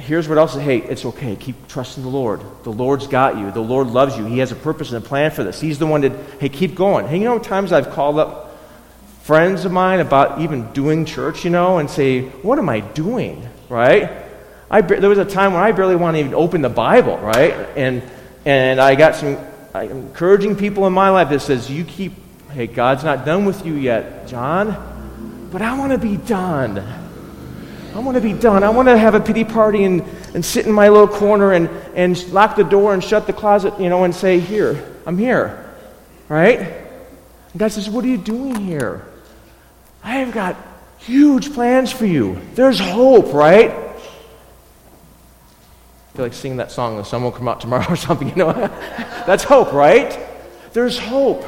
here's 0.00 0.28
what 0.28 0.38
else 0.38 0.54
hey, 0.54 0.78
it's 0.78 1.04
okay. 1.04 1.36
Keep 1.36 1.68
trusting 1.68 2.02
the 2.02 2.08
Lord. 2.08 2.40
The 2.64 2.72
Lord's 2.72 3.06
got 3.06 3.38
you. 3.38 3.50
The 3.50 3.60
Lord 3.60 3.88
loves 3.88 4.16
you. 4.16 4.24
He 4.24 4.38
has 4.38 4.52
a 4.52 4.56
purpose 4.56 4.92
and 4.92 5.04
a 5.04 5.06
plan 5.06 5.30
for 5.30 5.44
this. 5.44 5.60
He's 5.60 5.78
the 5.78 5.86
one 5.86 6.00
that, 6.00 6.12
hey, 6.40 6.48
keep 6.48 6.74
going. 6.74 7.06
Hey, 7.06 7.18
you 7.18 7.24
know, 7.24 7.38
times 7.38 7.72
I've 7.72 7.90
called 7.90 8.18
up 8.18 8.58
friends 9.22 9.64
of 9.64 9.72
mine 9.72 10.00
about 10.00 10.40
even 10.40 10.72
doing 10.72 11.04
church, 11.04 11.44
you 11.44 11.50
know, 11.50 11.78
and 11.78 11.88
say, 11.88 12.22
what 12.22 12.58
am 12.58 12.68
I 12.68 12.80
doing, 12.80 13.48
right? 13.68 14.10
I, 14.70 14.80
there 14.80 15.08
was 15.08 15.18
a 15.18 15.24
time 15.24 15.52
when 15.52 15.62
I 15.62 15.72
barely 15.72 15.96
want 15.96 16.16
to 16.16 16.20
even 16.20 16.34
open 16.34 16.62
the 16.62 16.68
Bible, 16.68 17.18
right? 17.18 17.52
And, 17.76 18.02
and 18.44 18.80
I 18.80 18.94
got 18.94 19.16
some 19.16 19.36
encouraging 19.74 20.56
people 20.56 20.86
in 20.86 20.92
my 20.92 21.10
life 21.10 21.28
that 21.30 21.40
says, 21.40 21.70
you 21.70 21.84
keep, 21.84 22.12
hey, 22.50 22.66
God's 22.66 23.04
not 23.04 23.24
done 23.24 23.44
with 23.44 23.64
you 23.64 23.74
yet, 23.74 24.26
John, 24.26 25.48
but 25.52 25.62
I 25.62 25.78
want 25.78 25.92
to 25.92 25.98
be 25.98 26.16
done. 26.16 26.99
I 27.94 27.98
want 27.98 28.14
to 28.14 28.20
be 28.20 28.32
done. 28.32 28.62
I 28.62 28.70
want 28.70 28.88
to 28.88 28.96
have 28.96 29.14
a 29.14 29.20
pity 29.20 29.44
party 29.44 29.84
and, 29.84 30.02
and 30.34 30.44
sit 30.44 30.66
in 30.66 30.72
my 30.72 30.88
little 30.88 31.08
corner 31.08 31.52
and, 31.52 31.68
and 31.94 32.32
lock 32.32 32.54
the 32.56 32.62
door 32.62 32.94
and 32.94 33.02
shut 33.02 33.26
the 33.26 33.32
closet, 33.32 33.78
you 33.80 33.88
know, 33.88 34.04
and 34.04 34.14
say, 34.14 34.38
Here, 34.38 34.94
I'm 35.06 35.18
here. 35.18 35.74
Right? 36.28 36.60
And 36.60 37.58
God 37.58 37.72
says, 37.72 37.90
What 37.90 38.04
are 38.04 38.08
you 38.08 38.18
doing 38.18 38.54
here? 38.54 39.04
I 40.04 40.18
have 40.18 40.32
got 40.32 40.56
huge 40.98 41.52
plans 41.52 41.90
for 41.90 42.06
you. 42.06 42.40
There's 42.54 42.78
hope, 42.78 43.32
right? 43.32 43.70
I 43.70 43.96
feel 46.14 46.24
like 46.24 46.32
singing 46.32 46.58
that 46.58 46.70
song, 46.70 46.96
The 46.96 47.04
sun 47.04 47.24
will 47.24 47.32
come 47.32 47.48
out 47.48 47.60
tomorrow 47.60 47.86
or 47.90 47.96
something, 47.96 48.28
you 48.28 48.36
know. 48.36 48.52
That's 49.26 49.42
hope, 49.42 49.72
right? 49.72 50.16
There's 50.72 50.98
hope. 50.98 51.44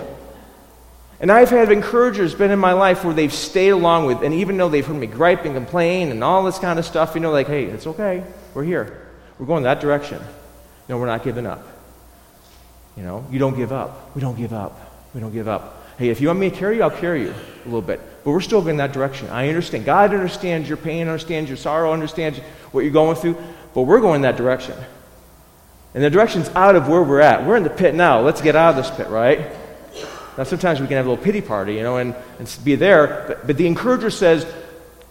And 1.22 1.30
I've 1.30 1.50
had 1.50 1.70
encouragers 1.70 2.34
been 2.34 2.50
in 2.50 2.58
my 2.58 2.72
life 2.72 3.04
where 3.04 3.14
they've 3.14 3.32
stayed 3.32 3.68
along 3.68 4.06
with, 4.06 4.22
and 4.24 4.34
even 4.34 4.56
though 4.56 4.68
they've 4.68 4.84
heard 4.84 4.96
me 4.96 5.06
gripe 5.06 5.44
and 5.44 5.54
complain 5.54 6.10
and 6.10 6.22
all 6.24 6.42
this 6.42 6.58
kind 6.58 6.80
of 6.80 6.84
stuff, 6.84 7.14
you 7.14 7.20
know, 7.20 7.30
like, 7.30 7.46
hey, 7.46 7.66
it's 7.66 7.86
okay. 7.86 8.24
We're 8.54 8.64
here. 8.64 9.06
We're 9.38 9.46
going 9.46 9.62
that 9.62 9.80
direction. 9.80 10.20
No, 10.88 10.98
we're 10.98 11.06
not 11.06 11.22
giving 11.22 11.46
up. 11.46 11.64
You 12.96 13.04
know, 13.04 13.24
you 13.30 13.38
don't 13.38 13.56
give 13.56 13.70
up. 13.70 14.16
We 14.16 14.20
don't 14.20 14.36
give 14.36 14.52
up. 14.52 15.08
We 15.14 15.20
don't 15.20 15.32
give 15.32 15.46
up. 15.46 15.86
Hey, 15.96 16.08
if 16.08 16.20
you 16.20 16.26
want 16.26 16.40
me 16.40 16.50
to 16.50 16.56
carry 16.56 16.78
you, 16.78 16.82
I'll 16.82 16.90
carry 16.90 17.22
you 17.22 17.30
a 17.30 17.64
little 17.66 17.82
bit. 17.82 18.00
But 18.24 18.32
we're 18.32 18.40
still 18.40 18.60
going 18.60 18.78
that 18.78 18.92
direction. 18.92 19.28
I 19.28 19.48
understand. 19.48 19.84
God 19.84 20.12
understands 20.12 20.68
your 20.68 20.76
pain, 20.76 21.06
understands 21.06 21.48
your 21.48 21.56
sorrow, 21.56 21.92
understands 21.92 22.40
what 22.72 22.80
you're 22.80 22.92
going 22.92 23.14
through, 23.14 23.36
but 23.74 23.82
we're 23.82 24.00
going 24.00 24.22
that 24.22 24.36
direction. 24.36 24.76
And 25.94 26.02
the 26.02 26.10
direction's 26.10 26.48
out 26.48 26.74
of 26.74 26.88
where 26.88 27.02
we're 27.02 27.20
at. 27.20 27.46
We're 27.46 27.56
in 27.56 27.62
the 27.62 27.70
pit 27.70 27.94
now. 27.94 28.22
Let's 28.22 28.40
get 28.40 28.56
out 28.56 28.70
of 28.70 28.76
this 28.76 28.90
pit, 28.96 29.08
right? 29.08 29.61
Now, 30.38 30.44
sometimes 30.44 30.80
we 30.80 30.86
can 30.86 30.96
have 30.96 31.06
a 31.06 31.10
little 31.10 31.22
pity 31.22 31.42
party, 31.42 31.74
you 31.74 31.82
know, 31.82 31.98
and, 31.98 32.14
and 32.38 32.58
be 32.64 32.74
there. 32.74 33.24
But, 33.28 33.46
but 33.46 33.56
the 33.56 33.66
encourager 33.66 34.10
says 34.10 34.46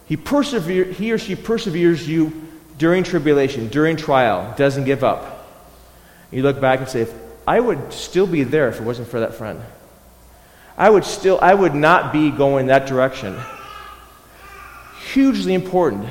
he, 0.06 0.16
persevere, 0.16 0.84
he 0.84 1.12
or 1.12 1.18
she 1.18 1.36
perseveres 1.36 2.08
you 2.08 2.32
during 2.78 3.04
tribulation, 3.04 3.68
during 3.68 3.96
trial, 3.96 4.54
doesn't 4.56 4.84
give 4.84 5.04
up. 5.04 5.48
You 6.32 6.42
look 6.42 6.60
back 6.60 6.80
and 6.80 6.88
say, 6.88 7.02
if 7.02 7.14
I 7.46 7.60
would 7.60 7.92
still 7.92 8.26
be 8.26 8.44
there 8.44 8.68
if 8.68 8.80
it 8.80 8.84
wasn't 8.84 9.08
for 9.08 9.20
that 9.20 9.34
friend. 9.34 9.60
I 10.76 10.88
would 10.88 11.04
still, 11.04 11.38
I 11.40 11.54
would 11.54 11.74
not 11.74 12.12
be 12.12 12.30
going 12.30 12.66
that 12.66 12.86
direction. 12.86 13.38
Hugely 15.12 15.54
important. 15.54 16.08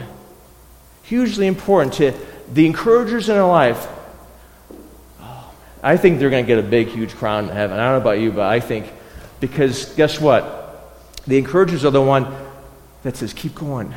Hugely 1.04 1.48
important 1.48 1.94
to 1.96 2.14
the 2.54 2.66
encouragers 2.66 3.30
in 3.30 3.38
our 3.38 3.50
life. 3.50 3.88
Oh, 5.20 5.54
I 5.82 5.98
think 5.98 6.20
they're 6.20 6.30
going 6.30 6.46
to 6.46 6.48
get 6.48 6.60
a 6.60 6.68
big, 6.68 6.90
huge 6.90 7.16
crown 7.16 7.50
in 7.50 7.56
heaven. 7.56 7.80
I 7.80 7.84
don't 7.86 7.94
know 7.94 8.10
about 8.10 8.20
you, 8.20 8.32
but 8.32 8.48
I 8.48 8.60
think 8.60 8.92
because 9.42 9.94
guess 9.96 10.22
what? 10.22 10.60
The 11.28 11.38
encouragers 11.38 11.84
are 11.84 11.92
the 11.92 12.02
one 12.02 12.34
that 13.04 13.18
says, 13.18 13.34
keep 13.34 13.56
going. 13.56 13.94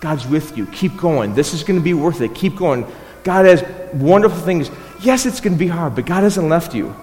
God's 0.00 0.26
with 0.26 0.56
you. 0.56 0.66
Keep 0.66 0.98
going. 0.98 1.34
This 1.34 1.54
is 1.54 1.64
going 1.64 1.80
to 1.80 1.84
be 1.84 1.94
worth 1.94 2.20
it. 2.20 2.34
Keep 2.34 2.56
going. 2.56 2.86
God 3.24 3.46
has 3.46 3.64
wonderful 3.94 4.38
things. 4.38 4.70
Yes, 5.00 5.26
it's 5.26 5.40
going 5.40 5.54
to 5.54 5.58
be 5.58 5.66
hard, 5.66 5.94
but 5.94 6.06
God 6.06 6.22
hasn't 6.22 6.48
left 6.48 6.74
you. 6.74 6.94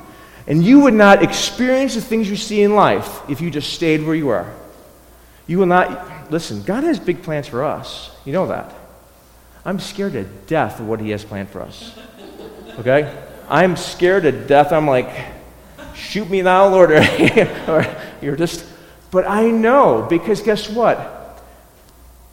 And 0.48 0.64
you 0.64 0.82
would 0.82 0.94
not 0.94 1.24
experience 1.24 1.96
the 1.96 2.02
things 2.02 2.30
you 2.30 2.36
see 2.36 2.62
in 2.62 2.76
life 2.76 3.22
if 3.30 3.42
you 3.42 3.50
just 3.52 3.74
stayed 3.74 4.04
where 4.04 4.16
you 4.16 4.30
are. 4.30 4.52
You 5.48 5.58
will 5.58 5.66
not, 5.66 6.32
listen, 6.32 6.64
God 6.64 6.84
has 6.84 7.00
big 7.00 7.24
plans 7.24 7.48
for 7.48 7.64
us. 7.64 8.16
You 8.24 8.34
know 8.34 8.48
that. 8.48 8.74
I'm 9.66 9.80
scared 9.80 10.14
to 10.14 10.24
death 10.24 10.80
of 10.80 10.88
what 10.88 11.00
He 11.00 11.10
has 11.10 11.26
planned 11.26 11.50
for 11.50 11.62
us. 11.62 11.98
Okay? 12.80 13.12
I'm 13.50 13.76
scared 13.76 14.24
to 14.24 14.32
death. 14.32 14.72
I'm 14.72 14.88
like, 14.88 15.10
shoot 16.02 16.30
me 16.30 16.42
now, 16.42 16.68
Lord, 16.68 16.92
or 17.68 17.98
you're 18.22 18.36
just, 18.36 18.66
but 19.12 19.28
I 19.28 19.50
know 19.50 20.06
because 20.10 20.42
guess 20.42 20.70
what? 20.70 21.20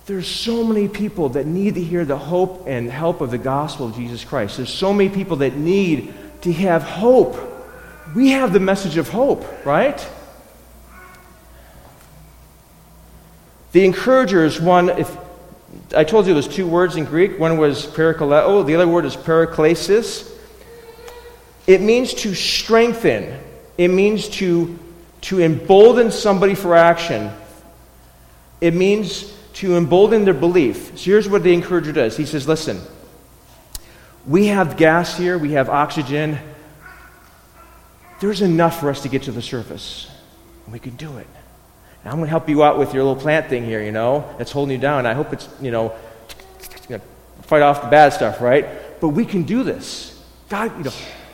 There's 0.07 0.27
so 0.27 0.65
many 0.65 0.89
people 0.89 1.29
that 1.31 1.47
need 1.47 1.75
to 1.75 1.83
hear 1.83 2.05
the 2.05 2.17
hope 2.17 2.65
and 2.67 2.91
help 2.91 3.21
of 3.21 3.31
the 3.31 3.39
gospel 3.39 3.87
of 3.87 3.95
Jesus 3.95 4.25
Christ. 4.25 4.57
There's 4.57 4.73
so 4.73 4.95
many 4.95 5.11
people 5.11 5.37
that 5.39 5.55
need 5.55 6.15
to 6.43 6.53
have 6.53 6.83
hope. 6.83 7.37
We 8.17 8.31
have 8.31 8.55
the 8.55 8.61
message 8.61 8.97
of 8.97 9.11
hope, 9.11 9.45
right? 9.67 10.09
The 13.73 13.85
encourager 13.85 14.45
is 14.45 14.59
one, 14.59 14.89
if 14.89 15.15
I 15.95 16.05
told 16.05 16.27
you 16.27 16.33
there's 16.33 16.49
two 16.49 16.67
words 16.67 16.97
in 16.97 17.05
Greek. 17.05 17.39
One 17.39 17.59
was 17.59 17.87
parakaleo, 17.87 18.67
the 18.67 18.75
other 18.75 18.89
word 18.89 19.05
is 19.05 19.15
paraklesis. 19.15 20.35
It 21.67 21.83
means 21.83 22.15
to 22.15 22.35
strengthen, 22.35 23.39
it 23.79 23.89
means 23.89 24.29
to, 24.29 24.79
to 25.23 25.41
embolden 25.41 26.11
somebody 26.11 26.55
for 26.55 26.77
action. 26.77 27.31
It 28.61 28.75
means 28.75 29.33
to 29.55 29.77
embolden 29.77 30.25
their 30.25 30.35
belief. 30.35 30.99
So 30.99 31.05
here's 31.05 31.29
what 31.29 31.45
the 31.45 31.53
encourager 31.55 31.93
does 31.93 32.17
He 32.17 32.27
says, 32.27 32.47
Listen, 32.47 32.81
we 34.27 34.49
have 34.49 34.77
gas 34.77 35.17
here, 35.17 35.39
we 35.39 35.53
have 35.53 35.71
oxygen. 35.71 36.39
There's 38.21 38.43
enough 38.43 38.81
for 38.81 38.91
us 38.91 39.03
to 39.03 39.09
get 39.09 39.23
to 39.23 39.33
the 39.33 39.41
surface. 39.41 40.11
We 40.67 40.81
can 40.81 40.97
do 40.97 41.19
it. 41.19 41.27
I'm 42.05 42.15
going 42.15 42.25
to 42.25 42.31
help 42.31 42.49
you 42.49 42.65
out 42.65 42.79
with 42.79 42.95
your 42.95 43.05
little 43.05 43.21
plant 43.21 43.49
thing 43.49 43.65
here, 43.65 43.83
you 43.83 43.93
know, 43.93 44.35
that's 44.39 44.51
holding 44.51 44.73
you 44.73 44.81
down. 44.81 45.05
I 45.05 45.13
hope 45.13 45.33
it's, 45.33 45.49
you 45.61 45.71
know, 45.71 45.95
fight 47.43 47.63
off 47.63 47.83
the 47.83 47.89
bad 47.89 48.13
stuff, 48.13 48.41
right? 48.41 48.67
But 49.01 49.09
we 49.09 49.25
can 49.25 49.43
do 49.43 49.63
this. 49.63 50.23
God, 50.49 50.77
you 50.79 50.85
know, 50.85 50.93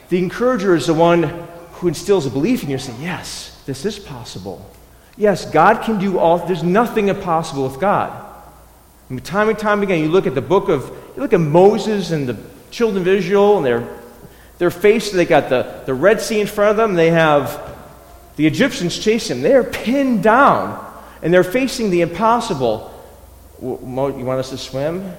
the 0.08 0.18
encourager 0.18 0.74
is 0.74 0.86
the 0.86 0.94
one 0.94 1.46
who 1.74 1.88
instills 1.88 2.26
a 2.26 2.30
belief 2.30 2.62
in 2.62 2.70
you 2.70 2.74
and 2.74 2.82
say, 2.82 2.94
yes, 3.00 3.60
this 3.66 3.84
is 3.84 3.98
possible. 3.98 4.64
Yes, 5.16 5.48
God 5.50 5.84
can 5.84 5.98
do 5.98 6.18
all, 6.18 6.38
there's 6.38 6.62
nothing 6.62 7.08
impossible 7.08 7.68
with 7.68 7.80
God. 7.80 8.20
Time 9.22 9.48
and 9.48 9.58
time 9.58 9.82
again, 9.82 10.00
you 10.00 10.08
look 10.08 10.26
at 10.26 10.34
the 10.34 10.42
book 10.42 10.68
of, 10.68 10.88
you 11.14 11.22
look 11.22 11.32
at 11.32 11.40
Moses 11.40 12.10
and 12.10 12.28
the 12.28 12.36
children 12.70 13.02
of 13.02 13.08
Israel, 13.08 13.58
and 13.58 13.66
they're, 13.66 13.98
they're 14.58 14.70
they 14.70 15.24
got 15.24 15.48
the, 15.48 15.82
the 15.86 15.94
Red 15.94 16.20
Sea 16.20 16.40
in 16.40 16.46
front 16.46 16.70
of 16.70 16.76
them, 16.76 16.94
they 16.94 17.10
have 17.10 17.74
the 18.36 18.46
Egyptians 18.46 18.98
chasing 18.98 19.42
them. 19.42 19.42
They're 19.42 19.64
pinned 19.64 20.22
down, 20.22 20.92
and 21.22 21.32
they're 21.32 21.44
facing 21.44 21.90
the 21.90 22.00
impossible. 22.00 22.90
You 23.62 23.68
want 23.68 24.40
us 24.40 24.50
to 24.50 24.58
swim 24.58 25.12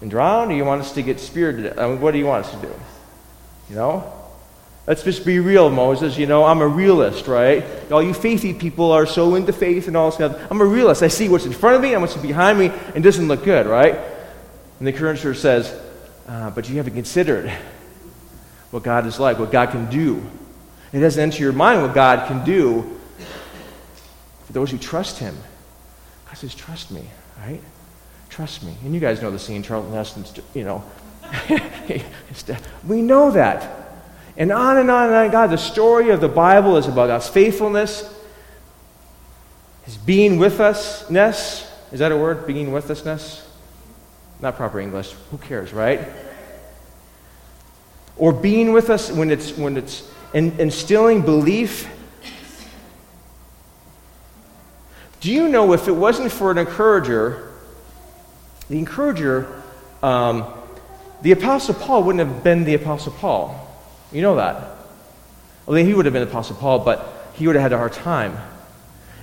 and 0.00 0.10
drown, 0.10 0.50
or 0.50 0.54
you 0.54 0.64
want 0.64 0.80
us 0.80 0.92
to 0.92 1.02
get 1.02 1.20
speared? 1.20 1.78
I 1.78 1.88
mean, 1.88 2.00
what 2.00 2.12
do 2.12 2.18
you 2.18 2.26
want 2.26 2.46
us 2.46 2.52
to 2.52 2.60
do? 2.60 2.74
You 3.68 3.76
know? 3.76 4.21
Let's 4.92 5.04
just 5.04 5.24
be 5.24 5.38
real, 5.38 5.70
Moses. 5.70 6.18
You 6.18 6.26
know, 6.26 6.44
I'm 6.44 6.60
a 6.60 6.68
realist, 6.68 7.26
right? 7.26 7.64
All 7.90 8.02
you 8.02 8.12
faithy 8.12 8.60
people 8.60 8.92
are 8.92 9.06
so 9.06 9.36
into 9.36 9.50
faith 9.50 9.88
and 9.88 9.96
all 9.96 10.10
this 10.10 10.16
stuff. 10.16 10.38
I'm 10.50 10.60
a 10.60 10.66
realist. 10.66 11.02
I 11.02 11.08
see 11.08 11.30
what's 11.30 11.46
in 11.46 11.52
front 11.54 11.76
of 11.76 11.80
me 11.80 11.94
and 11.94 12.02
what's 12.02 12.14
behind 12.14 12.58
me, 12.58 12.66
and 12.66 12.96
it 12.96 13.00
doesn't 13.00 13.26
look 13.26 13.42
good, 13.42 13.64
right? 13.64 13.94
And 13.94 14.86
the 14.86 14.92
encourager 14.92 15.32
says, 15.32 15.74
uh, 16.28 16.50
but 16.50 16.68
you 16.68 16.76
haven't 16.76 16.92
considered 16.92 17.48
what 18.70 18.82
God 18.82 19.06
is 19.06 19.18
like, 19.18 19.38
what 19.38 19.50
God 19.50 19.70
can 19.70 19.88
do. 19.88 20.22
It 20.92 21.00
doesn't 21.00 21.22
enter 21.22 21.42
your 21.42 21.54
mind 21.54 21.80
what 21.80 21.94
God 21.94 22.28
can 22.28 22.44
do 22.44 23.00
for 24.44 24.52
those 24.52 24.70
who 24.70 24.76
trust 24.76 25.18
Him. 25.18 25.34
God 26.26 26.36
says, 26.36 26.54
Trust 26.54 26.90
me, 26.90 27.04
right? 27.38 27.62
Trust 28.28 28.62
me. 28.62 28.76
And 28.84 28.92
you 28.92 29.00
guys 29.00 29.22
know 29.22 29.30
the 29.30 29.38
scene, 29.38 29.62
Charlton 29.62 29.94
Heston's, 29.94 30.38
you 30.52 30.64
know. 30.64 30.84
we 32.86 33.00
know 33.00 33.30
that. 33.30 33.81
And 34.36 34.50
on 34.50 34.78
and 34.78 34.90
on 34.90 35.08
and 35.08 35.14
on. 35.14 35.30
God, 35.30 35.50
the 35.50 35.58
story 35.58 36.10
of 36.10 36.20
the 36.20 36.28
Bible 36.28 36.76
is 36.76 36.86
about 36.86 37.08
God's 37.08 37.28
faithfulness, 37.28 38.12
His 39.84 39.96
being 39.96 40.38
with 40.38 40.58
usness. 40.58 41.68
Is 41.92 41.98
that 41.98 42.12
a 42.12 42.16
word? 42.16 42.46
Being 42.46 42.72
with 42.72 42.88
usness? 42.88 43.46
Not 44.40 44.56
proper 44.56 44.80
English. 44.80 45.12
Who 45.30 45.38
cares, 45.38 45.72
right? 45.72 46.08
Or 48.16 48.32
being 48.32 48.72
with 48.72 48.90
us 48.90 49.10
when 49.10 49.30
it's 49.30 49.56
when 49.56 49.76
it's 49.76 50.10
in, 50.32 50.58
instilling 50.58 51.22
belief. 51.22 51.88
Do 55.20 55.30
you 55.30 55.48
know 55.48 55.72
if 55.72 55.86
it 55.86 55.92
wasn't 55.92 56.32
for 56.32 56.50
an 56.50 56.58
encourager, 56.58 57.52
the 58.68 58.78
encourager, 58.78 59.62
um, 60.02 60.44
the 61.22 61.30
Apostle 61.30 61.74
Paul 61.74 62.02
wouldn't 62.02 62.26
have 62.26 62.42
been 62.42 62.64
the 62.64 62.74
Apostle 62.74 63.12
Paul? 63.12 63.61
You 64.12 64.22
know 64.22 64.36
that. 64.36 64.68
Well, 65.66 65.76
he 65.76 65.94
would 65.94 66.06
have 66.06 66.12
been 66.12 66.22
Apostle 66.22 66.56
Paul, 66.56 66.80
but 66.80 67.30
he 67.34 67.46
would 67.46 67.56
have 67.56 67.62
had 67.62 67.72
a 67.72 67.78
hard 67.78 67.92
time. 67.92 68.36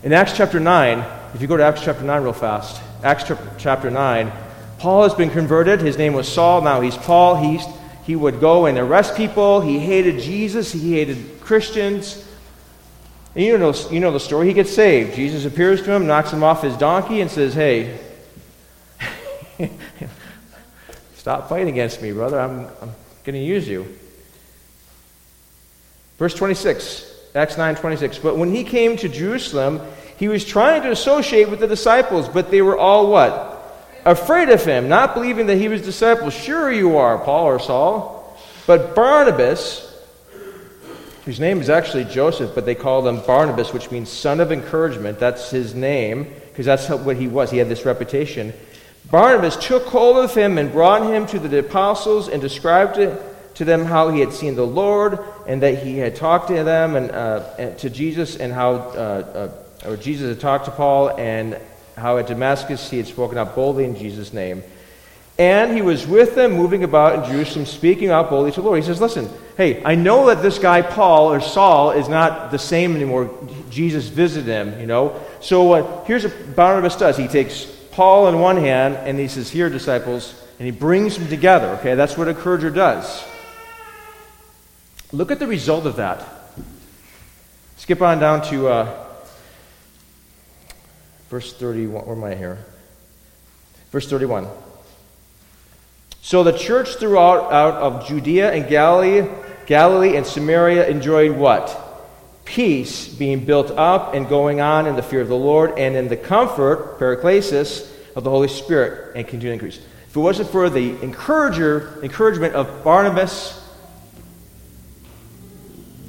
In 0.03 0.13
Acts 0.13 0.35
chapter 0.35 0.59
9, 0.59 1.05
if 1.33 1.41
you 1.41 1.47
go 1.47 1.57
to 1.57 1.63
Acts 1.63 1.83
chapter 1.83 2.03
9 2.03 2.23
real 2.23 2.33
fast, 2.33 2.81
Acts 3.03 3.31
chapter 3.57 3.91
9, 3.91 4.31
Paul 4.79 5.03
has 5.03 5.13
been 5.13 5.29
converted. 5.29 5.81
His 5.81 5.97
name 5.97 6.13
was 6.13 6.27
Saul. 6.27 6.61
Now 6.61 6.81
he's 6.81 6.95
Paul. 6.95 7.35
He's 7.35 7.63
he 8.05 8.15
would 8.15 8.39
go 8.39 8.65
and 8.65 8.77
arrest 8.77 9.15
people. 9.15 9.61
He 9.61 9.77
hated 9.77 10.19
Jesus. 10.19 10.71
He 10.71 10.93
hated 10.93 11.41
Christians. 11.41 12.25
And 13.35 13.45
you 13.45 13.57
know, 13.57 13.73
you 13.91 13.99
know 13.99 14.11
the 14.11 14.19
story. 14.19 14.47
He 14.47 14.53
gets 14.53 14.73
saved. 14.73 15.15
Jesus 15.15 15.45
appears 15.45 15.83
to 15.83 15.91
him, 15.91 16.07
knocks 16.07 16.31
him 16.31 16.43
off 16.43 16.63
his 16.63 16.75
donkey, 16.77 17.21
and 17.21 17.29
says, 17.29 17.53
Hey, 17.53 17.99
stop 21.15 21.49
fighting 21.49 21.69
against 21.69 22.01
me, 22.01 22.11
brother. 22.11 22.39
I'm, 22.39 22.65
I'm 22.81 22.95
going 23.23 23.35
to 23.35 23.37
use 23.37 23.67
you. 23.67 23.85
Verse 26.19 26.35
26, 26.35 27.11
Acts 27.33 27.57
9 27.57 27.75
26. 27.75 28.19
But 28.19 28.37
when 28.37 28.53
he 28.53 28.63
came 28.63 28.95
to 28.97 29.09
Jerusalem, 29.09 29.81
he 30.17 30.27
was 30.27 30.45
trying 30.45 30.83
to 30.83 30.91
associate 30.91 31.49
with 31.49 31.59
the 31.59 31.67
disciples, 31.67 32.29
but 32.29 32.51
they 32.51 32.61
were 32.61 32.77
all 32.77 33.09
what? 33.09 33.55
afraid 34.05 34.49
of 34.49 34.63
him, 34.63 34.89
not 34.89 35.13
believing 35.13 35.47
that 35.47 35.57
he 35.57 35.67
was 35.67 35.81
a 35.81 35.85
disciple. 35.85 36.29
Sure, 36.29 36.71
you 36.71 36.97
are, 36.97 37.17
Paul 37.17 37.45
or 37.45 37.59
Saul. 37.59 38.37
But 38.65 38.95
Barnabas, 38.95 39.85
whose 41.25 41.39
name 41.39 41.59
is 41.59 41.69
actually 41.69 42.05
Joseph, 42.05 42.51
but 42.55 42.65
they 42.65 42.75
call 42.75 43.07
him 43.07 43.21
Barnabas, 43.25 43.73
which 43.73 43.91
means 43.91 44.09
son 44.09 44.39
of 44.39 44.51
encouragement. 44.51 45.19
That's 45.19 45.49
his 45.49 45.73
name, 45.73 46.33
because 46.49 46.65
that's 46.65 46.89
what 46.89 47.17
he 47.17 47.27
was. 47.27 47.51
He 47.51 47.57
had 47.57 47.69
this 47.69 47.85
reputation. 47.85 48.53
Barnabas 49.11 49.55
took 49.57 49.85
hold 49.85 50.17
of 50.17 50.33
him 50.35 50.57
and 50.57 50.71
brought 50.71 51.03
him 51.11 51.25
to 51.27 51.39
the 51.39 51.59
apostles 51.59 52.29
and 52.29 52.41
described 52.41 52.95
to, 52.95 53.17
to 53.59 53.65
them 53.65 53.83
how 53.83 54.07
he 54.07 54.21
had 54.21 54.31
seen 54.31 54.55
the 54.55 54.65
Lord 54.65 55.19
and 55.45 55.61
that 55.63 55.83
he 55.83 55.97
had 55.97 56.15
talked 56.15 56.47
to 56.47 56.63
them 56.63 56.95
and, 56.95 57.11
uh, 57.11 57.75
to 57.75 57.89
Jesus 57.89 58.37
and 58.37 58.53
how 58.53 58.71
uh, 58.71 59.51
uh, 59.83 59.89
or 59.89 59.97
Jesus 59.97 60.29
had 60.29 60.39
talked 60.39 60.63
to 60.65 60.71
Paul 60.71 61.09
and 61.17 61.59
how 61.97 62.17
at 62.17 62.27
Damascus 62.27 62.89
he 62.89 62.95
had 62.95 63.07
spoken 63.07 63.37
out 63.37 63.55
boldly 63.55 63.83
in 63.83 63.97
Jesus' 63.97 64.31
name. 64.31 64.63
And 65.37 65.73
he 65.73 65.81
was 65.81 66.07
with 66.07 66.35
them, 66.35 66.53
moving 66.53 66.85
about 66.85 67.15
in 67.15 67.31
Jerusalem, 67.31 67.65
speaking 67.65 68.11
out 68.11 68.29
boldly 68.29 68.51
to 68.53 68.61
the 68.61 68.65
Lord. 68.65 68.79
He 68.79 68.85
says, 68.85 69.01
Listen, 69.01 69.29
hey, 69.57 69.83
I 69.83 69.95
know 69.95 70.27
that 70.27 70.41
this 70.41 70.57
guy, 70.57 70.81
Paul 70.81 71.33
or 71.33 71.41
Saul, 71.41 71.91
is 71.91 72.07
not 72.07 72.51
the 72.51 72.59
same 72.59 72.95
anymore. 72.95 73.29
Jesus 73.69 74.07
visited 74.07 74.47
him, 74.47 74.79
you 74.79 74.87
know. 74.87 75.19
So 75.41 75.73
uh, 75.73 76.05
here's 76.05 76.23
what 76.23 76.55
Barnabas 76.55 76.95
does 76.95 77.17
he 77.17 77.27
takes 77.27 77.65
Paul 77.91 78.29
in 78.29 78.39
one 78.39 78.55
hand, 78.55 78.95
and 78.95 79.19
he 79.19 79.27
says, 79.27 79.49
Here, 79.49 79.69
disciples, 79.69 80.33
and 80.59 80.65
he 80.65 80.71
brings 80.71 81.17
them 81.17 81.27
together. 81.27 81.67
Okay, 81.79 81.95
that's 81.95 82.17
what 82.17 82.27
a 82.27 82.31
encourager 82.31 82.69
does. 82.69 83.25
Look 85.11 85.31
at 85.31 85.39
the 85.39 85.47
result 85.47 85.85
of 85.85 85.95
that. 85.95 86.23
Skip 87.77 88.01
on 88.01 88.19
down 88.19 88.41
to. 88.49 88.67
Uh, 88.67 89.05
Verse 91.29 91.53
31, 91.53 92.05
where 92.05 92.15
am 92.15 92.23
I 92.23 92.33
here? 92.33 92.57
Verse 93.91 94.09
31. 94.09 94.47
So 96.21 96.43
the 96.43 96.57
church 96.57 96.95
throughout 96.95 97.51
out 97.51 97.75
of 97.75 98.07
Judea 98.07 98.51
and 98.51 98.67
Galilee, 98.67 99.29
Galilee 99.67 100.17
and 100.17 100.25
Samaria 100.25 100.87
enjoyed 100.87 101.37
what? 101.37 101.85
Peace 102.45 103.07
being 103.07 103.45
built 103.45 103.69
up 103.69 104.15
and 104.15 104.27
going 104.27 104.59
on 104.59 104.87
in 104.87 104.95
the 104.95 105.03
fear 105.03 105.21
of 105.21 105.27
the 105.27 105.37
Lord 105.37 105.77
and 105.77 105.95
in 105.95 106.07
the 106.07 106.17
comfort, 106.17 106.99
paraklesis, 106.99 107.87
of 108.15 108.23
the 108.23 108.29
Holy 108.31 108.47
Spirit 108.47 109.15
and 109.15 109.27
continued 109.27 109.53
increase. 109.53 109.77
If 110.07 110.15
it 110.15 110.19
wasn't 110.19 110.49
for 110.49 110.67
the 110.71 110.99
encourager, 111.03 111.99
encouragement 112.01 112.55
of 112.55 112.83
Barnabas, 112.83 113.58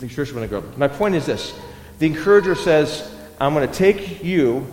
the 0.01 0.09
church 0.09 0.33
would 0.33 0.41
have 0.41 0.51
grown. 0.51 0.73
My 0.77 0.89
point 0.89 1.15
is 1.15 1.27
this 1.27 1.55
the 1.99 2.07
encourager 2.07 2.55
says, 2.55 3.15
I'm 3.39 3.55
going 3.55 3.69
to 3.69 3.75
take 3.75 4.25
you 4.25 4.67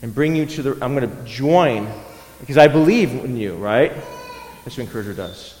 and 0.00 0.14
bring 0.14 0.34
you 0.34 0.46
to 0.46 0.62
the. 0.62 0.84
I'm 0.84 0.94
going 0.96 1.08
to 1.08 1.24
join 1.24 1.88
because 2.40 2.58
I 2.58 2.68
believe 2.68 3.10
in 3.10 3.36
you, 3.36 3.54
right? 3.54 3.92
That's 4.64 4.76
what 4.76 4.86
encourager 4.86 5.14
does. 5.14 5.58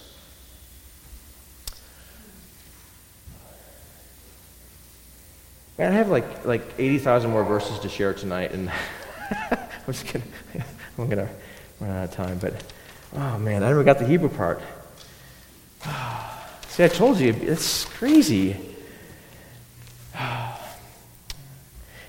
Man, 5.78 5.92
I 5.92 5.96
have 5.96 6.08
like 6.08 6.44
like 6.44 6.62
eighty 6.78 6.98
thousand 6.98 7.30
more 7.30 7.44
verses 7.44 7.78
to 7.80 7.88
share 7.88 8.14
tonight, 8.14 8.52
and 8.52 8.70
I'm 9.50 9.58
just 9.86 10.12
gonna 10.12 10.24
I'm 10.98 11.08
gonna 11.08 11.28
run 11.80 11.90
out 11.90 12.04
of 12.04 12.12
time. 12.12 12.38
But 12.38 12.62
oh 13.14 13.38
man, 13.38 13.62
I 13.62 13.68
never 13.68 13.84
got 13.84 13.98
the 13.98 14.06
Hebrew 14.06 14.28
part. 14.28 14.62
See, 16.72 16.84
I 16.84 16.88
told 16.88 17.18
you, 17.18 17.34
it's 17.38 17.84
crazy. 17.84 18.56
An 20.14 20.56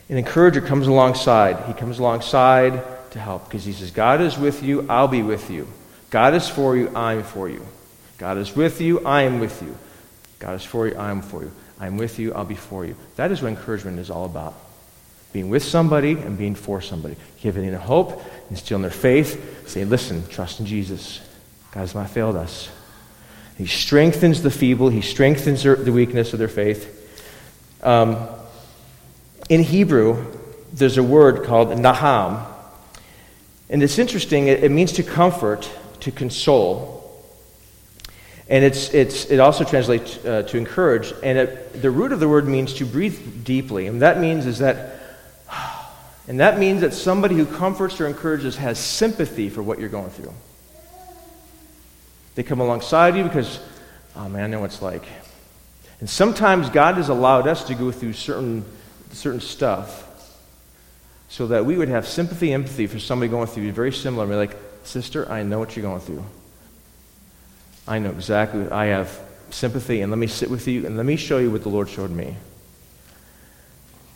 encourager 0.07 0.61
comes 0.61 0.87
alongside. 0.87 1.65
He 1.65 1.73
comes 1.73 1.99
alongside 1.99 2.81
to 3.11 3.19
help 3.19 3.43
because 3.43 3.65
he 3.65 3.73
says, 3.73 3.91
God 3.91 4.21
is 4.21 4.37
with 4.37 4.63
you, 4.63 4.85
I'll 4.89 5.09
be 5.09 5.21
with 5.21 5.49
you. 5.49 5.67
God 6.09 6.33
is 6.33 6.47
for 6.47 6.77
you, 6.77 6.89
I'm 6.95 7.23
for 7.23 7.49
you. 7.49 7.67
God 8.17 8.37
is 8.37 8.55
with 8.55 8.79
you, 8.79 9.05
I 9.05 9.23
am 9.23 9.41
with 9.41 9.61
you. 9.61 9.77
God 10.39 10.55
is 10.55 10.63
for 10.63 10.87
you, 10.87 10.95
I 10.95 11.11
am 11.11 11.21
for 11.21 11.43
you. 11.43 11.51
I'm 11.77 11.97
with 11.97 12.17
you, 12.17 12.33
I'll 12.33 12.45
be 12.45 12.55
for 12.55 12.85
you. 12.85 12.95
That 13.17 13.31
is 13.31 13.41
what 13.41 13.49
encouragement 13.49 13.99
is 13.99 14.09
all 14.09 14.23
about 14.23 14.55
being 15.33 15.49
with 15.49 15.63
somebody 15.63 16.13
and 16.13 16.37
being 16.37 16.55
for 16.55 16.79
somebody, 16.79 17.17
giving 17.41 17.69
them 17.69 17.81
hope, 17.81 18.23
instilling 18.49 18.83
their 18.83 18.91
faith, 18.91 19.67
saying, 19.67 19.89
Listen, 19.89 20.25
trust 20.27 20.61
in 20.61 20.65
Jesus. 20.65 21.19
God 21.73 21.81
has 21.81 21.93
not 21.93 22.09
failed 22.09 22.37
us. 22.37 22.69
He 23.57 23.67
strengthens 23.67 24.41
the 24.41 24.51
feeble, 24.51 24.89
He 24.89 25.01
strengthens 25.01 25.63
the 25.63 25.91
weakness 25.91 26.33
of 26.33 26.39
their 26.39 26.47
faith. 26.47 26.99
Um, 27.83 28.17
in 29.49 29.61
Hebrew, 29.61 30.25
there's 30.71 30.97
a 30.97 31.03
word 31.03 31.43
called 31.43 31.69
naham. 31.69 32.45
And 33.69 33.83
it's 33.83 33.99
interesting, 33.99 34.47
it, 34.47 34.63
it 34.63 34.71
means 34.71 34.93
to 34.93 35.03
comfort, 35.03 35.69
to 36.01 36.11
console. 36.11 37.01
And 38.49 38.63
it's, 38.63 38.93
it's, 38.93 39.25
it 39.25 39.39
also 39.39 39.63
translates 39.63 40.23
uh, 40.25 40.43
to 40.43 40.57
encourage. 40.57 41.13
And 41.23 41.37
it, 41.37 41.81
the 41.81 41.91
root 41.91 42.11
of 42.11 42.19
the 42.19 42.27
word 42.27 42.47
means 42.47 42.73
to 42.75 42.85
breathe 42.85 43.43
deeply. 43.43 43.87
And 43.87 44.01
that 44.01 44.19
means 44.19 44.45
is 44.45 44.59
that, 44.59 44.99
and 46.27 46.39
that 46.39 46.59
means 46.59 46.81
that 46.81 46.93
somebody 46.93 47.35
who 47.35 47.45
comforts 47.45 47.99
or 48.01 48.07
encourages 48.07 48.57
has 48.57 48.79
sympathy 48.79 49.49
for 49.49 49.63
what 49.63 49.79
you're 49.79 49.89
going 49.89 50.09
through. 50.09 50.33
They 52.35 52.43
come 52.43 52.59
alongside 52.59 53.15
you 53.15 53.23
because, 53.23 53.59
oh 54.15 54.29
man, 54.29 54.43
I 54.43 54.47
know 54.47 54.59
what 54.59 54.71
it's 54.71 54.81
like. 54.81 55.03
And 55.99 56.09
sometimes 56.09 56.69
God 56.69 56.95
has 56.95 57.09
allowed 57.09 57.47
us 57.47 57.63
to 57.65 57.75
go 57.75 57.91
through 57.91 58.13
certain, 58.13 58.65
certain 59.11 59.39
stuff 59.39 60.09
so 61.29 61.47
that 61.47 61.65
we 61.65 61.77
would 61.77 61.89
have 61.89 62.07
sympathy, 62.07 62.53
empathy 62.53 62.87
for 62.87 62.99
somebody 62.99 63.29
going 63.29 63.47
through 63.47 63.71
very 63.71 63.91
similar. 63.91 64.23
And 64.23 64.31
be 64.31 64.35
like, 64.35 64.57
sister, 64.83 65.31
I 65.31 65.43
know 65.43 65.59
what 65.59 65.75
you're 65.75 65.83
going 65.83 66.01
through. 66.01 66.23
I 67.87 67.99
know 67.99 68.11
exactly. 68.11 68.69
I 68.69 68.85
have 68.87 69.19
sympathy, 69.49 70.01
and 70.01 70.11
let 70.11 70.17
me 70.17 70.27
sit 70.27 70.49
with 70.49 70.67
you, 70.67 70.85
and 70.85 70.97
let 70.97 71.05
me 71.05 71.15
show 71.15 71.37
you 71.37 71.51
what 71.51 71.63
the 71.63 71.69
Lord 71.69 71.89
showed 71.89 72.11
me. 72.11 72.35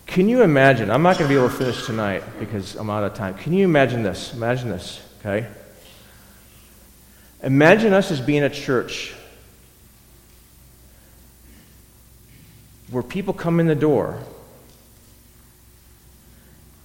Can 0.05 0.29
you 0.29 0.41
imagine? 0.41 0.89
I'm 0.89 1.03
not 1.03 1.17
going 1.17 1.29
to 1.29 1.33
be 1.33 1.39
able 1.39 1.49
to 1.49 1.55
finish 1.55 1.85
tonight 1.85 2.23
because 2.39 2.75
I'm 2.75 2.89
out 2.89 3.03
of 3.03 3.13
time. 3.13 3.35
Can 3.35 3.53
you 3.53 3.65
imagine 3.65 4.03
this? 4.03 4.33
Imagine 4.33 4.69
this, 4.69 5.01
okay? 5.19 5.47
Imagine 7.43 7.93
us 7.93 8.11
as 8.11 8.19
being 8.19 8.43
a 8.43 8.49
church 8.49 9.13
where 12.89 13.03
people 13.03 13.33
come 13.33 13.59
in 13.59 13.67
the 13.67 13.75
door, 13.75 14.19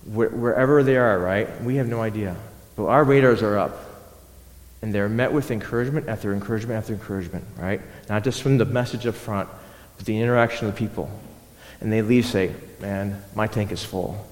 wherever 0.05 0.83
they 0.83 0.97
are, 0.97 1.19
right? 1.19 1.63
We 1.63 1.77
have 1.77 1.87
no 1.87 2.01
idea. 2.01 2.37
But 2.77 2.87
our 2.87 3.05
radars 3.05 3.43
are 3.43 3.59
up. 3.59 3.89
And 4.83 4.93
they're 4.93 5.09
met 5.09 5.33
with 5.33 5.53
encouragement 5.53 6.09
after 6.09 6.33
encouragement 6.33 6.77
after 6.77 6.93
encouragement, 6.93 7.45
right? 7.57 7.81
Not 8.09 8.25
just 8.25 8.43
from 8.43 8.59
the 8.59 8.65
message 8.65 9.07
up 9.07 9.15
front, 9.15 9.49
but 9.97 10.07
the 10.07 10.21
interaction 10.21 10.67
of 10.67 10.75
the 10.75 10.79
people. 10.79 11.09
And 11.81 11.93
they 11.93 12.03
leave, 12.03 12.27
say, 12.27 12.53
Man, 12.81 13.23
my 13.37 13.47
tank 13.47 13.71
is 13.71 13.85
full. 13.85 14.27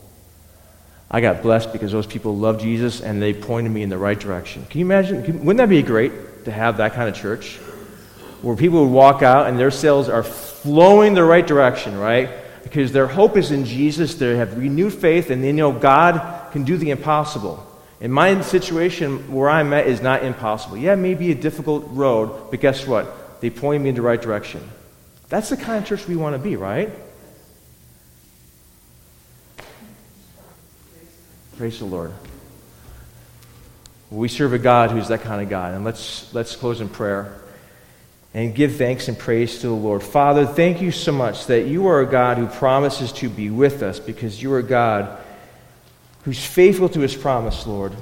I 1.10 1.20
got 1.20 1.42
blessed 1.42 1.72
because 1.72 1.90
those 1.90 2.06
people 2.06 2.36
love 2.36 2.60
Jesus 2.60 3.00
and 3.00 3.20
they 3.20 3.34
pointed 3.34 3.72
me 3.72 3.82
in 3.82 3.88
the 3.88 3.98
right 3.98 4.18
direction. 4.18 4.64
Can 4.70 4.78
you 4.78 4.86
imagine? 4.86 5.22
Wouldn't 5.44 5.56
that 5.56 5.68
be 5.68 5.82
great 5.82 6.44
to 6.44 6.52
have 6.52 6.76
that 6.76 6.92
kind 6.92 7.08
of 7.08 7.16
church? 7.16 7.56
Where 8.42 8.56
people 8.56 8.84
would 8.84 8.92
walk 8.92 9.22
out 9.22 9.48
and 9.48 9.58
their 9.58 9.72
cells 9.72 10.08
are 10.08 10.22
flowing 10.22 11.14
the 11.14 11.24
right 11.24 11.46
direction, 11.46 11.98
right? 11.98 12.30
Because 12.62 12.92
their 12.92 13.08
hope 13.08 13.36
is 13.36 13.50
in 13.50 13.64
Jesus. 13.64 14.14
They 14.14 14.36
have 14.36 14.56
renewed 14.56 14.94
faith 14.94 15.30
and 15.30 15.42
they 15.42 15.52
know 15.52 15.72
God 15.72 16.52
can 16.52 16.62
do 16.62 16.76
the 16.76 16.90
impossible. 16.90 17.66
And 18.00 18.12
my 18.12 18.40
situation 18.42 19.32
where 19.32 19.50
I'm 19.50 19.72
at 19.72 19.88
is 19.88 20.00
not 20.00 20.22
impossible. 20.24 20.76
Yeah, 20.76 20.94
it 20.94 20.98
may 20.98 21.14
be 21.14 21.32
a 21.32 21.34
difficult 21.34 21.86
road, 21.88 22.50
but 22.50 22.60
guess 22.60 22.86
what? 22.86 23.40
They 23.40 23.50
point 23.50 23.82
me 23.82 23.88
in 23.88 23.94
the 23.94 24.02
right 24.02 24.20
direction. 24.20 24.62
That's 25.28 25.48
the 25.48 25.56
kind 25.56 25.82
of 25.82 25.86
church 25.86 26.06
we 26.06 26.16
want 26.16 26.34
to 26.34 26.38
be, 26.38 26.56
right? 26.56 26.90
Praise 31.60 31.78
the 31.78 31.84
Lord. 31.84 32.10
We 34.10 34.28
serve 34.28 34.54
a 34.54 34.58
God 34.58 34.92
who's 34.92 35.08
that 35.08 35.20
kind 35.20 35.42
of 35.42 35.50
God. 35.50 35.74
And 35.74 35.84
let's, 35.84 36.32
let's 36.32 36.56
close 36.56 36.80
in 36.80 36.88
prayer 36.88 37.38
and 38.32 38.54
give 38.54 38.76
thanks 38.76 39.08
and 39.08 39.18
praise 39.18 39.58
to 39.58 39.66
the 39.66 39.74
Lord. 39.74 40.02
Father, 40.02 40.46
thank 40.46 40.80
you 40.80 40.90
so 40.90 41.12
much 41.12 41.44
that 41.48 41.66
you 41.66 41.86
are 41.88 42.00
a 42.00 42.06
God 42.06 42.38
who 42.38 42.46
promises 42.46 43.12
to 43.12 43.28
be 43.28 43.50
with 43.50 43.82
us 43.82 44.00
because 44.00 44.42
you 44.42 44.50
are 44.54 44.60
a 44.60 44.62
God 44.62 45.18
who's 46.24 46.42
faithful 46.42 46.88
to 46.88 47.00
his 47.00 47.14
promise, 47.14 47.66
Lord. 47.66 47.92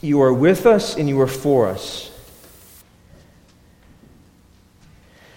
You 0.00 0.22
are 0.22 0.34
with 0.34 0.66
us 0.66 0.96
and 0.96 1.08
you 1.08 1.20
are 1.20 1.28
for 1.28 1.68
us. 1.68 2.10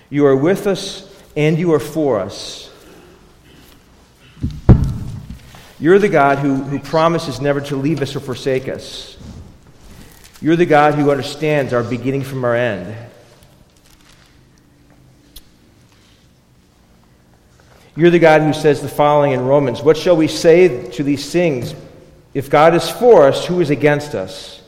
You 0.09 0.25
are 0.25 0.35
with 0.35 0.65
us 0.65 1.07
and 1.35 1.59
you 1.59 1.71
are 1.75 1.79
for 1.79 2.19
us. 2.19 2.66
You're 5.79 5.99
the 5.99 6.09
God 6.09 6.39
who, 6.39 6.55
who 6.55 6.79
promises 6.79 7.39
never 7.39 7.61
to 7.61 7.75
leave 7.75 8.01
us 8.01 8.15
or 8.15 8.19
forsake 8.19 8.67
us. 8.67 9.17
You're 10.41 10.55
the 10.55 10.65
God 10.65 10.95
who 10.95 11.11
understands 11.11 11.73
our 11.73 11.83
beginning 11.83 12.23
from 12.23 12.43
our 12.43 12.55
end. 12.55 12.95
You're 17.95 18.11
the 18.11 18.19
God 18.19 18.41
who 18.41 18.53
says 18.53 18.81
the 18.81 18.87
following 18.87 19.31
in 19.31 19.45
Romans 19.45 19.81
What 19.81 19.97
shall 19.97 20.15
we 20.15 20.27
say 20.27 20.89
to 20.91 21.03
these 21.03 21.31
things? 21.31 21.73
If 22.33 22.49
God 22.49 22.75
is 22.75 22.87
for 22.87 23.27
us, 23.27 23.45
who 23.45 23.61
is 23.61 23.71
against 23.71 24.13
us? 24.13 24.61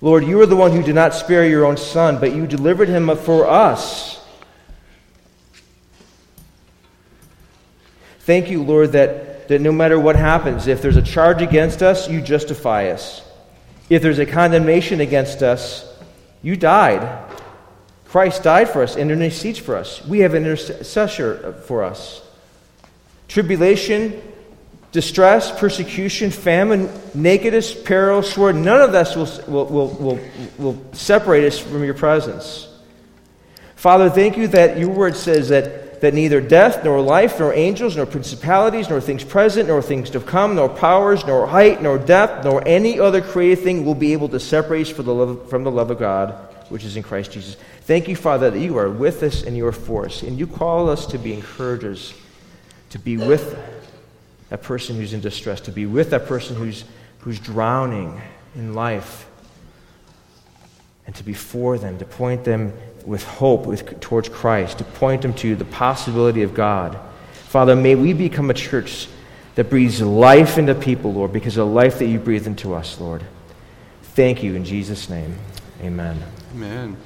Lord, 0.00 0.24
you 0.24 0.40
are 0.40 0.46
the 0.46 0.56
one 0.56 0.72
who 0.72 0.82
did 0.82 0.94
not 0.94 1.14
spare 1.14 1.46
your 1.46 1.66
own 1.66 1.76
son, 1.76 2.18
but 2.18 2.34
you 2.34 2.46
delivered 2.46 2.88
him 2.88 3.14
for 3.16 3.46
us. 3.46 4.23
Thank 8.24 8.48
you, 8.48 8.62
Lord, 8.62 8.92
that, 8.92 9.48
that 9.48 9.60
no 9.60 9.70
matter 9.70 10.00
what 10.00 10.16
happens, 10.16 10.66
if 10.66 10.80
there's 10.80 10.96
a 10.96 11.02
charge 11.02 11.42
against 11.42 11.82
us, 11.82 12.08
you 12.08 12.22
justify 12.22 12.88
us. 12.88 13.22
If 13.90 14.00
there's 14.00 14.18
a 14.18 14.24
condemnation 14.24 15.00
against 15.00 15.42
us, 15.42 15.86
you 16.42 16.56
died. 16.56 17.30
Christ 18.06 18.42
died 18.42 18.70
for 18.70 18.82
us 18.82 18.96
and 18.96 19.10
intercedes 19.10 19.58
for 19.58 19.76
us. 19.76 20.02
We 20.06 20.20
have 20.20 20.32
an 20.32 20.44
intercessor 20.44 21.52
for 21.66 21.84
us. 21.84 22.22
Tribulation, 23.28 24.22
distress, 24.90 25.50
persecution, 25.60 26.30
famine, 26.30 26.88
nakedness, 27.14 27.74
peril, 27.74 28.22
sword, 28.22 28.56
none 28.56 28.80
of 28.80 28.92
this 28.92 29.16
will, 29.16 29.26
will, 29.46 29.66
will, 29.66 29.88
will, 29.96 30.20
will 30.56 30.94
separate 30.94 31.44
us 31.44 31.58
from 31.58 31.84
your 31.84 31.92
presence. 31.92 32.68
Father, 33.76 34.08
thank 34.08 34.38
you 34.38 34.48
that 34.48 34.78
your 34.78 34.88
word 34.88 35.14
says 35.14 35.50
that 35.50 35.83
that 36.04 36.12
neither 36.12 36.38
death, 36.38 36.84
nor 36.84 37.00
life, 37.00 37.40
nor 37.40 37.54
angels, 37.54 37.96
nor 37.96 38.04
principalities, 38.04 38.90
nor 38.90 39.00
things 39.00 39.24
present, 39.24 39.68
nor 39.68 39.80
things 39.80 40.10
to 40.10 40.20
come, 40.20 40.54
nor 40.54 40.68
powers, 40.68 41.24
nor 41.24 41.46
height, 41.46 41.80
nor 41.80 41.96
depth, 41.96 42.44
nor 42.44 42.62
any 42.68 43.00
other 43.00 43.22
created 43.22 43.64
thing 43.64 43.86
will 43.86 43.94
be 43.94 44.12
able 44.12 44.28
to 44.28 44.38
separate 44.38 44.86
us 44.86 44.92
from 44.92 45.06
the 45.06 45.14
love, 45.14 45.48
from 45.48 45.64
the 45.64 45.70
love 45.70 45.90
of 45.90 45.98
God, 45.98 46.34
which 46.68 46.84
is 46.84 46.98
in 46.98 47.02
Christ 47.02 47.32
Jesus. 47.32 47.56
Thank 47.82 48.06
you, 48.06 48.16
Father, 48.16 48.50
that 48.50 48.58
you 48.58 48.76
are 48.76 48.90
with 48.90 49.22
us 49.22 49.44
and 49.44 49.56
you 49.56 49.66
are 49.66 49.72
for 49.72 50.04
us. 50.04 50.22
And 50.22 50.38
you 50.38 50.46
call 50.46 50.90
us 50.90 51.06
to 51.06 51.18
be 51.18 51.32
encouragers, 51.32 52.12
to 52.90 52.98
be 52.98 53.16
with 53.16 53.58
that 54.50 54.62
person 54.62 54.96
who's 54.96 55.14
in 55.14 55.22
distress, 55.22 55.62
to 55.62 55.72
be 55.72 55.86
with 55.86 56.10
that 56.10 56.26
person 56.26 56.54
who's, 56.54 56.84
who's 57.20 57.40
drowning 57.40 58.20
in 58.54 58.74
life, 58.74 59.26
and 61.06 61.14
to 61.14 61.24
be 61.24 61.32
for 61.32 61.78
them, 61.78 61.96
to 61.96 62.04
point 62.04 62.44
them 62.44 62.74
with 63.04 63.24
hope 63.24 63.66
with, 63.66 64.00
towards 64.00 64.28
Christ, 64.28 64.78
to 64.78 64.84
point 64.84 65.22
them 65.22 65.34
to 65.34 65.54
the 65.56 65.64
possibility 65.64 66.42
of 66.42 66.54
God. 66.54 66.98
Father, 67.32 67.76
may 67.76 67.94
we 67.94 68.12
become 68.12 68.50
a 68.50 68.54
church 68.54 69.08
that 69.54 69.70
breathes 69.70 70.00
life 70.00 70.58
into 70.58 70.74
people, 70.74 71.12
Lord, 71.12 71.32
because 71.32 71.56
of 71.56 71.68
the 71.68 71.74
life 71.74 71.98
that 71.98 72.06
you 72.06 72.18
breathe 72.18 72.46
into 72.46 72.74
us, 72.74 73.00
Lord. 73.00 73.22
Thank 74.02 74.42
you 74.42 74.54
in 74.54 74.64
Jesus' 74.64 75.08
name. 75.08 75.36
Amen. 75.82 76.22
Amen. 76.52 76.96